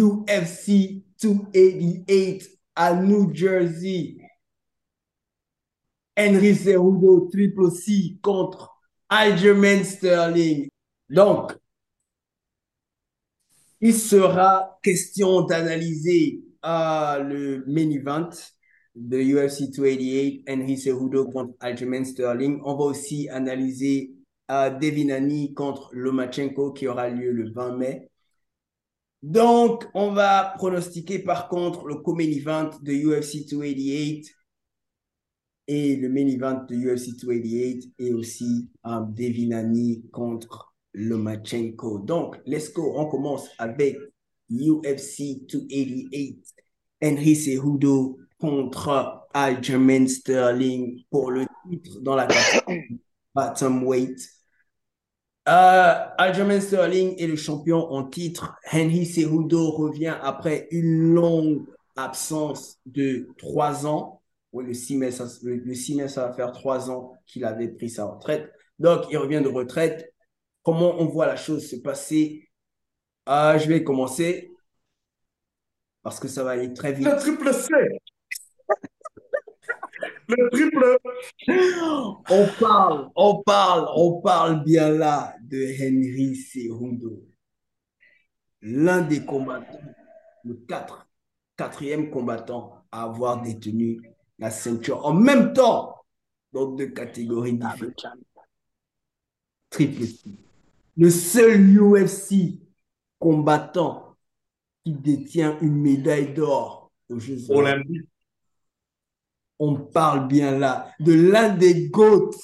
UFC 0.00 1.02
288 1.20 2.58
à 2.74 2.94
New 2.94 3.34
Jersey. 3.34 4.16
Henry 6.16 6.54
Cerudo, 6.54 7.28
triple 7.30 7.70
C 7.70 8.18
contre 8.22 8.70
Aljamain 9.08 9.84
Sterling. 9.84 10.68
Donc, 11.08 11.52
il 13.80 13.94
sera 13.94 14.78
question 14.82 15.42
d'analyser 15.42 16.42
euh, 16.64 17.18
le 17.20 17.64
main 17.66 17.90
event 17.90 18.28
de 18.94 19.18
UFC 19.18 19.70
288, 19.70 20.44
Henry 20.48 20.76
Cerudo 20.76 21.24
contre 21.26 21.54
Aljamain 21.60 22.04
Sterling. 22.04 22.60
On 22.64 22.76
va 22.76 22.84
aussi 22.84 23.28
analyser 23.30 24.12
euh, 24.50 24.70
Devin 24.70 25.08
Haney 25.10 25.54
contre 25.54 25.90
Lomachenko 25.92 26.72
qui 26.72 26.86
aura 26.86 27.08
lieu 27.08 27.32
le 27.32 27.50
20 27.50 27.76
mai. 27.76 28.09
Donc, 29.22 29.84
on 29.94 30.12
va 30.12 30.54
pronostiquer 30.56 31.18
par 31.18 31.48
contre 31.48 31.86
le 31.86 31.96
co-main 31.96 32.70
de 32.82 32.92
UFC 32.92 33.46
288 33.50 34.26
et 35.68 35.96
le 35.96 36.08
main 36.08 36.26
event 36.26 36.64
de 36.68 36.74
UFC 36.74 37.10
288 37.20 37.92
et 37.98 38.14
aussi 38.14 38.70
un 38.82 39.02
Devinani 39.02 40.02
contre 40.10 40.74
Lomachenko. 40.94 41.98
Donc, 41.98 42.36
let's 42.46 42.72
go. 42.72 42.94
On 42.96 43.06
commence 43.06 43.48
avec 43.58 43.96
UFC 44.50 45.46
288. 45.48 46.42
Henry 47.02 47.36
Cejudo 47.36 48.18
contre 48.38 49.26
Aljamain 49.32 50.06
Sterling 50.06 51.04
pour 51.10 51.30
le 51.30 51.46
titre 51.70 52.00
dans 52.00 52.16
la 52.16 52.26
catégorie 52.26 53.00
weight. 53.84 54.39
Euh, 55.48 55.94
Aljamain 56.18 56.60
Sterling 56.60 57.14
est 57.18 57.26
le 57.26 57.36
champion 57.36 57.90
en 57.90 58.04
titre. 58.04 58.56
Henry 58.72 59.06
Cejudo 59.06 59.70
revient 59.70 60.16
après 60.22 60.68
une 60.70 61.14
longue 61.14 61.66
absence 61.96 62.78
de 62.86 63.28
trois 63.38 63.86
ans. 63.86 64.22
Oui, 64.52 64.64
le 64.64 64.74
6 64.74 64.96
mai, 64.96 65.10
ça, 65.10 65.26
le, 65.42 65.74
6 65.74 65.94
mai, 65.96 66.08
ça 66.08 66.26
va 66.26 66.32
faire 66.34 66.52
trois 66.52 66.90
ans 66.90 67.14
qu'il 67.26 67.44
avait 67.44 67.68
pris 67.68 67.88
sa 67.88 68.04
retraite. 68.04 68.52
Donc, 68.78 69.04
il 69.10 69.16
revient 69.16 69.40
de 69.42 69.48
retraite. 69.48 70.12
Comment 70.62 71.00
on 71.00 71.06
voit 71.06 71.26
la 71.26 71.36
chose 71.36 71.68
se 71.68 71.76
passer? 71.76 72.48
Euh, 73.28 73.58
Je 73.58 73.68
vais 73.68 73.82
commencer 73.82 74.50
parce 76.02 76.18
que 76.18 76.28
ça 76.28 76.44
va 76.44 76.50
aller 76.50 76.72
très 76.72 76.92
vite. 76.92 77.06
Le 77.06 77.16
triple 77.16 77.52
C 77.52 77.68
le 80.36 80.50
triple. 80.50 80.98
On 82.30 82.48
parle, 82.58 83.10
on 83.14 83.42
parle, 83.42 83.88
on 83.94 84.20
parle 84.20 84.64
bien 84.64 84.90
là 84.90 85.34
de 85.42 85.58
Henry 85.58 86.36
Cerudo. 86.36 87.22
L'un 88.62 89.02
des 89.02 89.24
combattants, 89.24 89.80
le 90.44 90.54
quatre, 90.68 91.08
quatrième 91.56 92.10
combattant 92.10 92.84
à 92.92 93.04
avoir 93.04 93.40
détenu 93.42 94.00
la 94.38 94.50
ceinture 94.50 95.04
en 95.06 95.14
même 95.14 95.52
temps 95.52 95.96
dans 96.52 96.72
deux 96.72 96.88
catégories 96.88 97.54
différentes. 97.54 98.06
Triple 99.70 100.04
C. 100.04 100.30
Le 100.96 101.10
seul 101.10 101.78
UFC 101.78 102.60
combattant 103.18 104.16
qui 104.84 104.92
détient 104.92 105.58
une 105.60 105.80
médaille 105.80 106.34
d'or 106.34 106.90
aux 107.08 107.18
Jeux 107.18 107.50
Olympiques 107.50 108.09
on 109.60 109.76
parle 109.76 110.26
bien 110.26 110.58
là 110.58 110.90
de 110.98 111.12
l'un 111.12 111.54
des 111.54 111.88
GOATs. 111.88 112.34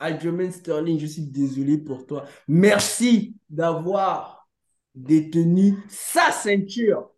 Aljamain 0.00 0.50
Sterling, 0.50 0.98
je 0.98 1.06
suis 1.06 1.22
désolé 1.26 1.78
pour 1.78 2.06
toi. 2.06 2.24
Merci 2.46 3.36
d'avoir 3.48 4.48
détenu 4.94 5.74
sa 5.88 6.30
ceinture 6.30 7.10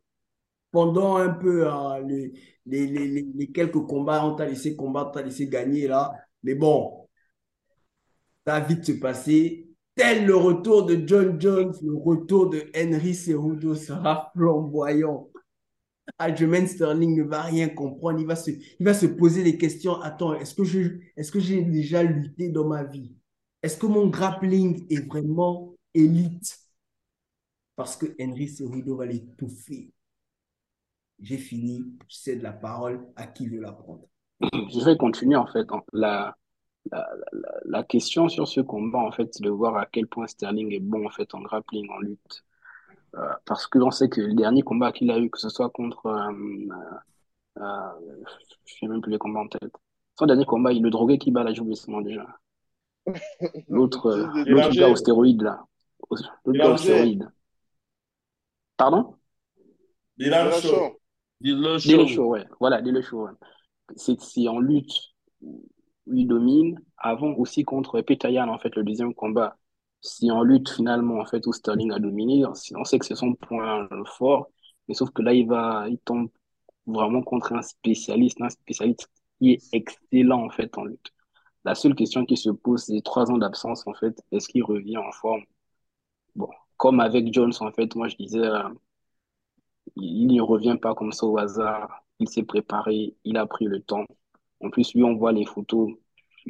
pendant 0.71 1.17
un 1.17 1.31
peu 1.31 1.69
hein, 1.69 2.01
les, 2.07 3.51
quelques 3.53 3.87
combats. 3.87 4.25
On 4.25 4.35
t'a 4.35 4.47
laissé 4.47 4.77
combattre, 4.77 5.13
t'a 5.13 5.23
laissé 5.23 5.49
gagner 5.49 5.89
là. 5.89 6.13
Mais 6.43 6.55
bon, 6.55 7.09
ça 8.47 8.61
va 8.61 8.67
vite 8.67 8.85
se 8.85 8.93
passer. 8.93 9.67
Tel 9.95 10.25
le 10.25 10.37
retour 10.37 10.87
de 10.87 11.07
John 11.07 11.39
Jones, 11.39 11.75
le 11.83 11.95
retour 11.95 12.49
de 12.49 12.65
Henry 12.75 13.15
Cerudo 13.15 13.75
sera 13.75 14.31
flamboyant. 14.35 15.29
Aljamain 16.19 16.67
Sterling 16.67 17.17
ne 17.17 17.23
va 17.23 17.43
rien 17.43 17.69
comprendre. 17.69 18.21
Il 18.21 18.27
va 18.27 18.37
se, 18.37 18.51
il 18.51 18.85
va 18.85 18.95
se 18.95 19.07
poser 19.07 19.43
des 19.43 19.59
questions. 19.59 20.01
Attends, 20.01 20.35
est-ce 20.35 20.55
que 20.55 21.41
j'ai 21.41 21.63
déjà 21.63 22.03
lutté 22.03 22.49
dans 22.49 22.67
ma 22.67 22.85
vie? 22.85 23.15
Est-ce 23.63 23.77
que 23.77 23.87
mon 23.87 24.07
grappling 24.09 24.87
est 24.91 25.07
vraiment 25.07 25.75
élite? 25.95 26.59
Parce 27.77 27.97
que 27.97 28.07
Henry 28.21 28.49
Cerudo 28.49 28.97
va 28.97 29.07
l'étouffer. 29.07 29.93
J'ai 31.21 31.39
fini. 31.39 31.85
Je 32.09 32.17
cède 32.17 32.43
la 32.43 32.53
parole 32.53 33.07
à 33.17 33.27
qui 33.27 33.49
veut 33.49 33.61
la 33.61 33.73
prendre. 33.73 34.09
Je 34.41 34.85
vais 34.85 34.97
continuer 34.97 35.37
en 35.37 35.47
fait. 35.47 35.67
La, 35.93 36.37
la, 36.91 37.09
la, 37.65 37.83
question 37.85 38.29
sur 38.29 38.49
ce 38.49 38.61
combat, 38.61 38.99
en 38.99 39.13
fait, 39.13 39.29
c'est 39.35 39.43
de 39.43 39.51
voir 39.51 39.77
à 39.77 39.87
quel 39.87 40.07
point 40.07 40.27
Sterling 40.27 40.73
est 40.73 40.81
bon 40.81 41.07
en 41.07 41.11
fait 41.11 41.35
en 41.35 41.41
grappling, 41.43 41.89
en 41.91 41.99
lutte. 41.99 42.45
Euh, 43.17 43.33
parce 43.45 43.67
que 43.67 43.79
l'on 43.79 43.91
sait 43.91 44.09
que 44.09 44.21
le 44.21 44.35
dernier 44.35 44.63
combat 44.63 44.93
qu'il 44.93 45.11
a 45.11 45.19
eu, 45.19 45.31
que 45.31 45.39
ce 45.39 45.49
soit 45.49 45.71
contre. 45.71 46.07
Euh, 46.07 46.33
euh, 47.59 47.89
je 48.65 48.75
ne 48.75 48.79
sais 48.81 48.87
même 48.87 49.01
plus 49.01 49.13
les 49.13 49.19
combats 49.19 49.41
en 49.41 49.49
tête. 49.49 49.73
Son 50.19 50.27
dernier 50.27 50.45
combat, 50.45 50.73
il 50.73 50.83
le 50.83 50.91
drogué 50.91 51.19
qui 51.19 51.31
bat 51.31 51.43
la 51.43 51.53
nom 51.53 52.01
déjà. 52.01 52.27
L'autre 53.69 54.11
l'autre 54.47 54.71
gars 54.77 54.89
au 54.89 54.97
stéroïde, 54.97 55.43
là. 55.43 55.65
L'autre 56.11 56.59
gars 56.59 56.71
au 56.71 56.77
stéroïde. 56.77 57.29
Pardon? 58.77 59.17
Dylan 60.17 60.53
Shaw. 60.53 61.01
Dylan 61.41 61.79
Shaw, 61.79 62.25
ouais. 62.27 62.47
Voilà, 62.61 62.83
Dylan 62.83 63.03
Shaw. 63.03 63.25
Ouais. 63.25 63.33
C'est 63.97 64.49
en 64.49 64.59
lutte 64.59 64.93
où 65.41 65.69
il 66.13 66.27
domine. 66.27 66.79
Avant 66.97 67.33
aussi 67.35 67.65
contre 67.65 68.01
Petayan, 68.03 68.49
en 68.49 68.59
fait, 68.59 68.75
le 68.77 68.85
deuxième 68.85 69.15
combat 69.15 69.57
si 70.01 70.31
en 70.31 70.43
lutte 70.43 70.71
finalement 70.71 71.21
en 71.21 71.27
fait 71.27 71.47
où 71.47 71.53
Sterling 71.53 71.93
a 71.93 71.99
dominé, 71.99 72.45
on 72.47 72.85
sait 72.85 72.99
que 72.99 73.07
c'est 73.07 73.15
son 73.15 73.35
point 73.35 73.89
fort, 74.07 74.51
mais 74.89 74.95
sauf 74.95 75.11
que 75.11 75.23
là 75.23 75.33
il 75.35 75.47
va, 75.47 75.87
il 75.89 75.99
tombe 75.99 76.31
vraiment 76.87 77.23
contre 77.23 77.53
un 77.55 77.63
spécialiste, 77.63 78.41
un 78.43 78.51
spécialiste 78.51 79.09
qui 79.41 79.53
est 79.53 79.63
excellent 79.75 80.45
en 80.47 80.51
fait 80.51 80.77
en 80.79 80.85
lutte. 80.85 81.11
La 81.65 81.75
seule 81.75 81.95
question 81.95 82.27
qui 82.27 82.37
se 82.37 82.51
pose, 82.51 82.85
c'est 82.85 83.03
trois 83.03 83.31
ans 83.31 83.39
d'absence 83.39 83.87
en 83.87 83.95
fait, 83.95 84.21
est-ce 84.33 84.49
qu'il 84.49 84.65
revient 84.65 84.99
en 84.99 85.13
forme? 85.13 85.43
Bon, 86.37 86.49
comme 86.77 87.01
avec 87.01 87.33
Jones 87.33 87.53
en 87.61 87.73
fait, 87.73 87.95
moi 87.97 88.09
je 88.09 88.17
disais, 88.17 88.41
euh, 88.41 88.69
il 89.97 90.27
n'y 90.27 90.41
revient 90.41 90.77
pas 90.81 90.95
comme 90.95 91.13
ça 91.13 91.27
au 91.27 91.39
hasard. 91.39 92.05
Il 92.19 92.29
s'est 92.29 92.43
préparé, 92.43 93.15
il 93.25 93.37
a 93.37 93.47
pris 93.47 93.67
le 93.67 93.81
temps. 93.81 94.05
En 94.61 94.71
plus, 94.71 94.95
lui, 94.95 95.05
on 95.05 95.15
voit 95.17 95.33
les 95.33 95.47
photos. 95.47 95.93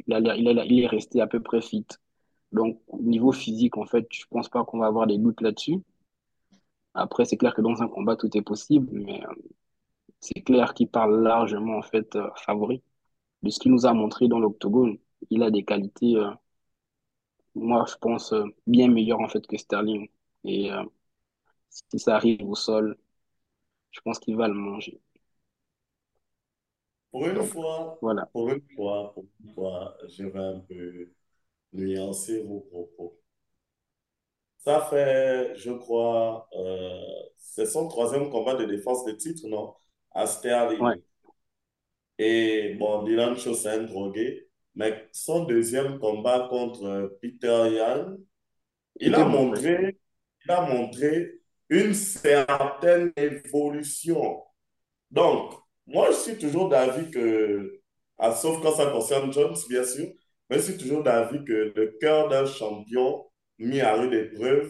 Il 0.07 0.79
est 0.79 0.87
resté 0.87 1.21
à 1.21 1.27
peu 1.27 1.41
près 1.41 1.61
fit. 1.61 1.85
Donc, 2.53 2.81
au 2.87 2.99
niveau 3.01 3.31
physique, 3.33 3.77
en 3.77 3.85
fait, 3.85 4.07
je 4.11 4.25
pense 4.29 4.47
pas 4.49 4.63
qu'on 4.63 4.79
va 4.79 4.87
avoir 4.87 5.07
des 5.07 5.17
doutes 5.17 5.41
là-dessus. 5.41 5.81
Après, 6.93 7.25
c'est 7.25 7.35
clair 7.37 7.53
que 7.53 7.61
dans 7.61 7.81
un 7.81 7.87
combat, 7.89 8.15
tout 8.15 8.35
est 8.37 8.41
possible, 8.41 8.87
mais 8.93 9.21
euh, 9.25 9.33
c'est 10.21 10.41
clair 10.43 10.73
qu'il 10.75 10.89
parle 10.89 11.21
largement, 11.23 11.77
en 11.77 11.81
fait, 11.83 12.15
euh, 12.17 12.29
favori. 12.37 12.83
De 13.43 13.49
ce 13.51 13.59
qu'il 13.59 13.71
nous 13.73 13.85
a 13.87 13.93
montré 13.93 14.27
dans 14.29 14.39
l'octogone, 14.39 14.97
il 15.31 15.43
a 15.43 15.51
des 15.51 15.65
qualités, 15.65 16.15
euh, 16.17 16.31
moi, 17.55 17.85
je 17.89 17.95
pense, 17.97 18.33
euh, 18.33 18.43
bien 18.67 18.87
meilleures, 18.89 19.19
en 19.21 19.27
fait, 19.29 19.45
que 19.47 19.57
Sterling. 19.57 20.09
Et 20.43 20.69
si 21.69 21.97
ça 21.99 22.15
arrive 22.17 22.43
au 22.47 22.55
sol, 22.55 22.97
je 23.91 24.01
pense 24.01 24.19
qu'il 24.19 24.35
va 24.37 24.47
le 24.47 24.55
manger. 24.55 25.01
Pour 27.11 27.25
une 27.27 27.41
fois, 27.43 28.01
Voilà. 28.01 28.29
pour 28.33 28.49
une 28.49 28.61
fois, 28.75 29.13
pour 29.13 29.25
une 29.45 29.53
fois, 29.53 29.97
je 30.09 30.25
vais 30.25 30.39
un 30.39 30.59
peu 30.59 31.09
nuancer 31.73 32.43
vos 32.43 32.61
propos. 32.61 33.17
Ça 34.59 34.81
fait, 34.89 35.55
je 35.55 35.71
crois, 35.71 36.47
euh, 36.55 37.01
c'est 37.37 37.65
son 37.65 37.87
troisième 37.87 38.29
combat 38.29 38.55
de 38.55 38.65
défense 38.65 39.03
de 39.05 39.11
titre, 39.13 39.47
non? 39.47 39.73
À 40.11 40.27
Sterling. 40.27 40.79
Ouais. 40.79 41.01
Et 42.19 42.75
bon, 42.75 43.03
Dylan 43.03 43.35
Cho, 43.35 43.55
c'est 43.55 43.69
un 43.69 43.83
drogué. 43.83 44.47
Mais 44.75 45.09
son 45.11 45.45
deuxième 45.45 45.99
combat 45.99 46.47
contre 46.49 46.85
euh, 46.85 47.07
Peter 47.21 47.71
Yan, 47.71 48.17
il 48.99 49.15
a 49.15 49.25
montré, 49.25 49.99
il 50.45 50.51
a 50.51 50.61
montré 50.61 51.41
une 51.69 51.93
certaine 51.93 53.11
évolution. 53.17 54.43
Donc, 55.09 55.53
moi, 55.87 56.11
je 56.11 56.15
suis 56.17 56.37
toujours 56.37 56.69
d'avis 56.69 57.09
que, 57.09 57.81
ah, 58.17 58.33
sauf 58.33 58.61
quand 58.61 58.73
ça 58.73 58.91
concerne 58.91 59.33
Jones, 59.33 59.55
bien 59.67 59.83
sûr, 59.83 60.07
mais 60.51 60.57
je 60.57 60.63
suis 60.63 60.77
toujours 60.77 61.01
d'avis 61.01 61.45
que 61.45 61.71
le 61.73 61.97
cœur 62.01 62.27
d'un 62.27 62.45
champion 62.45 63.25
mis 63.57 63.79
à 63.79 63.95
rude 63.95 64.13
épreuve, 64.13 64.69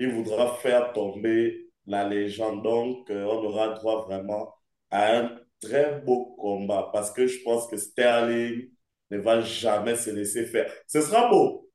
il 0.00 0.10
voudra 0.12 0.56
faire 0.56 0.92
tomber 0.92 1.70
la 1.86 2.08
légende. 2.08 2.64
Donc, 2.64 3.08
euh, 3.10 3.24
on 3.24 3.44
aura 3.44 3.68
droit 3.68 4.06
vraiment 4.06 4.52
à 4.90 5.16
un 5.18 5.40
très 5.60 6.00
beau 6.00 6.34
combat 6.36 6.90
parce 6.92 7.12
que 7.12 7.28
je 7.28 7.40
pense 7.44 7.68
que 7.68 7.76
Sterling 7.76 8.68
ne 9.12 9.18
va 9.18 9.40
jamais 9.40 9.94
se 9.94 10.10
laisser 10.10 10.46
faire. 10.46 10.68
Ce 10.88 11.00
sera 11.00 11.28
beau. 11.30 11.70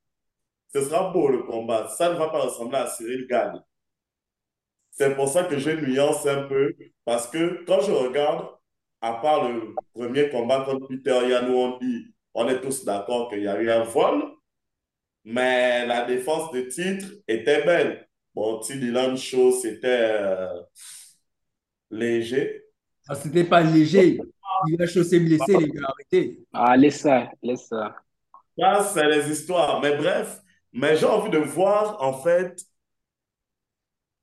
Ce 0.74 0.82
sera 0.82 1.10
beau 1.14 1.30
le 1.30 1.44
combat. 1.44 1.88
Ça 1.88 2.12
ne 2.12 2.18
va 2.18 2.28
pas 2.28 2.42
ressembler 2.42 2.80
à 2.80 2.88
Cyril 2.88 3.26
Gane. 3.26 3.64
C'est 4.92 5.16
pour 5.16 5.30
ça 5.30 5.46
que 5.46 5.58
je 5.58 5.70
nuance 5.70 6.26
un 6.26 6.44
peu 6.44 6.76
parce 7.06 7.28
que 7.28 7.64
quand 7.66 7.80
je 7.80 7.92
regarde, 7.92 8.50
à 9.00 9.14
part 9.14 9.50
le 9.50 9.74
premier 9.94 10.30
combat 10.30 10.66
contre 10.66 10.88
Peter 10.88 11.22
Yan 11.30 11.50
où 11.50 11.56
on 11.56 11.78
dit, 11.78 12.14
on 12.34 12.48
est 12.48 12.62
tous 12.62 12.86
d'accord 12.86 13.30
qu'il 13.30 13.44
y 13.44 13.48
a 13.48 13.60
eu 13.62 13.70
un 13.70 13.84
vol, 13.84 14.24
mais 15.24 15.86
la 15.86 16.06
défense 16.06 16.52
de 16.52 16.62
titre 16.62 17.08
était 17.28 17.64
belle. 17.64 18.08
Bon, 18.34 18.60
Dylan 18.60 19.18
Show, 19.18 19.52
c'était 19.52 19.88
euh, 19.88 20.62
léger. 21.92 22.64
Ah, 23.08 23.16
c'était 23.16 23.44
pas 23.44 23.62
léger. 23.62 24.20
Il 24.68 24.82
a 24.82 24.88
chaussé 24.88 25.20
blessé, 25.20 25.58
les 25.58 25.70
gars, 25.70 25.88
arrêtez. 25.88 26.40
Ah, 26.54 26.78
laisse 26.78 27.02
ça, 27.02 27.30
laisse 27.42 27.68
ça. 27.68 27.96
Ça, 28.58 28.84
c'est 28.94 29.08
les 29.08 29.32
histoires. 29.32 29.82
Mais 29.82 29.96
bref, 29.96 30.40
mais 30.74 30.96
j'ai 30.98 31.06
envie 31.06 31.30
de 31.30 31.38
voir, 31.38 32.02
en 32.02 32.14
fait, 32.14 32.62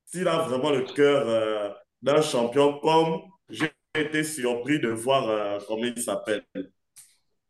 s'il 0.05 0.27
a 0.27 0.39
vraiment 0.39 0.71
le 0.71 0.83
cœur 0.83 1.27
euh, 1.27 1.69
d'un 2.01 2.21
champion, 2.21 2.79
comme 2.79 3.21
j'ai 3.49 3.71
été 3.95 4.23
surpris 4.23 4.79
de 4.79 4.89
voir, 4.89 5.29
euh, 5.29 5.59
comment 5.67 5.83
il 5.83 6.01
s'appelle, 6.01 6.43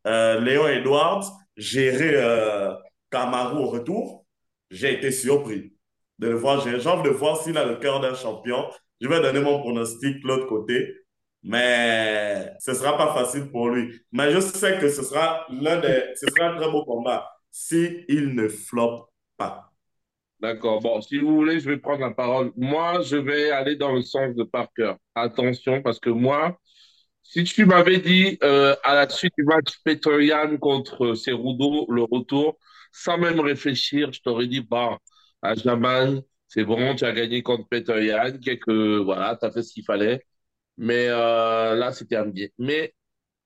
euh, 0.08 0.40
Léon 0.40 0.68
Edwards 0.68 1.26
gérer 1.56 2.14
euh, 2.16 2.74
Kamaru 3.12 3.58
au 3.58 3.68
retour. 3.68 4.26
J'ai 4.72 4.94
été 4.94 5.12
surpris 5.12 5.74
de 6.20 6.28
le 6.30 6.36
voir. 6.36 6.62
J'ai 6.62 6.88
envie 6.88 7.10
de 7.10 7.14
voir 7.14 7.38
s'il 7.38 7.58
a 7.58 7.66
le 7.66 7.76
cœur 7.76 8.00
d'un 8.00 8.16
champion. 8.16 8.66
Je 9.00 9.08
vais 9.08 9.22
donner 9.22 9.42
mon 9.42 9.60
pronostic 9.60 10.22
de 10.24 10.28
l'autre 10.28 10.48
côté. 10.48 10.96
Mais 11.44 12.52
ce 12.60 12.74
sera 12.74 12.98
pas 12.98 13.14
facile 13.14 13.50
pour 13.52 13.70
lui. 13.70 14.02
Mais 14.12 14.32
je 14.32 14.40
sais 14.40 14.80
que 14.80 14.90
ce 14.90 15.04
sera 15.04 15.46
l'un 15.50 15.80
des, 15.80 16.04
ce 16.16 16.28
sera 16.28 16.50
un 16.50 16.58
très 16.58 16.72
beau 16.72 16.84
combat 16.84 17.30
si 17.52 18.04
il 18.08 18.34
ne 18.36 18.48
floppe 18.48 19.10
pas. 19.38 19.72
D'accord. 20.40 20.82
Bon, 20.82 21.02
si 21.02 21.18
vous 21.20 21.36
voulez, 21.36 21.60
je 21.60 21.70
vais 21.70 21.78
prendre 21.78 22.02
la 22.02 22.12
parole. 22.12 22.52
Moi, 22.56 23.02
je 23.02 23.18
vais 23.18 23.50
aller 23.50 23.76
dans 23.76 23.94
le 23.94 24.02
sens 24.02 24.36
de 24.36 24.44
Parker. 24.44 24.94
Attention, 25.16 25.82
parce 25.82 26.00
que 26.00 26.10
moi, 26.12 26.60
si 27.30 27.44
tu 27.44 27.66
m'avais 27.66 28.00
dit 28.00 28.38
euh, 28.44 28.76
à 28.84 28.96
la 28.96 29.10
suite 29.10 29.34
du 29.38 29.44
match 29.44 29.80
Petroyan 29.84 30.58
contre 30.58 31.14
Cerudo, 31.16 31.86
le 31.90 32.04
retour, 32.04 32.58
sans 32.92 33.18
même 33.18 33.40
réfléchir, 33.40 34.12
je 34.14 34.22
t'aurais 34.22 34.48
dit, 34.48 34.62
bah, 34.62 34.98
à 35.42 35.54
c'est 36.48 36.64
bon, 36.64 36.96
tu 36.96 37.04
as 37.06 37.12
gagné 37.14 37.44
contre 37.44 37.68
Petroyan, 37.68 38.38
quelques, 38.44 38.70
voilà, 38.70 39.36
tu 39.40 39.46
as 39.46 39.52
fait 39.52 39.62
ce 39.64 39.74
qu'il 39.74 39.84
fallait. 39.84 40.24
Mais 40.78 41.08
euh, 41.10 41.76
là, 41.76 41.92
c'était 41.94 42.16
un 42.18 42.28
biais. 42.28 42.54
Mais 42.60 42.94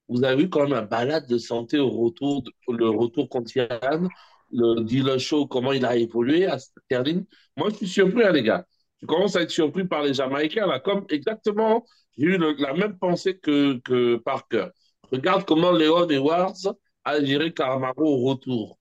vous 0.09 0.23
avez 0.23 0.43
vu 0.43 0.49
quand 0.49 0.63
même 0.63 0.73
un 0.73 0.83
balade 0.83 1.27
de 1.27 1.37
santé 1.37 1.79
au 1.79 1.89
retour, 1.89 2.43
le 2.69 2.89
retour 2.89 3.29
contre 3.29 3.55
Yann, 3.57 4.09
le 4.51 4.81
dealer 4.83 5.19
show, 5.19 5.47
comment 5.47 5.73
il 5.73 5.85
a 5.85 5.95
évolué 5.95 6.45
à 6.45 6.59
Sterling. 6.59 7.25
Moi, 7.57 7.69
je 7.71 7.75
suis 7.77 7.87
surpris, 7.87 8.23
hein, 8.23 8.31
les 8.31 8.43
gars. 8.43 8.65
Je 9.01 9.07
commence 9.07 9.35
à 9.35 9.41
être 9.41 9.51
surpris 9.51 9.85
par 9.87 10.03
les 10.03 10.13
Jamaïcains, 10.13 10.67
là, 10.67 10.79
comme 10.79 11.05
exactement, 11.09 11.85
j'ai 12.17 12.25
eu 12.25 12.37
le- 12.37 12.55
la 12.59 12.73
même 12.73 12.97
pensée 12.97 13.37
que, 13.37 13.79
que 13.79 14.17
Parker. 14.17 14.67
Regarde 15.11 15.45
comment 15.45 15.71
Léon 15.71 16.07
Edwards 16.09 16.55
a 17.03 17.23
géré 17.23 17.53
Caramaro 17.53 18.05
au 18.05 18.29
retour. 18.29 18.77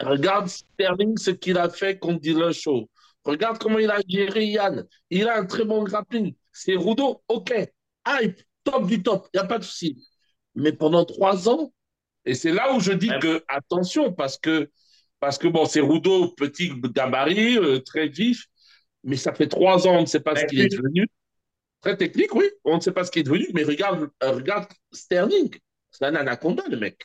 Regarde 0.00 0.48
Sterling, 0.48 1.16
ce 1.18 1.30
qu'il 1.30 1.58
a 1.58 1.68
fait 1.68 1.98
contre 1.98 2.20
Dylan 2.20 2.52
Shaw. 2.52 2.88
Regarde 3.24 3.58
comment 3.58 3.78
il 3.78 3.90
a 3.90 3.98
géré 4.08 4.46
Yann. 4.46 4.86
Il 5.10 5.28
a 5.28 5.38
un 5.38 5.44
très 5.44 5.64
bon 5.64 5.82
grappling. 5.84 6.34
C'est 6.52 6.74
Rudo, 6.74 7.22
ok. 7.28 7.52
Hype, 8.08 8.40
top 8.64 8.86
du 8.86 9.02
top, 9.02 9.28
il 9.34 9.38
n'y 9.38 9.44
a 9.44 9.46
pas 9.46 9.58
de 9.58 9.64
souci. 9.64 10.02
Mais 10.54 10.72
pendant 10.72 11.04
trois 11.04 11.48
ans, 11.48 11.72
et 12.24 12.34
c'est 12.34 12.52
là 12.52 12.74
où 12.74 12.80
je 12.80 12.92
dis 12.92 13.10
que, 13.20 13.44
attention, 13.48 14.12
parce 14.12 14.38
que, 14.38 14.70
parce 15.20 15.36
que 15.36 15.48
bon, 15.48 15.66
c'est 15.66 15.80
Rudo, 15.80 16.28
petit 16.32 16.72
gabarit, 16.94 17.58
euh, 17.58 17.80
très 17.80 18.08
vif, 18.08 18.46
mais 19.04 19.16
ça 19.16 19.34
fait 19.34 19.48
trois 19.48 19.86
ans, 19.86 19.98
on 19.98 20.00
ne 20.02 20.06
sait 20.06 20.20
pas 20.20 20.34
ce 20.34 20.44
qu'il 20.46 20.60
est 20.60 20.68
devenu. 20.68 21.06
Très 21.80 21.96
technique, 21.96 22.34
oui, 22.34 22.44
on 22.64 22.76
ne 22.76 22.80
sait 22.80 22.92
pas 22.92 23.04
ce 23.04 23.10
qu'il 23.10 23.20
est 23.20 23.24
devenu, 23.24 23.46
mais 23.54 23.62
regarde, 23.64 24.10
regarde 24.22 24.66
Sterling. 24.92 25.50
C'est 25.90 26.04
un 26.04 26.14
anaconda, 26.14 26.62
le 26.68 26.76
mec. 26.76 26.98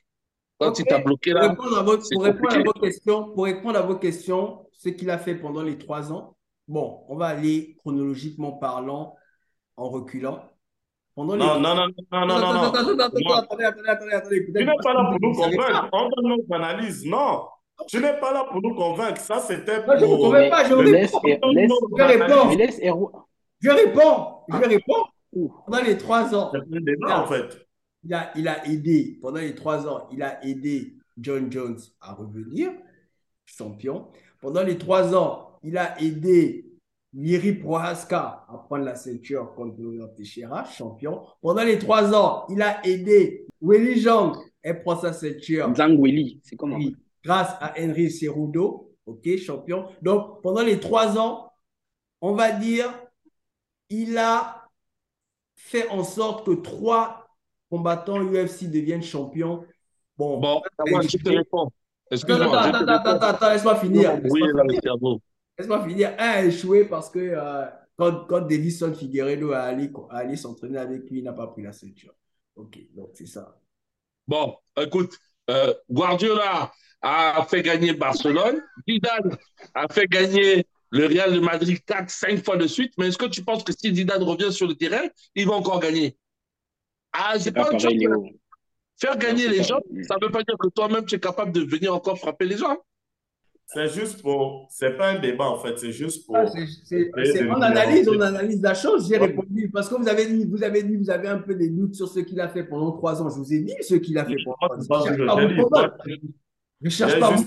Quand 0.59 0.69
Ok. 0.69 0.79
il 0.79 0.85
t'a 0.85 0.99
bloqué 0.99 1.31
Pour 1.31 1.41
là, 1.41 1.49
répondre 1.49 1.77
à 1.77 1.83
vos, 1.83 2.01
c'est 2.01 2.15
pour 2.15 2.23
répondre 2.23 2.53
à 2.55 2.59
vos 2.63 2.73
questions, 2.73 3.23
pour 3.33 3.43
répondre 3.45 3.77
à 3.79 3.81
vos 3.81 3.95
questions, 3.95 4.67
ce 4.73 4.89
qu'il 4.89 5.09
a 5.09 5.17
fait 5.17 5.35
pendant 5.35 5.61
les 5.63 5.77
trois 5.77 6.11
ans, 6.11 6.35
bon, 6.67 7.03
on 7.09 7.15
va 7.15 7.27
aller 7.27 7.75
chronologiquement 7.79 8.53
parlant 8.53 9.15
en 9.77 9.89
reculant. 9.89 10.51
Pendant 11.15 11.35
les 11.35 11.39
Non, 11.39 11.59
non, 11.59 11.75
non, 11.75 11.87
non, 12.11 12.25
non, 12.25 12.39
non, 12.39 12.53
non. 12.53 12.63
Attendez, 12.73 13.01
attendez, 13.01 13.63
attendez, 13.63 14.11
attendez. 14.11 14.45
Tu 14.45 14.51
n'es 14.51 14.65
pas 14.83 14.93
là 14.93 15.09
pour 15.09 15.19
nous 15.21 15.33
convaincre. 15.33 15.89
On 15.93 16.09
donne 16.09 16.37
nos 16.37 16.55
analyses. 16.55 17.05
Non. 17.05 17.45
Tu 17.87 17.99
n'es 17.99 18.17
pas 18.19 18.33
là 18.33 18.45
pour 18.51 18.61
nous 18.61 18.75
convaincre. 18.75 19.21
Ça, 19.21 19.39
c'était 19.39 19.85
Moi, 19.85 19.97
je 19.97 20.03
ne 20.03 20.09
vous 20.09 20.15
pour. 20.17 20.25
convainc 20.25 20.49
pas, 20.49 20.67
je 20.67 20.73
réponds. 22.03 23.11
Je 23.61 23.69
réponds. 23.69 24.34
Je 24.49 24.67
réponds. 24.67 25.49
Pendant 25.65 25.83
les 25.83 25.97
trois 25.97 26.33
ans, 26.33 26.51
en 26.53 27.27
fait. 27.27 27.67
il 28.03 28.13
a, 28.13 28.31
il 28.37 28.47
a 28.47 28.65
aidé, 28.67 29.17
pendant 29.21 29.39
les 29.39 29.53
trois 29.53 29.87
ans, 29.87 30.07
il 30.11 30.23
a 30.23 30.43
aidé 30.45 30.95
John 31.17 31.51
Jones 31.51 31.79
à 31.99 32.13
revenir 32.13 32.71
champion. 33.45 34.07
Pendant 34.41 34.63
les 34.63 34.77
trois 34.77 35.15
ans, 35.15 35.59
il 35.63 35.77
a 35.77 35.99
aidé 36.01 36.65
Miri 37.13 37.53
Prohaska 37.53 38.45
à 38.47 38.57
prendre 38.65 38.83
la 38.83 38.95
ceinture 38.95 39.53
contre 39.55 39.75
Glover 39.75 40.05
Teixeira, 40.15 40.65
champion. 40.65 41.21
Pendant 41.41 41.63
les 41.63 41.79
trois 41.79 42.13
ans, 42.13 42.45
il 42.49 42.61
a 42.61 42.85
aidé 42.85 43.45
Willy 43.61 43.99
Jong 44.01 44.35
à 44.63 44.73
prendre 44.73 45.01
sa 45.01 45.13
ceinture 45.13 45.73
Zhang 45.75 45.97
Weili, 45.99 46.41
c'est 46.43 46.55
comment? 46.55 46.75
oui, 46.75 46.95
grâce 47.23 47.55
à 47.61 47.73
Henry 47.79 48.11
Cerudo, 48.11 48.95
ok, 49.05 49.37
champion. 49.37 49.85
Donc, 50.01 50.41
pendant 50.41 50.63
les 50.63 50.79
trois 50.79 51.17
ans, 51.17 51.51
on 52.21 52.33
va 52.33 52.51
dire, 52.51 52.91
il 53.89 54.17
a 54.17 54.69
fait 55.55 55.89
en 55.89 56.03
sorte 56.03 56.45
que 56.45 56.51
trois 56.53 57.27
combattants 57.69 58.21
UFC 58.23 58.65
deviennent 58.69 59.03
champions. 59.03 59.65
Bon, 60.17 60.53
Bon, 60.85 61.01
je 61.01 61.17
te 61.17 61.29
réponds. 61.29 61.71
attends, 62.23 62.41
Excuse-moi, 62.41 62.53
attends, 62.53 62.77
attends, 62.87 62.87
attends, 62.93 63.11
réponds. 63.13 63.19
attends, 63.27 63.49
laisse-moi 63.51 63.75
finir. 63.79 64.19
Oui, 64.23 64.41
Laisse-moi 64.43 64.51
finir. 64.59 64.81
cerveau. 64.83 65.21
Laisse-moi 65.57 65.83
finir. 65.87 66.09
Un 66.19 66.29
a 66.29 66.43
échoué 66.45 66.85
parce 66.85 67.09
que 67.09 67.19
euh, 67.19 67.65
quand, 67.97 68.25
quand 68.27 68.41
Davison 68.41 68.93
Figueiredo 68.93 69.53
a 69.53 69.61
allé, 69.63 69.91
allé 70.11 70.35
s'entraîner 70.37 70.77
avec 70.79 71.09
lui, 71.09 71.19
il 71.19 71.23
n'a 71.25 71.33
pas 71.33 71.47
pris 71.47 71.63
la 71.63 71.73
ceinture. 71.73 72.13
Ok, 72.55 72.79
donc 72.95 73.11
c'est 73.15 73.27
ça. 73.27 73.59
Bon, 74.27 74.57
écoute, 74.77 75.13
euh, 75.49 75.73
Guardiola 75.89 76.71
a 77.01 77.45
fait 77.47 77.61
gagner 77.61 77.93
Barcelone, 77.93 78.61
Zidane 78.89 79.37
a 79.73 79.87
fait 79.87 80.07
gagner 80.07 80.65
le 80.95 81.07
Real 81.07 81.33
de 81.33 81.39
Madrid 81.39 81.77
4, 81.85 82.09
5 82.09 82.43
fois 82.43 82.55
de 82.55 82.67
suite. 82.67 82.93
Mais 82.97 83.07
est-ce 83.07 83.17
que 83.17 83.25
tu 83.25 83.43
penses 83.43 83.63
que 83.63 83.73
si 83.73 83.93
Zidane 83.93 84.23
revient 84.23 84.51
sur 84.51 84.67
le 84.67 84.75
terrain, 84.75 85.03
il 85.35 85.45
va 85.45 85.53
encore 85.53 85.79
gagner? 85.81 86.17
Ah, 87.11 87.35
c'est 87.37 87.51
pas, 87.51 87.65
pas 87.65 87.77
pareil, 87.77 88.07
Faire 88.97 89.17
gagner 89.17 89.49
les 89.49 89.61
gens, 89.61 89.79
ça 90.07 90.15
ne 90.15 90.25
veut 90.25 90.31
pas 90.31 90.43
dire 90.43 90.55
que 90.57 90.69
toi-même, 90.69 91.05
tu 91.05 91.15
es 91.15 91.19
capable 91.19 91.51
de 91.51 91.61
venir 91.61 91.93
encore 91.93 92.17
frapper 92.17 92.45
les 92.45 92.55
gens. 92.55 92.77
C'est 93.67 93.89
juste 93.89 94.21
pour. 94.21 94.67
C'est 94.69 94.95
pas 94.95 95.09
un 95.09 95.19
débat 95.19 95.49
en 95.49 95.57
fait, 95.57 95.77
c'est 95.77 95.91
juste 95.91 96.25
pour. 96.25 96.37
Ah, 96.37 96.45
on 96.45 97.61
analyse, 97.61 98.07
on 98.07 98.21
analyse 98.21 98.61
la 98.61 98.73
chose. 98.73 99.09
J'ai 99.09 99.17
répondu 99.17 99.69
parce 99.73 99.89
que 99.89 99.95
vous 99.95 100.07
avez 100.07 100.27
dit, 100.27 100.45
vous 100.45 100.63
avez 100.63 100.83
dit, 100.83 100.95
vous 100.95 101.09
avez 101.09 101.27
un 101.27 101.39
peu 101.39 101.55
des 101.55 101.69
doutes 101.69 101.95
sur 101.95 102.07
ce 102.07 102.21
qu'il 102.21 102.39
a 102.39 102.47
fait 102.47 102.63
pendant 102.63 102.91
trois 102.93 103.21
ans. 103.21 103.29
Je 103.29 103.37
vous 103.37 103.53
ai 103.53 103.59
dit 103.59 103.73
ce 103.81 103.95
qu'il 103.95 104.17
a 104.17 104.23
fait 104.23 104.37
pendant 104.45 104.81
trois 104.81 105.01
ans. 105.01 105.89
Je 106.81 106.89
cherche 106.89 107.19
pas 107.19 107.31
vous 107.31 107.43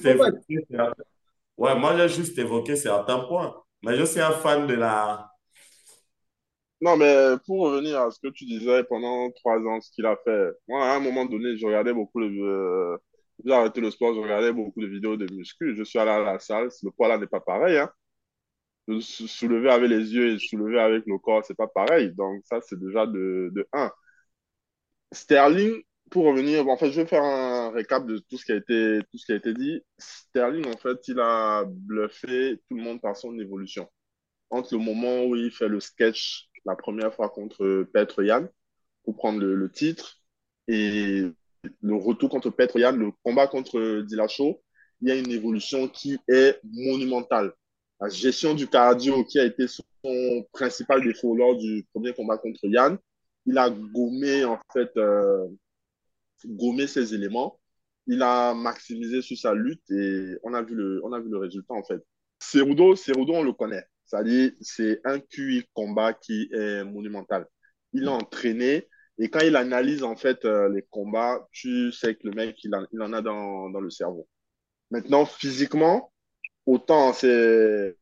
Ouais, 1.59 1.75
moi 1.79 1.95
j'ai 1.97 2.09
juste 2.09 2.39
évoqué 2.39 2.75
certains 2.75 3.19
points, 3.21 3.55
mais 3.83 3.97
je 3.99 4.05
suis 4.05 4.21
un 4.21 4.33
fan 4.33 4.67
de 4.67 4.73
la. 4.75 5.31
Non, 6.81 6.97
mais 6.97 7.35
pour 7.47 7.63
revenir 7.63 8.01
à 8.01 8.11
ce 8.13 8.21
que 8.21 8.29
tu 8.29 8.45
disais 8.45 8.85
pendant 8.85 9.31
trois 9.33 9.59
ans, 9.59 9.81
ce 9.81 9.91
qu'il 9.91 10.07
a 10.07 10.17
fait, 10.25 10.51
moi 10.69 10.85
à 10.87 10.95
un 10.97 11.01
moment 11.01 11.25
donné, 11.25 11.57
je 11.57 11.67
regardais 11.67 11.93
beaucoup 11.93 12.21
le, 12.21 12.29
euh, 12.95 12.97
j'ai 13.45 13.53
arrêté 13.53 13.81
le 13.81 13.91
sport, 13.91 14.15
je 14.15 14.21
regardais 14.21 14.53
beaucoup 14.53 14.81
de 14.81 14.87
vidéos 14.87 15.17
de 15.17 15.27
muscu. 15.35 15.75
Je 15.77 15.83
suis 15.83 15.99
allé 15.99 16.11
à 16.13 16.21
la 16.21 16.39
salle. 16.39 16.69
Le 16.83 16.91
poids 16.93 17.09
là 17.09 17.19
n'est 17.19 17.27
pas 17.27 17.41
pareil. 17.41 17.79
Hein. 17.79 17.91
Soulever 19.01 19.71
avec 19.71 19.89
les 19.91 20.13
yeux 20.15 20.35
et 20.35 20.39
soulever 20.39 20.81
avec 20.81 21.05
le 21.07 21.19
corps, 21.19 21.45
c'est 21.45 21.55
pas 21.57 21.69
pareil. 21.69 22.13
Donc, 22.15 22.43
ça, 22.45 22.61
c'est 22.63 22.79
déjà 22.81 23.07
de, 23.07 23.51
de 23.55 23.69
1. 23.73 23.91
Sterling, 25.13 25.83
pour 26.11 26.25
revenir, 26.25 26.67
en 26.69 26.77
fait, 26.77 26.91
je 26.91 27.01
vais 27.01 27.07
faire 27.07 27.23
un 27.23 27.71
récap 27.71 28.07
de 28.07 28.19
tout 28.19 28.39
ce 28.39 28.45
qui 28.45 28.53
a 28.53 28.57
été, 28.57 29.01
tout 29.11 29.19
ce 29.19 29.27
qui 29.27 29.33
a 29.33 29.37
été 29.37 29.55
dit. 29.55 29.83
Sterling, 29.99 30.67
en 30.67 30.77
fait, 30.79 31.07
il 31.09 31.19
a 31.21 31.65
bluffé 31.67 32.61
tout 32.69 32.77
le 32.77 32.83
monde 32.83 33.01
par 33.01 33.17
son 33.17 33.39
évolution. 33.39 33.89
Entre 34.51 34.75
le 34.75 34.81
moment 34.81 35.25
où 35.25 35.37
il 35.37 35.51
fait 35.51 35.69
le 35.69 35.81
sketch 35.81 36.49
la 36.65 36.77
première 36.77 37.15
fois 37.15 37.31
contre 37.31 37.85
Petre 37.93 38.23
Yann 38.23 38.49
pour 39.05 39.17
prendre 39.17 39.41
le, 39.41 39.71
titre 39.71 40.21
et 40.69 41.23
le 41.81 41.95
retour 41.95 42.29
contre 42.31 42.51
Petr 42.51 42.79
Yann, 42.79 42.97
le 42.97 43.11
combat 43.23 43.47
contre 43.47 44.03
Dillashaw, 44.03 44.61
il 45.01 45.09
y 45.09 45.13
a 45.13 45.17
une 45.17 45.31
évolution 45.31 45.89
qui 45.89 46.19
est 46.29 46.61
monumentale. 46.65 47.53
La 48.01 48.09
gestion 48.09 48.55
du 48.55 48.69
cardio 48.69 49.25
qui 49.25 49.41
a 49.41 49.45
été 49.45 49.67
son 49.67 50.47
principal 50.53 51.03
défaut 51.03 51.35
lors 51.35 51.57
du 51.57 51.87
premier 51.93 52.13
combat 52.13 52.39
contre 52.39 52.61
Yann, 52.65 52.99
il 53.47 53.57
a 53.59 53.71
gommé 53.71 54.45
en 54.45 54.59
fait 54.73 54.91
euh, 54.97 55.47
gommé 56.47 56.87
ses 56.87 57.15
éléments. 57.15 57.61
Il 58.07 58.23
a 58.23 58.55
maximisé 58.55 59.23
sur 59.23 59.37
sa 59.37 59.55
lutte 59.55 59.91
et 59.91 60.37
on 60.43 60.55
a 60.55 60.63
vu 60.63 60.75
le, 60.75 61.01
on 61.05 61.13
a 61.13 61.21
vu 61.21 61.29
le 61.29 61.39
résultat 61.39 61.75
en 61.75 61.83
fait. 61.83 62.03
Cerudo, 62.41 62.97
Cerudo, 62.97 63.35
on 63.35 63.43
le 63.43 63.53
connaît. 63.53 63.85
C'est-à-dire, 64.07 64.53
c'est 64.61 65.01
un 65.05 65.21
QI 65.21 65.65
combat 65.75 66.15
qui 66.15 66.49
est 66.53 66.85
monumental. 66.85 67.47
Il 67.93 68.09
a 68.09 68.13
entraîné, 68.13 68.89
et 69.19 69.29
quand 69.29 69.41
il 69.41 69.57
analyse 69.57 70.03
en 70.03 70.17
fait 70.17 70.45
euh, 70.45 70.69
les 70.71 70.83
combats, 70.91 71.47
tu 71.53 71.93
sais 71.93 72.15
que 72.15 72.27
le 72.27 72.33
mec, 72.33 72.57
il, 72.65 72.75
en 72.75 73.13
a 73.13 73.21
dans, 73.21 73.69
dans, 73.71 73.81
le 73.81 73.91
cerveau. 73.91 74.27
Maintenant, 74.91 75.27
physiquement, 75.27 76.13
autant 76.65 77.13
c'est 77.13 77.29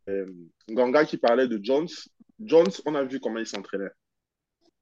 euh, 0.09 0.27
Ganga 0.69 1.05
qui 1.05 1.17
parlait 1.17 1.49
de 1.49 1.59
Jones. 1.63 1.89
Jones, 2.41 2.71
on 2.85 2.95
a 2.95 3.03
vu 3.03 3.19
comment 3.19 3.39
il 3.39 3.47
s'entraînait. 3.47 3.91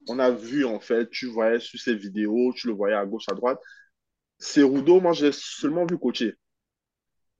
On 0.07 0.19
a 0.19 0.31
vu 0.31 0.65
en 0.65 0.79
fait, 0.79 1.09
tu 1.09 1.27
voyais 1.27 1.59
sur 1.59 1.79
ses 1.79 1.95
vidéos, 1.95 2.53
tu 2.53 2.67
le 2.67 2.73
voyais 2.73 2.95
à 2.95 3.05
gauche, 3.05 3.25
à 3.29 3.33
droite. 3.33 3.59
Cerudo, 4.39 4.99
moi 4.99 5.13
j'ai 5.13 5.31
seulement 5.31 5.85
vu 5.85 5.97
coacher. 5.97 6.35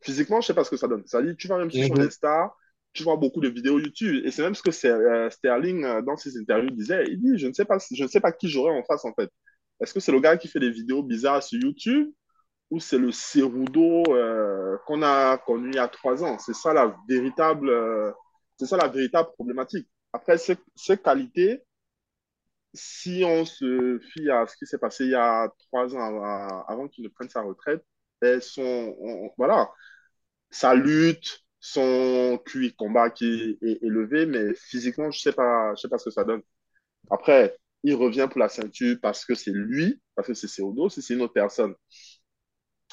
Physiquement, 0.01 0.41
je 0.41 0.47
sais 0.47 0.53
pas 0.53 0.63
ce 0.63 0.70
que 0.70 0.78
ça 0.78 0.88
donne. 0.88 1.05
Ça 1.07 1.22
dit, 1.22 1.36
tu 1.36 1.47
vas 1.47 1.57
même 1.57 1.72
sur 1.72 1.95
les 1.95 2.09
stars, 2.11 2.55
tu 2.93 3.03
vois 3.03 3.18
beaucoup 3.18 3.41
de 3.41 3.49
vidéos 3.49 3.80
YouTube. 3.80 4.24
Et 4.26 4.32
c'est 4.32 4.43
même 4.43 4.55
ce 4.55 4.61
que 4.61 4.88
euh, 4.88 5.30
Sterling, 5.30 5.84
euh, 5.84 6.01
dans 6.01 6.16
ses 6.16 6.38
interviews, 6.38 6.72
disait. 6.72 7.05
Il 7.07 7.20
dit, 7.20 7.38
je 7.38 7.47
ne 7.47 7.53
sais 7.53 7.66
pas, 7.66 7.78
je 7.91 8.03
ne 8.03 8.07
sais 8.07 8.20
pas 8.20 8.32
qui 8.32 8.47
j'aurai 8.47 8.72
en 8.72 8.84
face, 8.84 9.03
en 9.03 9.13
fait. 9.13 9.30
Est-ce 9.82 9.93
que 9.93 9.99
c'est 9.99 10.11
le 10.11 10.20
gars 10.20 10.38
qui 10.38 10.47
fait 10.47 10.59
des 10.59 10.70
vidéos 10.72 11.03
bizarres 11.03 11.43
sur 11.43 11.59
YouTube 11.59 12.09
ou 12.72 12.80
c'est 12.80 12.97
le 12.97 13.11
Cerudo 13.11 14.03
euh, 14.09 14.78
qu'on 14.86 15.03
a 15.03 15.38
connu 15.39 15.70
il 15.70 15.76
y 15.76 15.80
a 15.80 15.88
trois 15.88 16.24
ans? 16.24 16.38
C'est 16.39 16.55
ça 16.55 16.74
la 16.74 16.95
véritable, 17.09 17.72
c'est 18.57 18.68
ça 18.68 18.78
la 18.78 18.88
véritable 18.88 19.30
problématique. 19.34 19.88
Après, 20.13 20.38
ces, 20.38 20.57
ces 20.76 20.97
qualités, 20.97 21.63
si 22.76 23.23
on 23.26 23.45
se 23.45 23.99
fie 24.13 24.30
à 24.30 24.45
ce 24.47 24.55
qui 24.57 24.65
s'est 24.65 24.78
passé 24.78 25.05
il 25.05 25.11
y 25.11 25.15
a 25.15 25.49
trois 25.67 25.95
ans 25.95 26.23
avant 26.67 26.88
qu'il 26.88 27.03
ne 27.03 27.09
prenne 27.09 27.30
sa 27.30 27.41
retraite, 27.41 27.84
sont, 28.41 28.95
voilà, 29.38 29.69
sa 30.49 30.76
lutte, 30.76 31.43
son 31.59 32.39
QI 32.45 32.76
combat 32.76 33.09
qui 33.09 33.57
est 33.61 33.84
élevé, 33.84 34.26
mais 34.26 34.53
physiquement, 34.55 35.11
je 35.11 35.19
sais 35.19 35.34
pas, 35.34 35.73
je 35.76 35.82
sais 35.82 35.89
pas 35.89 35.97
ce 35.97 36.05
que 36.05 36.11
ça 36.11 36.23
donne. 36.23 36.41
Après, 37.11 37.57
il 37.84 37.95
revient 37.95 38.28
pour 38.30 38.39
la 38.39 38.49
ceinture 38.49 38.97
parce 39.01 39.26
que 39.26 39.36
c'est 39.36 39.51
lui, 39.51 40.01
parce 40.15 40.28
que 40.28 40.34
c'est 40.34 40.47
Céodo, 40.47 40.89
si 40.89 41.01
c'est 41.01 41.15
une 41.15 41.21
autre 41.21 41.34
personne, 41.34 41.76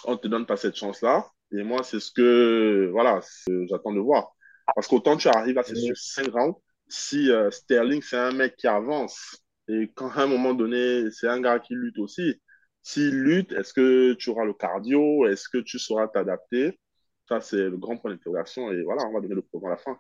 on 0.04 0.16
te 0.16 0.28
donne 0.28 0.46
pas 0.46 0.56
cette 0.56 0.76
chance-là. 0.76 1.26
Et 1.52 1.62
moi, 1.62 1.82
c'est 1.82 2.00
ce 2.00 2.10
que, 2.12 2.88
voilà, 2.92 3.20
j'attends 3.68 3.92
de 3.92 4.00
voir. 4.00 4.34
Parce 4.74 4.88
qu'autant 4.88 5.16
tu 5.16 5.28
arrives 5.28 5.58
à 5.58 5.62
ces 5.62 5.74
5 5.94 6.32
rounds, 6.32 6.56
si 6.88 7.30
euh, 7.30 7.50
Sterling, 7.50 8.02
c'est 8.02 8.16
un 8.16 8.32
mec 8.32 8.56
qui 8.56 8.66
avance, 8.66 9.41
et 9.68 9.90
quand 9.94 10.10
à 10.10 10.22
un 10.22 10.26
moment 10.26 10.54
donné, 10.54 11.10
c'est 11.10 11.28
un 11.28 11.40
gars 11.40 11.58
qui 11.58 11.74
lutte 11.74 11.98
aussi, 11.98 12.40
s'il 12.82 13.22
lutte, 13.22 13.52
est-ce 13.52 13.72
que 13.72 14.14
tu 14.14 14.30
auras 14.30 14.44
le 14.44 14.54
cardio? 14.54 15.26
Est-ce 15.26 15.48
que 15.48 15.58
tu 15.58 15.78
sauras 15.78 16.08
t'adapter? 16.08 16.78
Ça, 17.28 17.40
c'est 17.40 17.68
le 17.68 17.76
grand 17.76 17.96
point 17.96 18.10
d'interrogation. 18.10 18.72
Et 18.72 18.82
voilà, 18.82 19.04
on 19.06 19.12
va 19.12 19.20
donner 19.20 19.36
le 19.36 19.42
programme 19.42 19.72
à 19.72 19.76
la 19.76 19.80
fin. 19.80 19.98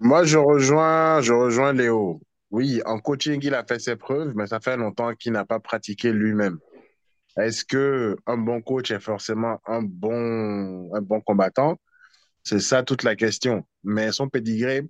Moi, 0.00 0.24
je 0.24 0.38
rejoins, 0.38 1.20
je 1.20 1.32
rejoins 1.32 1.72
Léo. 1.72 2.20
Oui, 2.50 2.80
en 2.86 3.00
coaching, 3.00 3.40
il 3.42 3.54
a 3.54 3.64
fait 3.64 3.80
ses 3.80 3.96
preuves, 3.96 4.32
mais 4.36 4.46
ça 4.46 4.60
fait 4.60 4.76
longtemps 4.76 5.14
qu'il 5.14 5.32
n'a 5.32 5.44
pas 5.44 5.58
pratiqué 5.58 6.12
lui-même. 6.12 6.58
Est-ce 7.36 7.64
que 7.64 8.16
un 8.26 8.38
bon 8.38 8.62
coach 8.62 8.92
est 8.92 9.00
forcément 9.00 9.60
un 9.66 9.82
bon, 9.82 10.94
un 10.94 11.02
bon 11.02 11.20
combattant? 11.20 11.76
C'est 12.44 12.60
ça 12.60 12.84
toute 12.84 13.02
la 13.02 13.16
question. 13.16 13.66
Mais 13.82 14.12
son 14.12 14.28
pédigré 14.28 14.82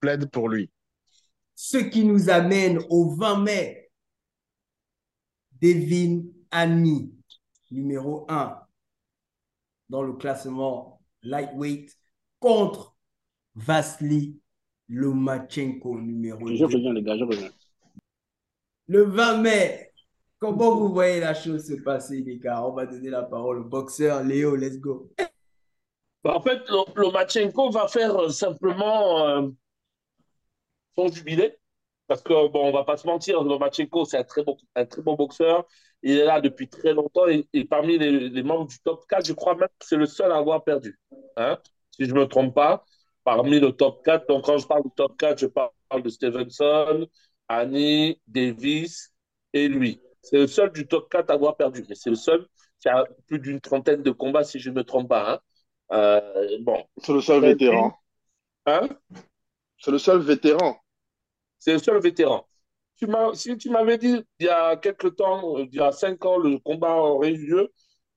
plaide 0.00 0.30
pour 0.30 0.50
lui. 0.50 0.70
Ce 1.62 1.76
qui 1.76 2.06
nous 2.06 2.30
amène 2.30 2.78
au 2.88 3.10
20 3.10 3.40
mai. 3.40 3.90
Devin 5.60 6.22
Annie, 6.50 7.12
numéro 7.70 8.24
1 8.30 8.58
dans 9.90 10.02
le 10.02 10.14
classement 10.14 11.02
lightweight 11.22 11.94
contre 12.38 12.96
Vasily 13.54 14.40
Lomachenko, 14.88 16.00
numéro 16.00 16.48
2. 16.48 16.56
Je 16.56 16.64
reviens, 16.64 16.94
les 16.94 17.02
gars, 17.02 17.18
je 17.18 17.24
reviens. 17.24 17.50
Le 18.86 19.02
20 19.02 19.42
mai, 19.42 19.92
comment 20.38 20.74
vous 20.76 20.94
voyez 20.94 21.20
la 21.20 21.34
chose 21.34 21.66
se 21.66 21.74
passer, 21.74 22.22
les 22.22 22.38
gars? 22.38 22.64
On 22.64 22.72
va 22.72 22.86
donner 22.86 23.10
la 23.10 23.24
parole 23.24 23.58
au 23.58 23.64
boxeur 23.64 24.24
Léo, 24.24 24.56
let's 24.56 24.78
go. 24.78 25.12
Bah, 26.24 26.36
en 26.36 26.40
fait, 26.40 26.62
Lomachenko 26.96 27.70
va 27.70 27.86
faire 27.86 28.16
euh, 28.16 28.30
simplement 28.30 29.26
euh, 29.26 29.50
son 31.08 31.12
jubilé. 31.12 31.56
Parce 32.06 32.22
que, 32.22 32.48
bon, 32.48 32.68
on 32.68 32.72
va 32.72 32.84
pas 32.84 32.96
se 32.96 33.06
mentir, 33.06 33.42
Lomachenko, 33.44 34.04
c'est 34.04 34.18
un 34.18 34.24
très, 34.24 34.42
bon, 34.42 34.56
un 34.74 34.84
très 34.84 35.00
bon 35.00 35.14
boxeur. 35.14 35.64
Il 36.02 36.18
est 36.18 36.24
là 36.24 36.40
depuis 36.40 36.68
très 36.68 36.92
longtemps 36.92 37.26
et, 37.28 37.64
parmi 37.66 37.98
les, 37.98 38.42
membres 38.42 38.66
du 38.66 38.80
top 38.80 39.06
4, 39.06 39.26
je 39.26 39.32
crois 39.32 39.54
même 39.54 39.68
que 39.78 39.86
c'est 39.86 39.96
le 39.96 40.06
seul 40.06 40.32
à 40.32 40.36
avoir 40.36 40.64
perdu. 40.64 40.98
Hein, 41.36 41.58
si 41.92 42.06
je 42.06 42.14
ne 42.14 42.20
me 42.20 42.26
trompe 42.26 42.54
pas, 42.54 42.84
parmi 43.22 43.60
le 43.60 43.72
top 43.72 44.04
4. 44.04 44.26
Donc, 44.26 44.46
quand 44.46 44.58
je 44.58 44.66
parle 44.66 44.82
du 44.82 44.90
top 44.96 45.16
4, 45.18 45.38
je 45.38 45.46
parle 45.46 46.02
de 46.02 46.08
Stevenson, 46.08 47.06
Annie, 47.48 48.20
Davis 48.26 49.12
et 49.52 49.68
lui. 49.68 50.00
C'est 50.22 50.38
le 50.38 50.46
seul 50.48 50.72
du 50.72 50.88
top 50.88 51.08
4 51.10 51.30
à 51.30 51.34
avoir 51.34 51.56
perdu. 51.56 51.84
Mais 51.88 51.94
c'est 51.94 52.10
le 52.10 52.16
seul 52.16 52.44
qui 52.80 52.88
a 52.88 53.04
plus 53.28 53.38
d'une 53.38 53.60
trentaine 53.60 54.02
de 54.02 54.10
combats, 54.10 54.42
si 54.42 54.58
je 54.58 54.70
ne 54.70 54.74
me 54.74 54.84
trompe 54.84 55.08
pas. 55.08 55.34
Hein. 55.34 55.38
Euh, 55.92 56.58
bon. 56.62 56.82
C'est 56.96 57.12
le 57.12 57.20
seul 57.20 57.40
vétéran. 57.42 57.94
Hein? 58.66 58.88
C'est 59.78 59.90
le 59.92 59.98
seul 59.98 60.18
vétéran. 60.18 60.76
C'est 61.60 61.74
le 61.74 61.78
seul 61.78 62.00
vétéran. 62.00 62.46
Si 63.34 63.56
tu 63.56 63.70
m'avais 63.70 63.98
dit 63.98 64.16
il 64.40 64.46
y 64.46 64.48
a 64.48 64.76
quelques 64.76 65.16
temps, 65.16 65.58
il 65.58 65.74
y 65.74 65.80
a 65.80 65.92
cinq 65.92 66.24
ans, 66.26 66.38
le 66.38 66.58
combat 66.58 66.94
aurait 66.96 67.30
eu 67.30 67.46
lieu, 67.46 67.72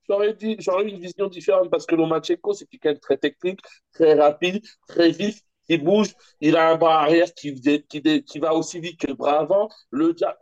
j'aurais 0.08 0.36
eu 0.40 0.88
une 0.88 1.00
vision 1.00 1.28
différente 1.28 1.70
parce 1.70 1.86
que 1.86 1.94
Lomachenko, 1.94 2.52
c'est 2.54 2.66
quelqu'un 2.66 2.94
de 2.94 2.98
très 2.98 3.16
technique, 3.16 3.60
très 3.92 4.14
rapide, 4.14 4.62
très 4.88 5.10
vif, 5.10 5.40
qui 5.68 5.78
bouge, 5.78 6.14
il 6.40 6.56
a 6.56 6.70
un 6.70 6.76
bras 6.76 7.02
arrière 7.02 7.32
qui, 7.34 7.52
va 8.38 8.54
aussi 8.54 8.80
vite 8.80 9.00
que 9.00 9.06
le 9.06 9.14
bras 9.14 9.40
avant. 9.40 9.68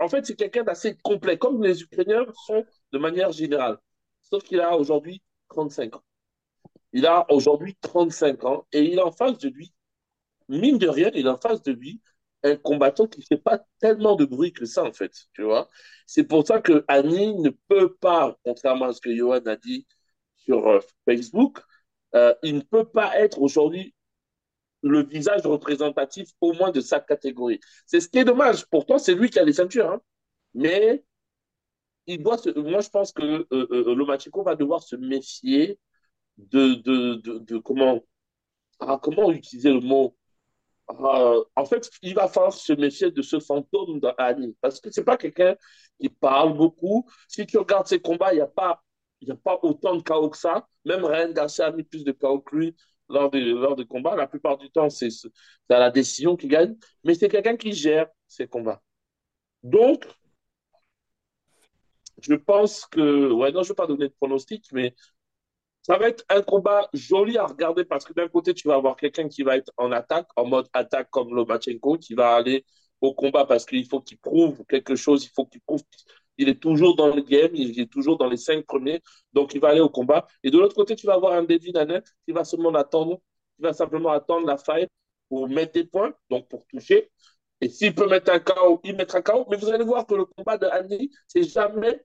En 0.00 0.08
fait, 0.08 0.26
c'est 0.26 0.36
quelqu'un 0.36 0.64
d'assez 0.64 0.96
complet, 1.02 1.38
comme 1.38 1.62
les 1.62 1.82
Ukrainiens 1.82 2.24
sont 2.46 2.64
de 2.92 2.98
manière 2.98 3.32
générale. 3.32 3.78
Sauf 4.22 4.42
qu'il 4.42 4.60
a 4.60 4.76
aujourd'hui 4.76 5.22
35 5.50 5.96
ans. 5.96 6.02
Il 6.92 7.06
a 7.06 7.26
aujourd'hui 7.30 7.76
35 7.80 8.44
ans 8.44 8.66
et 8.72 8.82
il 8.82 8.98
est 8.98 9.02
en 9.02 9.12
face 9.12 9.38
de 9.38 9.48
lui, 9.48 9.72
mine 10.48 10.78
de 10.78 10.88
rien, 10.88 11.10
il 11.14 11.26
est 11.26 11.30
en 11.30 11.38
face 11.38 11.62
de 11.62 11.72
lui 11.72 12.00
un 12.44 12.56
combattant 12.56 13.06
qui 13.06 13.20
ne 13.20 13.24
fait 13.24 13.42
pas 13.42 13.64
tellement 13.80 14.16
de 14.16 14.24
bruit 14.24 14.52
que 14.52 14.64
ça, 14.64 14.84
en 14.84 14.92
fait, 14.92 15.12
tu 15.32 15.42
vois. 15.42 15.68
C'est 16.06 16.24
pour 16.24 16.46
ça 16.46 16.60
que 16.60 16.84
Annie 16.88 17.34
ne 17.36 17.50
peut 17.68 17.94
pas, 17.94 18.36
contrairement 18.44 18.86
à 18.86 18.92
ce 18.92 19.00
que 19.00 19.14
Johan 19.14 19.40
a 19.46 19.56
dit 19.56 19.86
sur 20.36 20.68
euh, 20.68 20.80
Facebook, 21.06 21.60
euh, 22.14 22.34
il 22.42 22.56
ne 22.56 22.60
peut 22.62 22.84
pas 22.84 23.18
être 23.18 23.40
aujourd'hui 23.40 23.94
le 24.82 25.04
visage 25.04 25.42
représentatif 25.46 26.30
au 26.40 26.52
moins 26.54 26.70
de 26.70 26.80
sa 26.80 27.00
catégorie. 27.00 27.60
C'est 27.86 28.00
ce 28.00 28.08
qui 28.08 28.18
est 28.18 28.24
dommage. 28.24 28.66
Pourtant, 28.66 28.98
c'est 28.98 29.14
lui 29.14 29.30
qui 29.30 29.38
a 29.38 29.44
les 29.44 29.52
ceintures. 29.54 29.90
Hein. 29.90 30.00
Mais 30.54 31.04
il 32.06 32.22
doit 32.22 32.36
moi, 32.56 32.80
je 32.80 32.88
pense 32.88 33.12
que 33.12 33.22
euh, 33.22 33.46
euh, 33.52 33.94
Lomachenko 33.94 34.42
va 34.42 34.56
devoir 34.56 34.82
se 34.82 34.96
méfier 34.96 35.78
de, 36.36 36.74
de, 36.74 37.38
de, 37.38 37.58
comment, 37.58 38.00
ah, 38.80 38.98
comment 39.00 39.30
utiliser 39.30 39.72
le 39.72 39.80
mot 39.80 40.16
ah, 40.88 41.34
en 41.56 41.64
fait, 41.64 41.90
il 42.02 42.14
va 42.14 42.28
falloir 42.28 42.52
se 42.52 42.72
méfier 42.72 43.10
de 43.10 43.22
ce 43.22 43.40
fantôme 43.40 44.00
d'Annie. 44.00 44.56
Parce 44.60 44.80
que 44.80 44.90
c'est 44.90 45.04
pas 45.04 45.16
quelqu'un 45.16 45.56
qui 46.00 46.08
parle 46.08 46.56
beaucoup. 46.56 47.08
Si 47.28 47.46
tu 47.46 47.58
regardes 47.58 47.86
ses 47.86 48.00
combats, 48.00 48.32
il 48.32 48.36
n'y 48.36 48.42
a, 48.42 48.46
pas, 48.46 48.82
y 49.20 49.30
a 49.30 49.36
pas 49.36 49.58
autant 49.62 49.96
de 49.96 50.02
chaos 50.02 50.30
que 50.30 50.36
ça. 50.36 50.66
Même 50.84 51.04
Ryan 51.04 51.32
Garcia 51.32 51.66
a 51.66 51.72
mis 51.72 51.84
plus 51.84 52.04
de 52.04 52.12
chaos 52.12 52.40
que 52.40 52.56
lui 52.56 52.76
lors 53.08 53.30
des, 53.30 53.40
lors 53.40 53.76
des 53.76 53.86
combats. 53.86 54.16
La 54.16 54.26
plupart 54.26 54.58
du 54.58 54.70
temps, 54.70 54.90
c'est 54.90 55.08
la 55.68 55.90
décision 55.90 56.36
qui 56.36 56.48
gagne. 56.48 56.76
Mais 57.04 57.14
c'est 57.14 57.28
quelqu'un 57.28 57.56
qui 57.56 57.72
gère 57.72 58.08
ses 58.28 58.46
combats. 58.48 58.82
Donc, 59.62 60.06
je 62.20 62.34
pense 62.34 62.86
que. 62.86 63.32
Ouais, 63.32 63.52
non, 63.52 63.62
je 63.62 63.68
ne 63.68 63.72
vais 63.72 63.74
pas 63.76 63.86
donner 63.86 64.08
de 64.08 64.14
pronostic, 64.14 64.66
mais 64.72 64.94
ça 65.82 65.98
va 65.98 66.08
être 66.08 66.24
un 66.28 66.42
combat 66.42 66.88
joli 66.92 67.38
à 67.38 67.46
regarder 67.46 67.84
parce 67.84 68.04
que 68.04 68.12
d'un 68.12 68.28
côté, 68.28 68.54
tu 68.54 68.68
vas 68.68 68.74
avoir 68.76 68.96
quelqu'un 68.96 69.28
qui 69.28 69.42
va 69.42 69.56
être 69.56 69.72
en 69.76 69.92
attaque, 69.92 70.28
en 70.36 70.46
mode 70.46 70.68
attaque 70.72 71.10
comme 71.10 71.34
Lomachenko, 71.34 71.98
qui 71.98 72.14
va 72.14 72.34
aller 72.34 72.64
au 73.00 73.14
combat 73.14 73.44
parce 73.44 73.66
qu'il 73.66 73.86
faut 73.88 74.00
qu'il 74.00 74.18
prouve 74.18 74.64
quelque 74.68 74.94
chose, 74.94 75.24
il 75.24 75.30
faut 75.34 75.44
qu'il 75.46 75.60
prouve 75.60 75.82
qu'il 76.38 76.48
est 76.48 76.60
toujours 76.60 76.96
dans 76.96 77.14
le 77.14 77.22
game, 77.22 77.50
il 77.54 77.78
est 77.80 77.90
toujours 77.90 78.16
dans 78.16 78.28
les 78.28 78.36
cinq 78.36 78.64
premiers, 78.64 79.02
donc 79.32 79.54
il 79.54 79.60
va 79.60 79.68
aller 79.68 79.80
au 79.80 79.88
combat. 79.90 80.26
Et 80.42 80.50
de 80.50 80.58
l'autre 80.58 80.74
côté, 80.74 80.94
tu 80.96 81.06
vas 81.06 81.14
avoir 81.14 81.34
un 81.34 81.42
Devin 81.42 81.74
Haney 81.74 82.00
qui 82.26 82.32
va 82.32 82.44
seulement 82.44 82.72
attendre, 82.74 83.20
qui 83.56 83.62
va 83.62 83.72
simplement 83.72 84.10
attendre 84.10 84.46
la 84.46 84.56
faille 84.56 84.88
pour 85.28 85.48
mettre 85.48 85.72
des 85.72 85.84
points, 85.84 86.14
donc 86.30 86.48
pour 86.48 86.66
toucher. 86.66 87.10
Et 87.60 87.68
s'il 87.68 87.94
peut 87.94 88.08
mettre 88.08 88.32
un 88.32 88.40
KO, 88.40 88.80
il 88.84 88.96
mettra 88.96 89.18
un 89.18 89.22
KO. 89.22 89.46
Mais 89.50 89.56
vous 89.56 89.68
allez 89.70 89.84
voir 89.84 90.06
que 90.06 90.14
le 90.14 90.24
combat 90.24 90.58
de 90.58 90.66
Haney, 90.66 91.10
c'est 91.28 91.44
jamais 91.44 92.04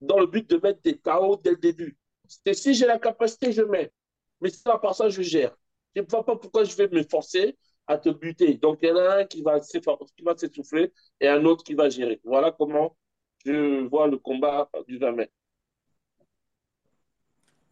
dans 0.00 0.18
le 0.20 0.26
but 0.26 0.48
de 0.50 0.58
mettre 0.58 0.80
des 0.82 0.98
KO 0.98 1.36
dès 1.42 1.50
le 1.50 1.56
début. 1.56 1.96
C'est 2.28 2.54
si 2.54 2.74
j'ai 2.74 2.86
la 2.86 2.98
capacité, 2.98 3.52
je 3.52 3.62
mets. 3.62 3.92
Mais 4.40 4.50
si 4.50 4.60
à 4.66 4.78
part 4.78 4.94
ça, 4.94 5.08
je 5.08 5.22
gère. 5.22 5.56
Je 5.94 6.02
ne 6.02 6.06
vois 6.06 6.24
pas 6.24 6.36
pourquoi 6.36 6.64
je 6.64 6.74
vais 6.76 6.88
me 6.88 7.02
forcer 7.02 7.56
à 7.86 7.98
te 7.98 8.08
buter. 8.08 8.54
Donc, 8.54 8.78
il 8.82 8.88
y 8.88 8.92
en 8.92 8.96
a 8.96 9.18
un 9.18 9.24
qui 9.24 9.42
va 9.42 9.60
s'essouffler 9.60 10.92
et 11.20 11.28
un 11.28 11.44
autre 11.44 11.64
qui 11.64 11.74
va 11.74 11.88
gérer. 11.88 12.20
Voilà 12.24 12.52
comment 12.52 12.96
je 13.44 13.86
vois 13.86 14.08
le 14.08 14.18
combat 14.18 14.68
du 14.88 14.98
20 14.98 15.12
mai. 15.12 15.30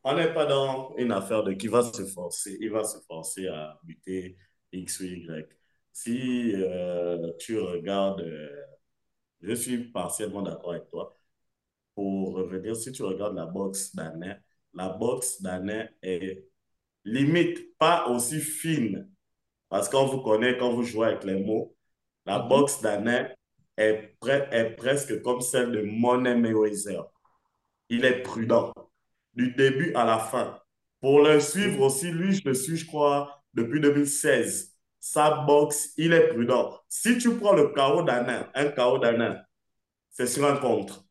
On 0.05 0.15
n'est 0.15 0.33
pas 0.33 0.47
dans 0.47 0.95
une 0.97 1.13
affaire 1.13 1.43
de 1.43 1.53
qui 1.53 1.67
va 1.67 1.83
se 1.83 2.05
forcer. 2.05 2.57
Il 2.61 2.71
va 2.71 2.85
se 2.85 2.99
forcer 3.07 3.49
à 3.49 3.79
buter 3.83 4.37
X 4.73 5.01
ou 5.01 5.05
Y. 5.05 5.49
Si 5.93 6.53
euh, 6.55 7.33
tu 7.39 7.59
regardes, 7.59 8.21
euh, 8.21 8.65
je 9.41 9.55
suis 9.55 9.79
partiellement 9.91 10.43
d'accord 10.43 10.73
avec 10.73 10.89
toi 10.89 11.17
pour 11.95 12.35
revenir, 12.35 12.77
si 12.77 12.93
tu 12.93 13.03
regardes 13.03 13.37
la 13.37 13.47
boxe 13.47 13.95
d'année, 13.95 14.35
la 14.73 14.89
boxe 14.89 15.41
d'année 15.41 15.89
est 16.03 16.45
limite 17.05 17.77
pas 17.79 18.09
aussi 18.09 18.41
fine. 18.41 19.11
Parce 19.69 19.89
qu'on 19.89 20.07
vous 20.07 20.21
connaît, 20.21 20.57
quand 20.59 20.73
vous 20.73 20.83
jouez 20.83 21.09
avec 21.09 21.25
les 21.25 21.43
mots, 21.43 21.77
la 22.27 22.41
mhm. 22.41 22.49
boxe 22.49 22.81
d'année 22.81 23.27
est, 23.77 24.17
est 24.53 24.71
presque 24.77 25.23
comme 25.23 25.41
celle 25.41 25.73
de 25.73 25.83
Monet 25.83 26.37
Mayweather. 26.37 27.05
Il 27.89 28.05
est 28.05 28.23
prudent 28.23 28.73
du 29.35 29.53
début 29.53 29.93
à 29.95 30.05
la 30.05 30.19
fin. 30.19 30.59
Pour 31.01 31.21
le 31.23 31.41
suivre 31.41 31.83
aussi, 31.83 32.11
lui, 32.11 32.35
je 32.35 32.49
le 32.49 32.55
suis, 32.55 32.77
je 32.77 32.87
crois, 32.87 33.43
depuis 33.53 33.81
2016. 33.81 34.73
Sa 35.01 35.43
boxe, 35.43 35.93
il 35.99 36.13
est 36.13 36.29
prudent. 36.29 36.81
Si 36.89 37.19
tu 37.19 37.37
prends 37.37 37.53
le 37.53 37.69
chaos 37.75 38.03
d'Anna, 38.03 38.51
un 38.55 38.69
chaos 38.69 38.99
d'Anna, 38.99 39.45
c'est 40.11 40.27
sur 40.27 40.47
un 40.47 40.57
contre. 40.57 41.05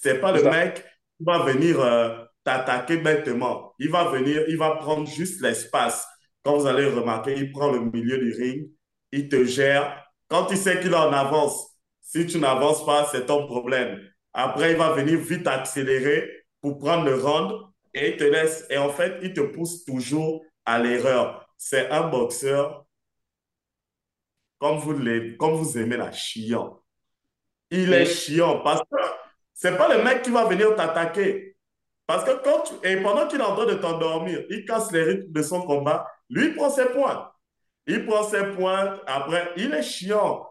C'est 0.00 0.20
pas 0.20 0.30
le 0.30 0.44
mec 0.44 0.84
qui 1.16 1.24
va 1.24 1.40
venir 1.40 1.80
euh, 1.80 2.24
t'attaquer 2.44 2.98
bêtement. 2.98 3.74
Il 3.80 3.90
va 3.90 4.04
venir, 4.10 4.44
il 4.48 4.56
va 4.56 4.76
prendre 4.76 5.08
juste 5.08 5.40
l'espace. 5.42 6.06
Quand 6.44 6.56
vous 6.56 6.66
allez 6.66 6.86
remarquer, 6.86 7.34
il 7.36 7.50
prend 7.50 7.72
le 7.72 7.80
milieu 7.80 8.16
du 8.18 8.32
ring, 8.32 8.70
il 9.10 9.28
te 9.28 9.44
gère. 9.44 10.06
Quand 10.28 10.46
il 10.50 10.56
sait 10.56 10.80
qu'il 10.80 10.92
est 10.92 10.96
en 10.96 11.12
avance, 11.12 11.76
si 12.00 12.26
tu 12.26 12.38
n'avances 12.38 12.86
pas, 12.86 13.08
c'est 13.10 13.26
ton 13.26 13.46
problème. 13.46 14.00
Après, 14.32 14.70
il 14.72 14.78
va 14.78 14.92
venir 14.92 15.18
vite 15.18 15.46
accélérer 15.48 16.30
pour 16.60 16.78
prendre 16.78 17.04
le 17.04 17.16
round 17.16 17.52
et 17.92 18.10
il 18.10 18.16
te 18.16 18.24
laisse. 18.24 18.66
Et 18.70 18.78
en 18.78 18.90
fait, 18.90 19.18
il 19.22 19.32
te 19.32 19.40
pousse 19.40 19.84
toujours 19.84 20.44
à 20.64 20.78
l'erreur. 20.78 21.44
C'est 21.56 21.90
un 21.90 22.08
boxeur 22.08 22.86
comme 24.58 24.78
vous, 24.78 24.94
comme 25.38 25.54
vous 25.54 25.76
aimez 25.76 25.96
la 25.96 26.12
chiant. 26.12 26.80
Il 27.70 27.92
est 27.92 28.06
chiant 28.06 28.60
parce 28.60 28.80
que 28.80 28.96
c'est 29.60 29.76
pas 29.76 29.92
le 29.92 30.04
mec 30.04 30.22
qui 30.22 30.30
va 30.30 30.44
venir 30.44 30.76
t'attaquer. 30.76 31.56
Parce 32.06 32.22
que 32.22 32.42
quand 32.44 32.62
tu, 32.62 32.88
et 32.88 32.96
pendant 33.02 33.26
qu'il 33.26 33.40
est 33.40 33.44
en 33.44 33.56
train 33.56 33.66
de 33.66 33.74
t'endormir, 33.74 34.44
il 34.50 34.64
casse 34.64 34.92
les 34.92 35.02
rythmes 35.02 35.32
de 35.32 35.42
son 35.42 35.62
combat, 35.62 36.06
lui, 36.30 36.46
il 36.46 36.54
prend 36.54 36.70
ses 36.70 36.86
points. 36.86 37.32
Il 37.88 38.06
prend 38.06 38.22
ses 38.22 38.52
points, 38.54 39.00
après, 39.06 39.50
il 39.56 39.74
est 39.74 39.82
chiant. 39.82 40.46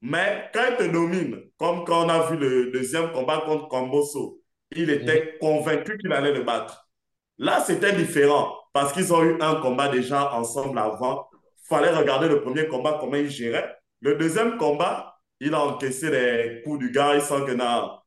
Mais 0.00 0.48
quand 0.54 0.62
il 0.70 0.76
te 0.76 0.90
domine, 0.90 1.42
comme 1.58 1.84
quand 1.84 2.06
on 2.06 2.08
a 2.08 2.30
vu 2.30 2.38
le 2.38 2.70
deuxième 2.70 3.12
combat 3.12 3.42
contre 3.44 3.68
Comboso, 3.68 4.40
il 4.70 4.88
était 4.88 5.36
convaincu 5.38 5.98
qu'il 5.98 6.12
allait 6.12 6.32
le 6.32 6.42
battre. 6.42 6.88
Là, 7.36 7.60
c'était 7.60 7.92
différent 7.92 8.56
parce 8.72 8.94
qu'ils 8.94 9.12
ont 9.12 9.22
eu 9.24 9.36
un 9.42 9.56
combat 9.56 9.88
déjà 9.88 10.32
ensemble 10.32 10.78
avant. 10.78 11.28
Il 11.34 11.68
fallait 11.68 11.90
regarder 11.90 12.28
le 12.28 12.40
premier 12.40 12.66
combat, 12.66 12.96
comment 12.98 13.16
il 13.16 13.28
gérait. 13.28 13.76
Le 14.00 14.14
deuxième 14.14 14.56
combat, 14.56 15.18
il 15.38 15.52
a 15.52 15.60
encaissé 15.60 16.10
les 16.10 16.62
coups 16.62 16.78
du 16.78 16.90
gars, 16.90 17.14
il 17.14 17.20
sent 17.20 17.44
que 17.46 17.52
non, 17.52 17.98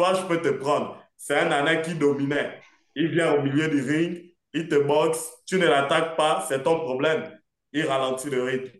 toi, 0.00 0.14
je 0.14 0.22
peux 0.26 0.40
te 0.40 0.48
prendre. 0.48 0.96
C'est 1.18 1.38
un 1.38 1.50
nana 1.50 1.76
qui 1.76 1.94
dominait. 1.94 2.58
Il 2.96 3.08
vient 3.08 3.34
au 3.34 3.42
milieu 3.42 3.68
du 3.68 3.82
ring, 3.82 4.34
il 4.54 4.66
te 4.66 4.76
boxe, 4.76 5.30
tu 5.46 5.58
ne 5.58 5.66
l'attaques 5.66 6.16
pas, 6.16 6.42
c'est 6.48 6.62
ton 6.62 6.80
problème. 6.80 7.38
Il 7.74 7.84
ralentit 7.84 8.30
le 8.30 8.42
rythme. 8.42 8.78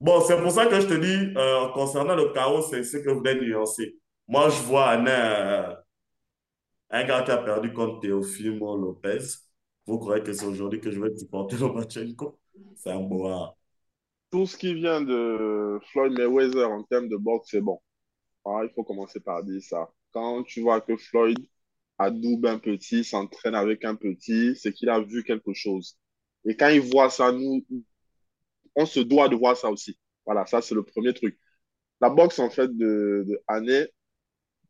Bon, 0.00 0.20
c'est 0.20 0.40
pour 0.40 0.50
ça 0.52 0.66
que 0.66 0.80
je 0.80 0.86
te 0.86 0.94
dis, 0.94 1.34
euh, 1.36 1.68
concernant 1.74 2.14
le 2.16 2.32
chaos, 2.32 2.62
c'est 2.62 2.82
ce 2.82 2.96
que 2.98 3.10
vous 3.10 3.18
voulez 3.18 3.34
nuancer. 3.34 3.96
Moi, 4.26 4.48
je 4.48 4.62
vois 4.62 4.92
un, 4.92 5.06
euh, 5.06 5.74
un 6.90 7.04
gars 7.04 7.22
qui 7.22 7.30
a 7.30 7.38
perdu 7.38 7.72
contre 7.72 8.00
Teofimo 8.00 8.76
Lopez. 8.76 9.18
Vous 9.86 9.98
croyez 9.98 10.22
que 10.22 10.32
c'est 10.32 10.46
aujourd'hui 10.46 10.80
que 10.80 10.90
je 10.90 11.00
vais 11.00 11.14
supporter 11.14 11.56
Lomachenko? 11.60 12.38
C'est 12.76 12.90
un 12.90 13.00
bois. 13.00 13.54
Tout 14.30 14.46
ce 14.46 14.56
qui 14.56 14.72
vient 14.72 15.02
de 15.02 15.78
Floyd 15.92 16.12
Mayweather 16.12 16.70
en 16.70 16.82
termes 16.84 17.08
de 17.08 17.16
boxe, 17.16 17.48
c'est 17.50 17.60
bon. 17.60 17.78
Ah, 18.44 18.60
il 18.64 18.70
faut 18.74 18.84
commencer 18.84 19.20
par 19.20 19.42
dire 19.44 19.62
ça. 19.62 19.90
Quand 20.12 20.42
tu 20.44 20.60
vois 20.62 20.80
que 20.80 20.96
Floyd 20.96 21.38
adoube 21.98 22.46
un 22.46 22.58
petit, 22.58 23.04
s'entraîne 23.04 23.54
avec 23.54 23.84
un 23.84 23.94
petit, 23.96 24.56
c'est 24.56 24.72
qu'il 24.72 24.88
a 24.88 25.00
vu 25.00 25.24
quelque 25.24 25.52
chose. 25.54 25.98
Et 26.44 26.56
quand 26.56 26.68
il 26.68 26.80
voit 26.80 27.10
ça, 27.10 27.32
nous, 27.32 27.66
on 28.76 28.86
se 28.86 29.00
doit 29.00 29.28
de 29.28 29.36
voir 29.36 29.56
ça 29.56 29.70
aussi. 29.70 29.98
Voilà, 30.24 30.46
ça, 30.46 30.62
c'est 30.62 30.74
le 30.74 30.84
premier 30.84 31.12
truc. 31.14 31.38
La 32.00 32.10
boxe, 32.10 32.38
en 32.38 32.50
fait, 32.50 32.68
de, 32.76 33.24
de 33.28 33.42
Année, 33.48 33.88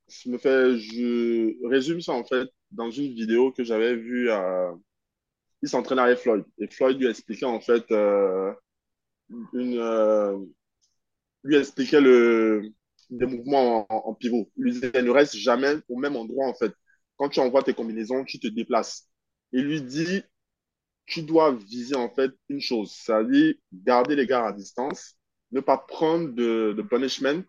je 0.09 0.31
me 0.31 0.39
fait, 0.39 0.79
je 0.79 1.67
résume 1.69 2.01
ça, 2.01 2.13
en 2.13 2.25
fait, 2.25 2.49
dans 2.71 2.91
une 2.91 3.15
vidéo 3.15 3.53
que 3.53 3.65
j'avais 3.65 3.95
vue. 3.97 4.31
À... 4.31 4.73
Il 5.63 5.69
s'entraîne 5.69 5.99
avec 5.99 6.19
Floyd. 6.19 6.45
Et 6.59 6.69
Floyd 6.69 6.99
lui 6.99 7.09
expliquait, 7.09 7.47
en 7.47 7.61
fait, 7.61 7.91
euh, 7.93 8.53
une, 9.53 9.79
euh, 9.79 10.39
lui 11.45 11.57
expliquait 11.57 12.01
le, 12.01 12.73
des 13.11 13.27
mouvements 13.27 13.87
en, 13.89 14.15
pivot. 14.15 14.51
Il 14.57 14.65
lui 14.65 14.81
ne 14.81 15.11
reste 15.11 15.37
jamais 15.37 15.77
au 15.89 15.97
même 15.97 16.17
endroit, 16.17 16.47
en 16.47 16.55
fait. 16.55 16.73
Quand 17.17 17.29
tu 17.29 17.41
envoies 17.41 17.63
tes 17.63 17.75
combinaisons, 17.75 18.25
tu 18.25 18.39
te 18.39 18.47
déplaces. 18.49 19.09
Il 19.53 19.65
lui 19.65 19.83
dit, 19.83 20.23
tu 21.07 21.23
dois 21.23 21.55
viser, 21.55 21.97
en 21.97 22.11
fait, 22.11 22.33
une 22.49 22.61
chose, 22.61 22.93
c'est-à-dire 22.93 23.55
garder 23.73 24.15
les 24.15 24.27
gars 24.27 24.47
à 24.47 24.53
distance, 24.53 25.17
ne 25.53 25.61
pas 25.61 25.79
prendre 25.79 26.29
de, 26.35 26.83
punishment 26.89 27.43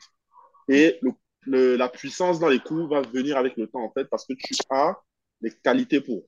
et 0.70 1.00
le, 1.46 1.76
la 1.76 1.90
puissance 1.90 2.40
dans 2.40 2.48
les 2.48 2.60
coups 2.60 2.90
va 2.90 3.02
venir 3.02 3.38
avec 3.38 3.58
le 3.58 3.68
temps, 3.68 3.84
en 3.84 3.92
fait, 3.92 4.06
parce 4.06 4.26
que 4.26 4.34
tu 4.34 4.54
as 4.70 4.98
les 5.42 5.52
qualités 5.52 6.00
pour. 6.02 6.24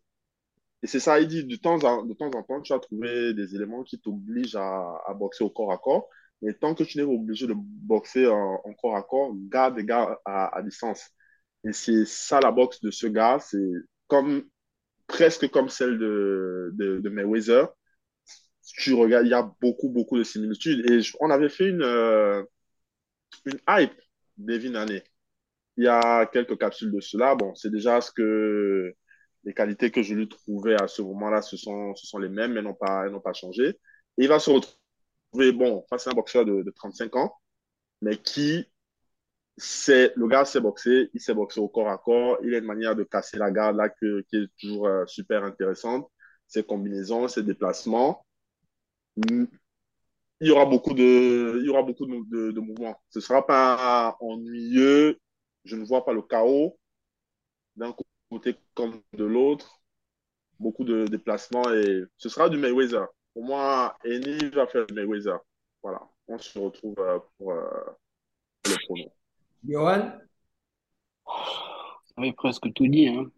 Et 0.84 0.88
c'est 0.88 1.00
ça, 1.00 1.20
il 1.20 1.28
dit, 1.28 1.46
de 1.46 1.56
temps, 1.56 1.82
en, 1.84 2.06
de 2.06 2.14
temps 2.14 2.32
en 2.32 2.44
temps, 2.44 2.62
tu 2.62 2.74
as 2.74 2.80
trouvé 2.80 3.34
des 3.34 3.56
éléments 3.56 3.84
qui 3.84 4.00
t'obligent 4.00 4.56
à 4.56 5.14
boxer 5.18 5.44
au 5.44 5.50
corps 5.50 5.72
à 5.72 5.78
corps. 5.78 6.10
Mais 6.42 6.54
tant 6.54 6.76
que 6.76 6.84
tu 6.84 6.98
n'es 6.98 7.06
pas 7.06 7.12
obligé 7.12 7.48
de 7.48 7.54
boxer 7.56 8.28
en, 8.28 8.74
corps 8.82 8.96
à 8.96 9.04
corps, 9.04 9.34
garde 9.50 9.78
les 9.78 9.86
gars 9.86 10.20
à, 10.26 10.62
distance. 10.64 11.10
Et 11.64 11.74
c'est 11.74 12.06
ça 12.06 12.40
la 12.40 12.52
boxe 12.52 12.82
de 12.82 12.92
ce 12.92 13.08
gars, 13.08 13.40
c'est 13.40 13.72
comme 14.08 14.44
presque 15.08 15.50
comme 15.52 15.70
celle 15.70 16.00
de, 16.00 16.72
de, 16.74 17.00
de 17.00 17.10
Mayweather. 17.10 17.68
Tu 18.78 18.94
regardes, 18.94 19.26
il 19.26 19.30
y 19.30 19.34
a 19.34 19.52
beaucoup, 19.62 19.90
beaucoup 19.90 20.18
de 20.18 20.24
similitudes. 20.24 20.90
Et 20.90 21.02
on 21.20 21.30
avait 21.30 21.50
fait 21.50 21.70
une, 21.70 21.84
euh, 21.84 22.44
une 23.46 23.60
hype 23.70 23.94
d'Evin 24.38 24.76
Année. 24.76 25.04
Il 25.78 25.86
y 25.86 25.88
a 25.88 26.26
quelques 26.28 26.58
capsules 26.58 26.92
de 26.92 27.02
cela. 27.02 27.36
Bon, 27.36 27.54
c'est 27.56 27.72
déjà 27.72 28.02
ce 28.02 28.12
que 28.12 28.94
les 29.44 29.54
qualités 29.54 29.92
que 29.92 30.04
je 30.04 30.14
lui 30.16 30.28
trouvais 30.28 30.76
à 30.82 30.88
ce 30.88 31.02
moment-là, 31.02 31.42
ce 31.42 31.58
sont, 31.58 31.96
ce 31.96 32.08
sont 32.08 32.20
les 32.20 32.30
mêmes, 32.30 32.54
mais 32.54 32.62
n'ont 32.62 32.74
pas, 32.74 33.10
n'ont 33.10 33.22
pas 33.22 33.34
changé. 33.34 33.80
il 34.18 34.28
va 34.28 34.40
se 34.40 34.50
retrouver, 34.50 34.78
bon, 35.34 35.86
face 35.90 36.08
à 36.08 36.12
un 36.12 36.14
boxeur 36.14 36.46
de, 36.46 36.70
35 36.76 37.16
ans, 37.16 37.36
mais 38.02 38.18
qui 38.18 38.66
c'est 39.58 40.14
le 40.16 40.28
gars 40.28 40.46
sait 40.46 40.62
boxer, 40.62 41.10
il 41.14 41.22
sait 41.22 41.34
boxer 41.34 41.60
au 41.60 41.70
corps 41.70 41.90
à 41.90 41.98
corps, 41.98 42.38
il 42.44 42.56
a 42.56 42.60
une 42.60 42.66
manière 42.66 42.96
de 42.96 43.04
casser 43.04 43.38
la 43.38 43.52
garde 43.52 43.78
là 43.78 43.90
qui 43.90 44.06
est 44.06 44.48
toujours 44.60 44.88
euh, 44.88 45.06
super 45.08 45.44
intéressante, 45.44 46.10
ses 46.48 46.64
combinaisons, 46.64 47.28
ses 47.28 47.44
déplacements. 47.44 48.26
Il 49.18 50.48
y 50.48 50.52
aura 50.52 50.66
beaucoup 50.66 50.94
de, 50.94 51.60
il 51.60 51.66
y 51.66 51.70
aura 51.70 51.84
beaucoup 51.84 52.06
de, 52.06 52.52
de 52.52 52.60
mouvements. 52.60 53.00
Ce 53.10 53.20
ne 53.20 53.24
sera 53.24 53.46
pas 53.46 54.18
ennuyeux. 54.22 55.20
Je 55.66 55.76
ne 55.76 55.86
vois 55.86 56.04
pas 56.06 56.14
le 56.14 56.22
chaos 56.24 56.80
d'un 57.76 57.96
côté 58.30 58.56
comme 58.74 59.02
de 59.14 59.26
l'autre 59.26 59.82
beaucoup 60.62 60.84
de 60.84 61.06
déplacements 61.08 61.74
et 61.74 62.04
ce 62.18 62.30
sera 62.30 62.50
du 62.50 62.58
Mayweather. 62.58 63.08
Pour 63.34 63.46
moi, 63.46 63.98
Eni 64.04 64.50
va 64.50 64.68
faire 64.68 64.86
Mayweather. 64.94 65.40
Voilà, 65.82 66.02
on 66.28 66.38
se 66.38 66.60
retrouve 66.60 66.96
euh, 67.00 67.20
pour, 67.38 67.52
euh, 67.52 67.70
le 68.66 68.76
pronom. 68.86 69.12
Johan? 69.64 70.12
Vous 71.26 72.24
avez 72.24 72.34
presque 72.34 72.74
tout 72.74 72.88
dit. 72.88 73.08
Hein. 73.08 73.32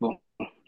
Bon, 0.00 0.18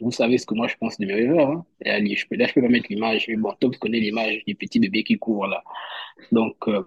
vous 0.00 0.12
savez 0.12 0.38
ce 0.38 0.46
que 0.46 0.54
moi 0.54 0.68
je 0.68 0.76
pense 0.76 0.98
de 0.98 1.06
Mayweather. 1.06 1.48
Hein. 1.48 1.66
Et 1.82 1.90
allez, 1.90 2.16
je 2.16 2.26
peux, 2.28 2.36
là, 2.36 2.46
je 2.46 2.54
peux 2.54 2.62
pas 2.62 2.68
mettre 2.68 2.88
l'image. 2.90 3.26
Bon, 3.38 3.54
Top 3.60 3.76
connaît 3.78 4.00
l'image 4.00 4.44
du 4.46 4.54
petit 4.54 4.80
bébé 4.80 5.02
qui 5.04 5.18
court 5.18 5.46
là. 5.46 5.62
Donc, 6.32 6.56
euh, 6.68 6.82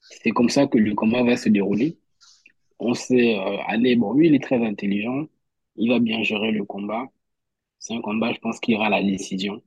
c'est 0.00 0.30
comme 0.30 0.48
ça 0.50 0.66
que 0.66 0.78
le 0.78 0.94
combat 0.94 1.22
va 1.24 1.36
se 1.36 1.48
dérouler. 1.48 1.98
On 2.78 2.94
sait, 2.94 3.36
allez, 3.68 3.96
bon, 3.96 4.14
lui, 4.14 4.28
il 4.28 4.34
est 4.34 4.42
très 4.42 4.64
intelligent. 4.64 5.26
Il 5.76 5.90
va 5.90 5.98
bien 6.00 6.22
gérer 6.22 6.52
le 6.52 6.64
combat. 6.64 7.06
C'est 7.78 7.94
un 7.94 8.00
combat, 8.02 8.32
je 8.32 8.38
pense, 8.40 8.60
qui 8.60 8.72
ira 8.72 8.86
à 8.86 8.90
la 8.90 9.02
décision. 9.02 9.62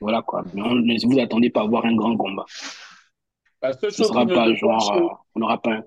Voilà 0.00 0.22
quoi. 0.22 0.44
Mais 0.54 0.62
ne 0.62 1.06
vous 1.06 1.18
attendez 1.18 1.50
pas 1.50 1.62
à 1.62 1.66
voir 1.66 1.84
un 1.84 1.94
grand 1.94 2.16
combat. 2.16 2.44
Ce 3.72 3.90
sera 3.90 4.26
pas 4.26 4.54
genre, 4.54 4.92
euh, 4.92 5.08
on 5.34 5.40
n'aura 5.40 5.60
pas 5.60 5.72
un. 5.72 5.84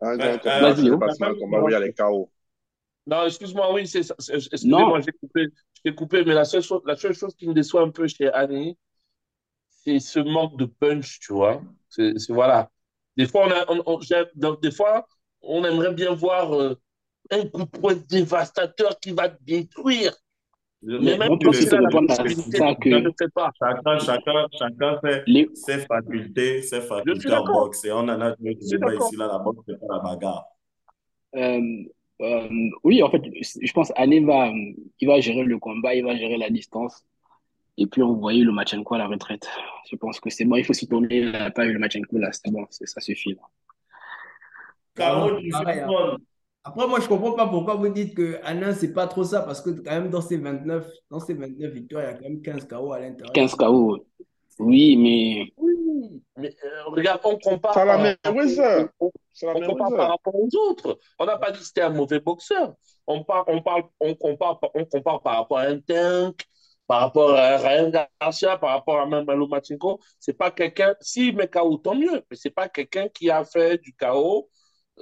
Un 0.00 0.16
grand 0.16 0.38
combat, 0.38 0.74
c'est 0.74 1.18
pas 1.18 1.30
un 1.30 1.34
combat 1.34 1.60
où 1.60 1.68
il 1.68 1.72
y 1.72 1.74
a 1.74 1.80
les 1.80 1.92
chaos. 1.92 2.30
Non, 3.06 3.24
excuse-moi, 3.24 3.72
oui, 3.72 3.86
c'est 3.86 4.02
ça. 4.02 4.14
Excusez-moi, 4.18 5.00
j'ai 5.00 5.12
coupé, 5.12 5.46
coupé, 5.96 6.24
mais 6.24 6.34
la 6.34 6.44
seule, 6.44 6.62
chose, 6.62 6.82
la 6.84 6.94
seule 6.94 7.14
chose 7.14 7.34
qui 7.34 7.48
me 7.48 7.54
déçoit 7.54 7.82
un 7.82 7.90
peu 7.90 8.06
chez 8.06 8.30
Annie, 8.30 8.76
c'est 9.70 9.98
ce 9.98 10.20
manque 10.20 10.58
de 10.58 10.66
punch, 10.66 11.18
tu 11.20 11.32
vois. 11.32 11.62
C'est 11.88 12.14
voilà. 12.28 12.70
Des 13.16 13.26
fois, 13.26 13.48
on, 13.68 13.80
a, 13.80 14.56
des 14.56 14.70
fois, 14.70 15.06
on 15.40 15.64
aimerait 15.64 15.94
bien 15.94 16.14
voir 16.14 16.54
euh, 16.54 16.78
un 17.30 17.46
coup 17.46 17.64
de 17.64 17.64
poing 17.64 17.94
dévastateur 18.08 19.00
qui 19.00 19.12
va 19.12 19.30
te 19.30 19.42
détruire. 19.42 20.14
Mais 20.82 21.18
même 21.18 21.38
que 21.38 21.52
c'est 21.52 21.66
ça 21.66 21.78
que 21.78 22.88
ne 22.88 23.10
fait 23.18 23.32
pas. 23.34 23.50
Chacun, 23.58 23.98
chacun, 23.98 24.46
chacun 24.56 25.00
fait 25.00 25.24
ses 25.54 25.78
facultés, 25.78 26.62
ses 26.62 26.80
facultés 26.80 27.32
en 27.32 27.44
boxe. 27.44 27.84
Et 27.84 27.92
on 27.92 27.98
en 27.98 28.20
a 28.20 28.36
deux 28.36 28.50
ici, 28.52 28.76
là, 29.16 29.26
la 29.26 29.38
boxe, 29.38 29.64
c'est 29.66 29.80
pas 29.80 29.96
la 29.96 29.98
bagarre. 29.98 30.46
Euh, 31.36 31.60
euh, 32.20 32.48
oui, 32.84 33.02
en 33.02 33.10
fait, 33.10 33.22
je 33.60 33.72
pense 33.72 33.92
Anne 33.96 34.24
va, 34.24 34.50
il 35.00 35.08
va 35.08 35.20
gérer 35.20 35.44
le 35.44 35.58
combat, 35.58 35.94
il 35.94 36.04
va 36.04 36.16
gérer 36.16 36.36
la 36.36 36.50
distance. 36.50 37.04
Et 37.76 37.86
puis, 37.86 38.02
on 38.02 38.14
voyait 38.14 38.42
le 38.42 38.52
Machenko 38.52 38.94
à 38.94 38.98
la 38.98 39.06
retraite. 39.06 39.48
Je 39.90 39.96
pense 39.96 40.18
que 40.20 40.30
c'est 40.30 40.44
bon, 40.44 40.56
il 40.56 40.64
faut 40.64 40.72
s'y 40.72 40.88
tourner 40.88 41.22
la 41.22 41.50
page, 41.50 41.72
le 41.72 41.78
Machenko, 41.78 42.18
là, 42.18 42.30
c'est 42.32 42.50
bon, 42.50 42.66
ça 42.70 43.00
suffit. 43.00 43.34
Là. 43.34 43.42
Carole, 44.94 45.40
après, 46.68 46.86
moi, 46.86 46.98
je 47.00 47.04
ne 47.04 47.08
comprends 47.08 47.32
pas 47.32 47.46
pourquoi 47.46 47.76
vous 47.76 47.88
dites 47.88 48.14
que 48.14 48.38
Anna, 48.44 48.74
c'est 48.74 48.92
pas 48.92 49.06
trop 49.06 49.24
ça, 49.24 49.40
parce 49.40 49.62
que 49.62 49.70
quand 49.70 49.90
même, 49.90 50.10
dans 50.10 50.20
ces 50.20 50.36
29, 50.36 50.86
dans 51.10 51.18
ces 51.18 51.32
29 51.32 51.72
victoires, 51.72 52.04
il 52.04 52.06
y 52.06 52.10
a 52.10 52.14
quand 52.14 52.28
même 52.28 52.42
15 52.42 52.68
KO 52.68 52.92
à 52.92 53.00
l'intérieur. 53.00 53.32
15 53.32 53.54
KO, 53.54 54.04
oui, 54.58 54.96
mais. 54.96 55.52
Oui, 55.56 56.22
mais 56.36 56.54
euh, 56.62 56.84
regarde, 56.88 57.20
on 57.24 57.38
compare. 57.38 57.72
Ça 57.72 57.86
la 57.86 57.96
même, 57.96 58.16
oui, 58.34 58.50
ça. 58.50 58.86
On, 59.00 59.10
on 59.42 59.60
compare 59.62 59.96
par 59.96 60.10
rapport 60.10 60.34
aux 60.34 60.48
autres. 60.68 60.98
On 61.18 61.24
n'a 61.24 61.38
pas 61.38 61.52
dit 61.52 61.58
que 61.58 61.64
c'était 61.64 61.80
un 61.80 61.90
mauvais 61.90 62.20
boxeur. 62.20 62.74
On, 63.06 63.24
parle, 63.24 63.44
on, 63.46 63.62
parle, 63.62 63.84
on, 64.00 64.14
compare, 64.14 64.60
on 64.74 64.84
compare 64.84 65.22
par 65.22 65.36
rapport 65.36 65.58
à 65.58 65.62
un 65.62 65.80
tank, 65.80 66.44
par 66.86 67.00
rapport 67.00 67.30
à 67.30 67.56
Ryan 67.56 67.90
Garcia, 68.20 68.58
par 68.58 68.70
rapport 68.70 69.00
à 69.00 69.06
même 69.06 69.24
Malo 69.24 69.48
Machinko. 69.48 70.00
C'est 70.18 70.36
pas 70.36 70.50
quelqu'un. 70.50 70.94
Si, 71.00 71.32
mais 71.32 71.48
KO, 71.48 71.78
tant 71.78 71.94
mieux. 71.94 72.22
Mais 72.30 72.36
c'est 72.36 72.50
pas 72.50 72.68
quelqu'un 72.68 73.08
qui 73.08 73.30
a 73.30 73.42
fait 73.44 73.78
du 73.78 73.94
KO 73.94 74.50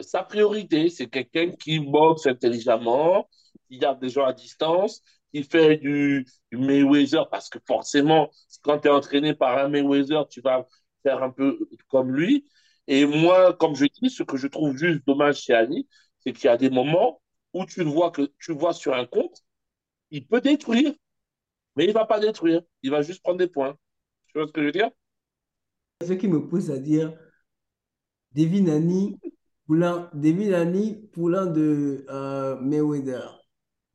sa 0.01 0.23
priorité, 0.23 0.89
c'est 0.91 1.09
quelqu'un 1.09 1.51
qui 1.53 1.79
boxe 1.81 2.27
intelligemment, 2.27 3.29
qui 3.69 3.79
garde 3.79 4.01
des 4.01 4.09
gens 4.09 4.25
à 4.25 4.33
distance, 4.33 5.03
qui 5.33 5.43
fait 5.43 5.77
du, 5.77 6.27
Mayweather, 6.53 7.29
parce 7.31 7.49
que 7.49 7.59
forcément, 7.67 8.31
quand 8.63 8.81
tu 8.81 8.89
es 8.89 8.91
entraîné 8.91 9.35
par 9.35 9.59
un 9.59 9.69
Mayweather, 9.69 10.29
tu 10.29 10.41
vas 10.41 10.67
faire 11.03 11.23
un 11.23 11.31
peu 11.31 11.59
comme 11.89 12.13
lui. 12.13 12.49
Et 12.87 13.05
moi, 13.05 13.53
comme 13.55 13.75
je 13.75 13.87
dis, 13.87 14.11
ce 14.11 14.23
que 14.23 14.37
je 14.37 14.47
trouve 14.47 14.77
juste 14.77 15.07
dommage 15.07 15.41
chez 15.43 15.55
Ali, 15.55 15.89
c'est 16.21 16.33
qu'il 16.33 16.47
y 16.47 16.49
a 16.49 16.57
des 16.57 16.71
moments 16.71 17.21
où 17.53 17.65
tu 17.67 17.83
le 17.85 17.91
vois 17.91 18.11
que 18.11 18.31
tu 18.41 18.53
vois 18.53 18.73
sur 18.73 18.95
un 18.95 19.07
compte, 19.07 19.43
il 20.11 20.27
peut 20.27 20.41
détruire, 20.41 20.95
mais 21.77 21.85
il 21.85 21.89
ne 21.89 21.93
va 21.93 22.07
pas 22.07 22.21
détruire, 22.21 22.63
il 22.83 22.91
va 22.91 23.03
juste 23.03 23.23
prendre 23.23 23.39
des 23.39 23.49
points. 23.49 23.77
Tu 24.29 24.39
vois 24.39 24.47
ce 24.47 24.53
que 24.53 24.61
je 24.61 24.67
veux 24.67 24.73
dire? 24.73 24.91
Ce 26.07 26.13
qui 26.13 26.29
me 26.29 26.47
pousse 26.47 26.71
à 26.71 26.79
dire, 26.79 27.17
Devin 28.33 28.69
Annie 28.69 29.19
Poulain, 29.67 30.09
David 30.15 30.55
Annie, 30.55 31.09
poulain 31.13 31.47
de 31.47 32.05
euh, 32.09 32.57
Mayweather. 32.61 33.41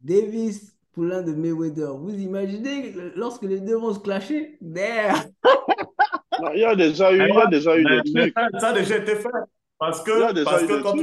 Davis, 0.02 0.76
poulain 0.94 1.22
de 1.22 1.32
Mayweather. 1.32 1.96
Vous 1.98 2.14
imaginez 2.14 2.94
lorsque 3.16 3.44
les 3.44 3.62
deux 3.62 3.78
vont 3.78 3.94
se 3.94 4.00
clasher? 4.00 4.58
Il 4.62 6.60
y 6.60 6.66
a 6.66 6.76
déjà 6.76 7.14
eu, 7.14 7.22
il 7.22 7.34
y 7.34 7.38
a 7.38 7.48
déjà 7.48 7.78
eu 7.78 7.86
des 7.86 8.02
trucs. 8.12 8.34
Ça 8.60 8.70
a 8.70 8.74
déjà 8.74 8.98
été 8.98 9.16
fait. 9.16 9.30
Parce 9.78 10.04
que, 10.04 10.44
parce 10.44 10.64
que 10.64 10.82
quand, 10.82 10.96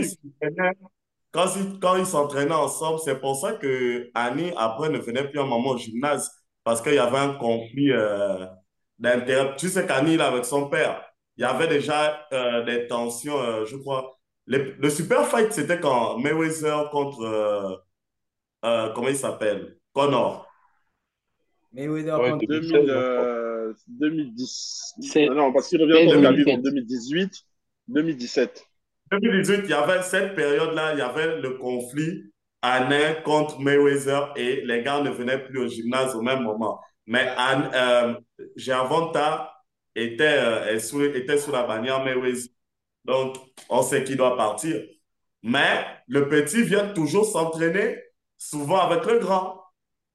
ils 1.57 1.79
quand, 1.81 1.97
ils 1.97 2.07
s'entraînaient 2.07 2.53
ensemble, 2.53 3.01
c'est 3.01 3.19
pour 3.19 3.37
ça 3.37 3.53
que 3.53 4.11
Annie, 4.15 4.53
après, 4.57 4.91
ne 4.91 4.99
venait 4.99 5.29
plus 5.29 5.41
un 5.41 5.47
moment 5.47 5.71
au 5.71 5.79
gymnase. 5.79 6.31
Parce 6.63 6.83
qu'il 6.83 6.95
y 6.95 6.99
avait 6.99 7.19
un 7.19 7.35
conflit 7.35 7.91
euh, 7.93 8.45
d'intérêt. 8.99 9.57
Tu 9.57 9.69
sais 9.69 9.87
qu'Annie, 9.87 10.21
avec 10.21 10.45
son 10.45 10.69
père, 10.69 11.03
il 11.39 11.43
y 11.43 11.45
avait 11.45 11.69
déjà 11.69 12.27
euh, 12.33 12.63
des 12.65 12.87
tensions, 12.87 13.39
euh, 13.39 13.65
je 13.65 13.77
crois 13.77 14.18
le, 14.49 14.91
super 14.91 15.27
fight, 15.27 15.53
c'était 15.53 15.79
quand 15.79 16.19
Mayweather 16.19 16.91
contre. 16.91 17.23
Euh, 17.23 17.77
euh, 18.65 18.93
comment 18.95 19.09
il 19.09 19.17
s'appelle? 19.17 19.77
Connor. 19.93 20.49
Mayweather 21.73 22.17
contre 22.19 22.47
2010. 23.89 24.95
Euh, 25.17 25.35
non, 25.35 25.53
parce 25.53 25.69
qu'il 25.69 25.81
revient 25.83 26.07
contre 26.07 26.23
Khabib 26.23 26.49
en 26.49 26.59
2018, 26.59 27.45
2017. 27.89 28.67
2018, 29.13 29.61
il 29.65 29.71
y 29.71 29.73
avait 29.75 30.03
cette 30.03 30.35
période-là, 30.35 30.93
il 30.95 30.99
y 30.99 31.03
avait 31.03 31.41
le 31.41 31.57
conflit 31.59 32.25
Anne 32.61 33.23
contre 33.25 33.61
Mayweather 33.61 34.33
et 34.37 34.63
les 34.65 34.83
gars 34.83 35.01
ne 35.01 35.11
venaient 35.11 35.39
plus 35.45 35.61
au 35.61 35.69
gymnase 35.69 36.17
au 36.17 36.23
même 36.23 36.43
moment. 36.43 36.81
Mais 37.07 37.29
euh, 37.39 38.15
Gervonta 38.57 39.55
était, 39.95 40.75
était 40.75 41.39
sous 41.39 41.53
la 41.53 41.63
bannière 41.63 42.05
Mayweather. 42.05 42.51
Donc, 43.05 43.37
on 43.69 43.83
sait 43.83 44.05
qu'il 44.05 44.17
doit 44.17 44.37
partir. 44.37 44.83
Mais 45.43 45.85
le 46.09 46.29
petit 46.29 46.63
vient 46.63 46.93
toujours 46.93 47.25
s'entraîner, 47.25 47.97
souvent 48.37 48.79
avec 48.79 49.05
le 49.07 49.19
grand. 49.19 49.63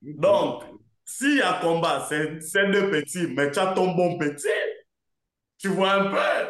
Donc, 0.02 0.64
s'il 1.06 1.38
y 1.38 1.42
a 1.42 1.60
combat, 1.62 2.08
c'est 2.10 2.72
deux 2.72 2.90
petits, 2.90 3.28
mais 3.28 3.52
tu 3.52 3.60
as 3.60 3.74
ton 3.74 3.94
bon 3.96 4.18
petit. 4.18 4.48
Tu 5.58 5.70
vois 5.70 5.94
un 5.94 6.12
peu. 6.12 6.50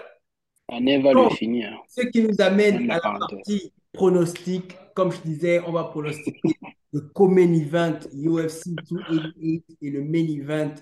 On 0.69 0.79
va 1.01 1.13
le 1.13 1.29
finir. 1.35 1.77
Ce 1.87 2.01
qui 2.01 2.23
nous 2.23 2.35
amène 2.39 2.89
à 2.89 2.95
la 2.95 3.01
partie 3.01 3.71
pronostic. 3.91 4.75
Comme 4.95 5.11
je 5.11 5.21
disais, 5.21 5.59
on 5.65 5.71
va 5.71 5.85
pronostiquer 5.85 6.55
le 6.91 7.01
co-main 7.01 7.51
event 7.53 7.99
UFC 8.13 8.69
288 8.89 9.65
et 9.81 9.89
le 9.89 10.03
main 10.03 10.27
event 10.27 10.73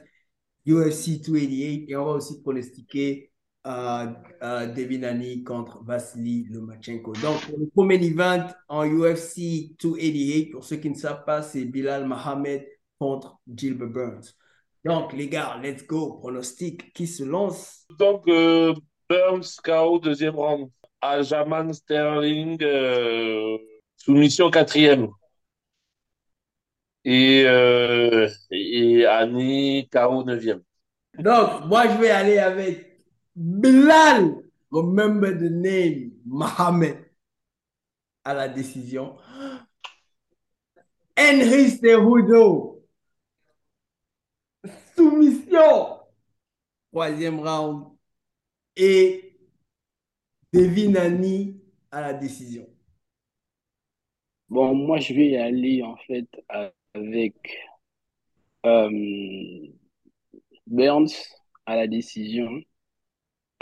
UFC 0.67 1.21
288. 1.21 1.89
Et 1.89 1.95
on 1.95 2.05
va 2.05 2.11
aussi 2.11 2.41
pronostiquer 2.41 3.30
euh, 3.65 4.67
Devinani 4.67 5.43
contre 5.43 5.83
Vasily 5.83 6.47
Lomachenko. 6.49 7.13
Donc, 7.13 7.45
pour 7.45 7.59
le 7.59 7.67
premier 7.67 8.03
event 8.03 8.47
en 8.67 8.85
UFC 8.85 9.75
288, 9.79 10.51
pour 10.51 10.63
ceux 10.63 10.77
qui 10.77 10.89
ne 10.89 10.95
savent 10.95 11.25
pas, 11.25 11.41
c'est 11.41 11.65
Bilal 11.65 12.05
Mohamed 12.05 12.65
contre 12.99 13.39
Gilbert 13.47 13.89
Burns. 13.89 14.35
Donc, 14.83 15.13
les 15.13 15.27
gars, 15.27 15.59
let's 15.61 15.85
go. 15.85 16.17
Pronostic, 16.19 16.91
qui 16.93 17.05
se 17.05 17.23
lance? 17.23 17.85
Donc, 17.99 18.27
euh, 18.27 18.73
Burns 19.09 19.59
KO, 19.63 19.99
deuxième 19.99 20.35
round. 20.35 20.69
Ajaman 21.01 21.73
Sterling, 21.73 22.57
euh, 22.61 23.57
soumission 23.97 24.49
quatrième. 24.49 25.09
Et, 27.03 27.43
euh, 27.45 28.29
et 28.51 29.05
Annie, 29.05 29.89
KO 29.91 30.23
neuvième. 30.23 30.61
Donc, 31.17 31.65
moi, 31.65 31.87
je 31.87 31.97
vais 31.99 32.11
aller 32.11 32.37
avec 32.37 32.90
Bilal, 33.35 34.43
remember 34.71 35.31
the 35.31 35.49
name, 35.49 36.11
Mohamed, 36.25 36.97
à 38.23 38.33
la 38.33 38.47
décision. 38.47 39.17
Henry 41.17 41.69
Cerudo, 41.71 42.83
soumission. 44.95 45.99
Troisième 46.91 47.39
round. 47.39 47.87
Et 48.75 49.37
Devin 50.53 50.91
Nani 50.91 51.61
à 51.91 52.01
la 52.01 52.13
décision. 52.13 52.67
Bon, 54.49 54.75
moi, 54.75 54.99
je 54.99 55.13
vais 55.13 55.37
aller 55.37 55.81
en 55.83 55.95
fait 55.97 56.27
avec 56.93 57.35
euh, 58.65 58.89
Burns 60.67 61.13
à 61.65 61.75
la 61.75 61.87
décision. 61.87 62.61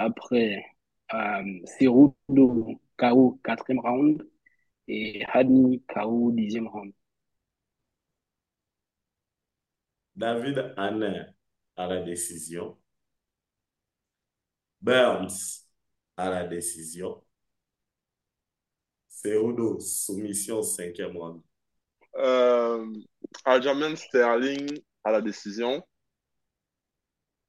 Après, 0.02 0.64
euh, 1.14 1.60
Cerudo 1.66 2.80
KO 2.98 3.38
quatrième 3.44 3.82
round 3.82 4.26
et 4.88 5.26
Hadni 5.26 5.84
KO 5.94 6.32
dixième 6.32 6.70
round. 6.70 6.94
David 10.16 10.74
Hanna 10.78 11.26
à 11.76 11.88
la 11.88 12.02
décision. 12.02 12.78
Burns 14.80 15.68
à 16.16 16.30
la 16.30 16.48
décision. 16.48 17.22
Cerudo, 19.10 19.82
soumission 19.82 20.64
cinquième 20.64 21.18
round. 21.18 21.42
Euh, 22.16 22.86
Aljamain 23.44 23.98
Sterling 23.98 24.80
à 25.04 25.12
la 25.12 25.20
décision. 25.20 25.86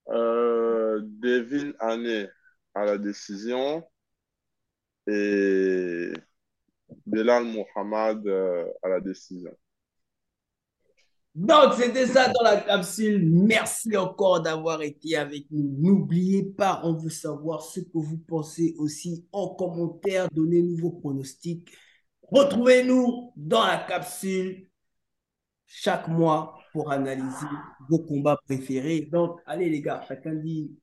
Euh, 0.08 0.98
Devin 1.04 1.72
Haney 1.78 2.28
à 2.74 2.84
la 2.84 2.98
décision. 2.98 3.84
Et 5.06 6.12
Belal 7.06 7.44
Mohamed 7.44 8.26
euh, 8.26 8.66
à 8.82 8.88
la 8.88 9.00
décision. 9.00 9.56
Donc, 11.34 11.74
c'était 11.74 12.06
ça 12.06 12.28
dans 12.28 12.42
la 12.42 12.56
capsule. 12.60 13.24
Merci 13.24 13.96
encore 13.96 14.42
d'avoir 14.42 14.82
été 14.82 15.16
avec 15.16 15.46
nous. 15.50 15.76
N'oubliez 15.78 16.42
pas, 16.42 16.80
on 16.82 16.94
veut 16.94 17.10
savoir 17.10 17.62
ce 17.62 17.80
que 17.80 17.98
vous 17.98 18.18
pensez 18.18 18.74
aussi 18.78 19.26
en 19.30 19.54
commentaire. 19.54 20.28
Donnez-nous 20.32 20.76
vos 20.76 20.90
pronostics. 20.90 21.70
Retrouvez-nous 22.22 23.32
dans 23.36 23.64
la 23.64 23.78
capsule 23.78 24.68
chaque 25.66 26.08
mois 26.08 26.58
pour 26.72 26.90
analyser 26.90 27.46
vos 27.88 28.00
combats 28.00 28.38
préférés. 28.44 29.02
Donc, 29.02 29.40
allez 29.46 29.70
les 29.70 29.80
gars, 29.80 30.04
chacun 30.06 30.34
dit. 30.34 30.76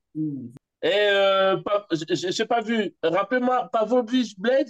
Et 0.82 0.92
euh, 0.92 1.56
je 1.90 2.42
n'ai 2.42 2.46
pas 2.46 2.60
vu. 2.60 2.94
Rappelez-moi, 3.02 3.68
Pavlovich 3.72 4.38
Blades, 4.38 4.68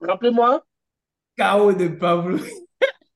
rappelez-moi. 0.00 0.64
KO 1.36 1.72
de 1.72 1.88
Pavlovich. 1.88 2.52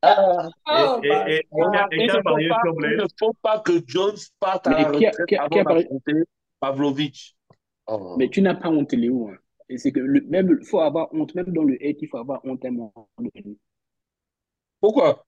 Ah, 0.03 0.49
oh, 0.68 1.01
et, 1.03 1.09
et, 1.09 1.37
et, 1.39 1.45
il 1.93 2.07
ne 2.07 3.07
faut 3.18 3.32
pas 3.43 3.59
que 3.61 3.72
Jones 3.87 4.16
parte 4.39 4.66
à 4.66 4.70
la 4.70 4.89
retraite 4.89 5.32
avant 5.39 5.62
d'affronter 5.62 6.12
Pavlovich. 6.61 7.37
Oh. 7.87 8.16
Mais 8.18 8.28
tu 8.28 8.43
n'as 8.43 8.55
pas 8.55 8.68
honte, 8.68 8.93
Léo. 8.93 9.28
Hein. 9.28 9.37
Et 9.68 9.78
c'est 9.78 9.93
que 9.93 10.01
le, 10.01 10.20
même, 10.28 10.62
faut 10.62 10.80
avoir 10.80 11.12
honte, 11.12 11.34
même 11.34 11.53
dans 11.53 11.64
le 11.64 11.74
hate, 11.74 11.97
il 12.01 12.09
faut 12.09 12.18
avoir 12.18 12.45
honte 12.45 12.64
à 12.64 12.68
un 12.68 12.72
moment 12.72 13.09
donné. 13.18 13.57
Pourquoi? 14.80 15.24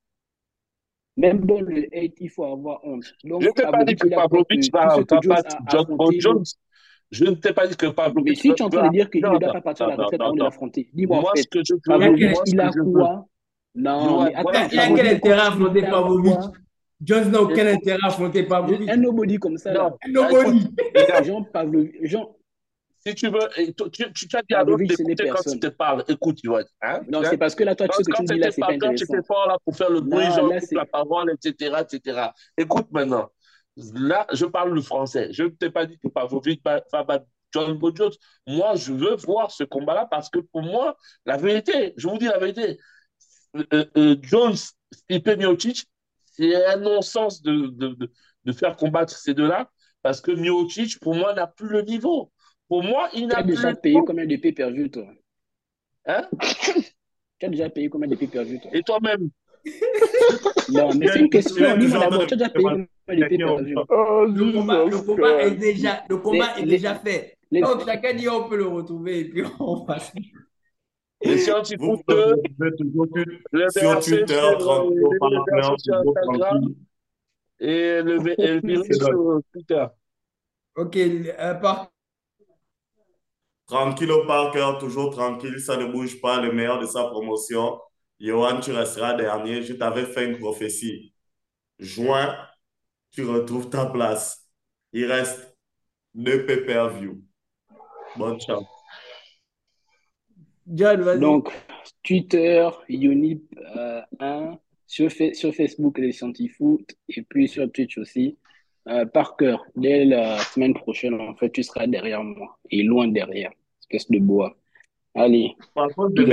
Même 1.19 1.45
dans 1.45 1.61
le 1.61 1.87
hate, 1.93 2.13
il 2.21 2.31
faut 2.31 2.45
avoir 2.45 2.79
honte. 2.85 3.13
Donc, 3.25 3.43
je 3.43 3.49
ne 3.49 3.53
t'ai 3.53 3.63
pas 3.65 3.85
dit 3.85 3.97
que 3.97 4.09
Pavlovich 4.09 4.71
va, 4.73 4.87
va 4.87 5.21
battre 5.27 5.57
John 5.69 5.97
Jones. 6.21 6.45
Je 7.11 7.25
ne 7.25 7.31
t'ai 7.33 7.53
pas 7.53 7.67
dit 7.67 7.77
que 7.77 7.87
Pavlovich. 7.87 8.25
Mais 8.25 8.35
si 8.37 8.55
tu 8.55 8.63
es 8.63 8.63
en 8.63 8.71
train 8.71 8.87
de 8.87 8.93
dire 8.93 9.11
qu'il 9.11 9.23
ne 9.25 9.37
doit 9.37 9.53
pas 9.53 9.61
partir 9.61 9.87
à 9.87 9.89
la 9.91 9.97
retraite 9.97 10.21
avant 10.21 10.33
de 10.33 10.43
l'affronter, 10.45 10.89
dis-moi 10.93 11.19
en 11.19 11.35
fait, 11.35 11.45
il 12.47 12.61
a 12.61 12.71
quoi? 12.71 13.27
non, 13.75 14.25
mais 14.25 14.35
attends, 14.35 14.69
il 14.73 14.79
a 14.79 14.95
quel 14.95 15.09
intérêt 15.09 15.41
à 15.41 15.49
affronter 15.49 15.83
Pavlovich 15.83 16.35
Jones 17.01 17.31
n'a 17.31 17.43
aucun 17.43 17.67
intérêt 17.67 17.99
à 18.03 18.07
affronter 18.07 18.43
Pavlovich. 18.45 18.89
Un 18.89 18.97
nobody 18.97 19.39
comme 19.39 19.57
ça. 19.57 19.73
Un 19.73 20.11
nobody. 20.13 20.69
Jean 21.25 21.43
Pavlovich. 21.43 21.95
Si 23.07 23.15
tu 23.15 23.29
veux, 23.29 23.49
tu, 23.93 24.13
tu, 24.13 24.29
tu 24.29 24.37
as 24.37 24.43
dit 24.43 24.55
à 24.55 24.65
l'autre 24.65 24.85
d'écouter 24.85 25.29
quand 25.29 25.51
tu 25.51 25.61
te 25.61 25.69
parles. 25.69 26.05
Écoute, 26.09 26.39
tu 26.43 26.49
vois. 26.49 26.63
Hein? 26.83 27.01
Non, 27.09 27.23
c'est 27.25 27.39
parce 27.39 27.55
que 27.55 27.65
là, 27.65 27.75
toi, 27.75 27.87
tu 27.89 28.03
que 28.03 28.17
tu 28.17 28.25
dis 28.25 28.39
là, 28.39 28.51
c'est 28.51 28.61
pas 28.61 28.73
intéressant. 28.73 29.07
Tu 29.07 29.13
étais 29.13 29.27
fort 29.27 29.47
là 29.47 29.57
pour 29.65 29.77
faire 29.77 29.91
le 29.91 30.01
bruit, 30.01 30.25
genre, 30.25 30.53
la 30.73 30.87
parole, 30.87 31.33
etc., 31.33 31.77
etc. 31.81 32.29
Écoute 32.57 32.89
maintenant. 32.91 33.31
Là, 33.95 34.27
je 34.33 34.45
parle 34.45 34.75
le 34.75 34.83
français. 34.83 35.29
Je 35.33 35.45
ne 35.45 35.49
t'ai 35.51 35.71
pas 35.71 35.87
dit 35.87 35.99
que 35.99 36.09
Pavlovich 36.09 36.61
va 36.65 37.05
battre 37.05 37.27
John 37.53 37.79
Jones. 37.95 38.13
Moi, 38.47 38.75
je 38.75 38.93
veux 38.93 39.15
voir 39.17 39.51
ce 39.51 39.65
combat-là 39.65 40.07
parce 40.11 40.29
que 40.31 40.41
pour 40.41 40.63
moi, 40.63 40.97
la 41.25 41.37
vérité, 41.37 41.95
je 41.97 42.09
vous 42.09 42.19
dis 42.19 42.27
la 42.27 42.39
vérité, 42.39 42.79
euh, 43.57 43.85
euh, 43.97 44.17
Jones 44.23 44.57
et 45.09 45.23
Miocic, 45.37 45.87
c'est 46.25 46.67
un 46.67 46.77
non-sens 46.77 47.43
de, 47.43 47.69
de, 47.69 48.11
de, 48.45 48.53
faire 48.53 48.77
combattre 48.77 49.13
ces 49.13 49.35
deux-là, 49.35 49.71
parce 50.03 50.21
que 50.21 50.31
Miocic, 50.31 51.01
pour 51.01 51.15
moi, 51.15 51.35
n'a 51.35 51.47
plus 51.47 51.69
le 51.69 51.83
niveau. 51.83 52.31
Pour 52.69 52.83
moi, 52.83 53.09
il 53.15 53.27
n'a 53.27 53.43
plus. 53.43 53.55
Tu 53.55 53.59
as 53.59 53.63
déjà 53.63 53.75
payé 53.75 53.99
combien 54.07 54.27
de 54.27 54.37
pay-per-view, 54.37 54.89
toi? 54.89 55.07
Hein? 56.07 56.29
Tu 57.39 57.47
as 57.47 57.49
déjà 57.49 57.71
payé 57.71 57.89
combien 57.89 58.09
de 58.09 58.17
pay-per-view, 58.17 58.59
toi? 58.61 58.71
Et 58.75 58.83
toi-même? 58.83 59.31
Non, 60.71 60.95
mais 60.95 61.09
c'est 61.09 61.21
une 61.21 61.31
question. 61.31 61.77
Dis-moi 61.77 61.99
d'abord, 62.01 62.27
tu 62.27 62.35
as 62.35 62.37
déjà 62.37 62.51
payé 62.51 62.65
combien 62.65 62.85
de 62.85 63.29
pay-per-view? 63.29 63.79
oh, 63.89 64.25
Le 64.27 64.53
combat, 64.53 64.85
le 64.85 64.99
combat 64.99 65.43
est 65.45 65.53
déjà, 65.53 66.05
le 66.09 66.17
combat 66.19 66.59
est 66.59 66.67
déjà 66.67 66.95
fait. 66.95 67.39
Donc, 67.51 67.85
chacun 67.85 68.15
dit 68.15 68.29
on 68.29 68.49
peut 68.49 68.57
le 68.57 68.67
retrouver 68.67 69.21
et 69.21 69.25
puis 69.25 69.43
on 69.61 69.85
passe. 69.85 70.13
Les 71.23 71.39
scientifiques 71.39 71.81
de, 72.09 73.69
sur 73.71 74.01
Twitter, 74.01 74.41
et 77.61 78.03
le, 78.03 78.21
virus 78.63 78.99
sur 78.99 79.41
Twitter. 79.53 79.87
Ok, 80.77 80.97
euh, 80.97 81.55
par... 81.55 81.91
Tranquille 83.69 84.11
au 84.11 84.25
Parker, 84.25 84.79
toujours 84.81 85.11
tranquille, 85.11 85.61
ça 85.61 85.77
ne 85.77 85.85
bouge 85.85 86.23
pas, 86.23 86.41
le 86.41 86.53
meilleur 86.53 86.81
de 86.81 86.87
sa 86.87 87.05
promotion. 87.05 87.79
Johan, 88.19 88.61
tu 88.61 88.73
resteras 88.73 89.13
dernier. 89.13 89.63
Je 89.63 89.75
t'avais 89.75 90.07
fait 90.07 90.25
une 90.25 90.39
prophétie. 90.39 91.13
Juin, 91.79 92.35
tu 93.11 93.27
retrouves 93.27 93.69
ta 93.69 93.85
place. 93.85 94.49
Il 94.95 95.05
reste 95.05 95.55
deux 96.15 96.47
pay-per-view. 96.47 97.23
Bonne 98.17 98.41
chance. 98.41 98.65
Donc, 100.67 101.53
Twitter, 102.03 102.69
Unip 102.89 103.55
1, 103.75 104.05
euh, 104.23 104.53
sur, 104.87 105.13
sur, 105.13 105.55
Facebook, 105.55 105.99
les 105.99 106.13
Scientifoot, 106.13 106.91
et 107.11 107.23
puis 107.23 107.49
sur 107.49 107.71
Twitch 107.71 107.99
aussi. 107.99 108.39
Euh, 108.89 109.05
par 109.05 109.37
cœur, 109.37 109.65
dès 109.77 110.07
la 110.07 110.39
semaine 110.39 110.73
prochaine, 110.73 111.21
en 111.21 111.35
fait, 111.35 111.51
tu 111.51 111.63
seras 111.63 111.87
derrière 111.87 112.25
moi, 112.25 112.59
et 112.71 112.83
loin 112.83 113.07
derrière, 113.07 113.53
espèce 113.83 114.11
de 114.11 114.19
bois. 114.19 114.57
Allez. 115.15 115.55
Par 115.75 115.89
contre, 115.91 116.15
de 116.15 116.25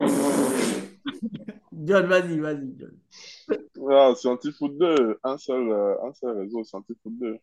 John, 1.72 2.06
vas-y, 2.06 2.38
vas-y, 2.38 2.74
John. 2.78 2.98
Ah, 3.90 4.12
Scientifoot 4.14 4.76
2, 4.76 5.18
un 5.22 5.38
seul, 5.38 5.70
euh, 5.70 5.94
un 6.04 6.12
seul 6.12 6.38
réseau, 6.40 6.62
Scientifoot 6.62 7.12
2. 7.18 7.38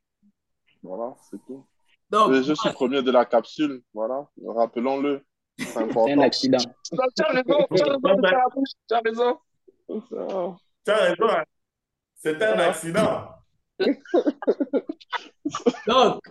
Voilà, 0.84 1.16
c'est 1.30 1.44
tout. 1.48 1.66
Donc, 2.12 2.34
je 2.34 2.54
suis 2.54 2.70
premier 2.74 3.02
de 3.02 3.10
la 3.10 3.26
capsule, 3.26 3.82
voilà, 3.96 4.28
rappelons-le. 4.46 5.26
C'est 5.58 5.78
un 6.12 6.20
accident. 6.20 6.60
Tu 6.60 6.96
as 7.24 7.32
raison, 7.32 7.66
tu 7.76 7.82
as 8.94 9.00
raison. 9.04 9.40
Tu 10.86 10.92
as 10.92 10.98
raison. 10.98 11.46
C'était 12.16 12.46
un 12.46 12.60
accident. 12.60 13.41
Donc, 15.88 16.22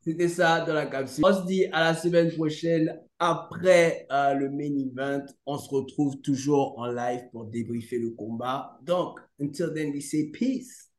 c'était 0.00 0.28
ça 0.28 0.60
dans 0.60 0.74
la 0.74 0.86
capsule. 0.86 1.24
On 1.26 1.32
se 1.32 1.46
dit 1.46 1.64
à 1.72 1.84
la 1.84 1.94
semaine 1.94 2.30
prochaine 2.32 3.00
après 3.18 4.06
euh, 4.12 4.34
le 4.34 4.50
main 4.50 4.76
event. 4.76 5.24
On 5.46 5.56
se 5.56 5.70
retrouve 5.70 6.20
toujours 6.20 6.78
en 6.78 6.86
live 6.86 7.22
pour 7.32 7.46
débriefer 7.46 7.98
le 7.98 8.10
combat. 8.10 8.78
Donc, 8.82 9.18
until 9.40 9.72
then, 9.74 9.92
we 9.92 10.02
say 10.02 10.30
peace. 10.30 10.90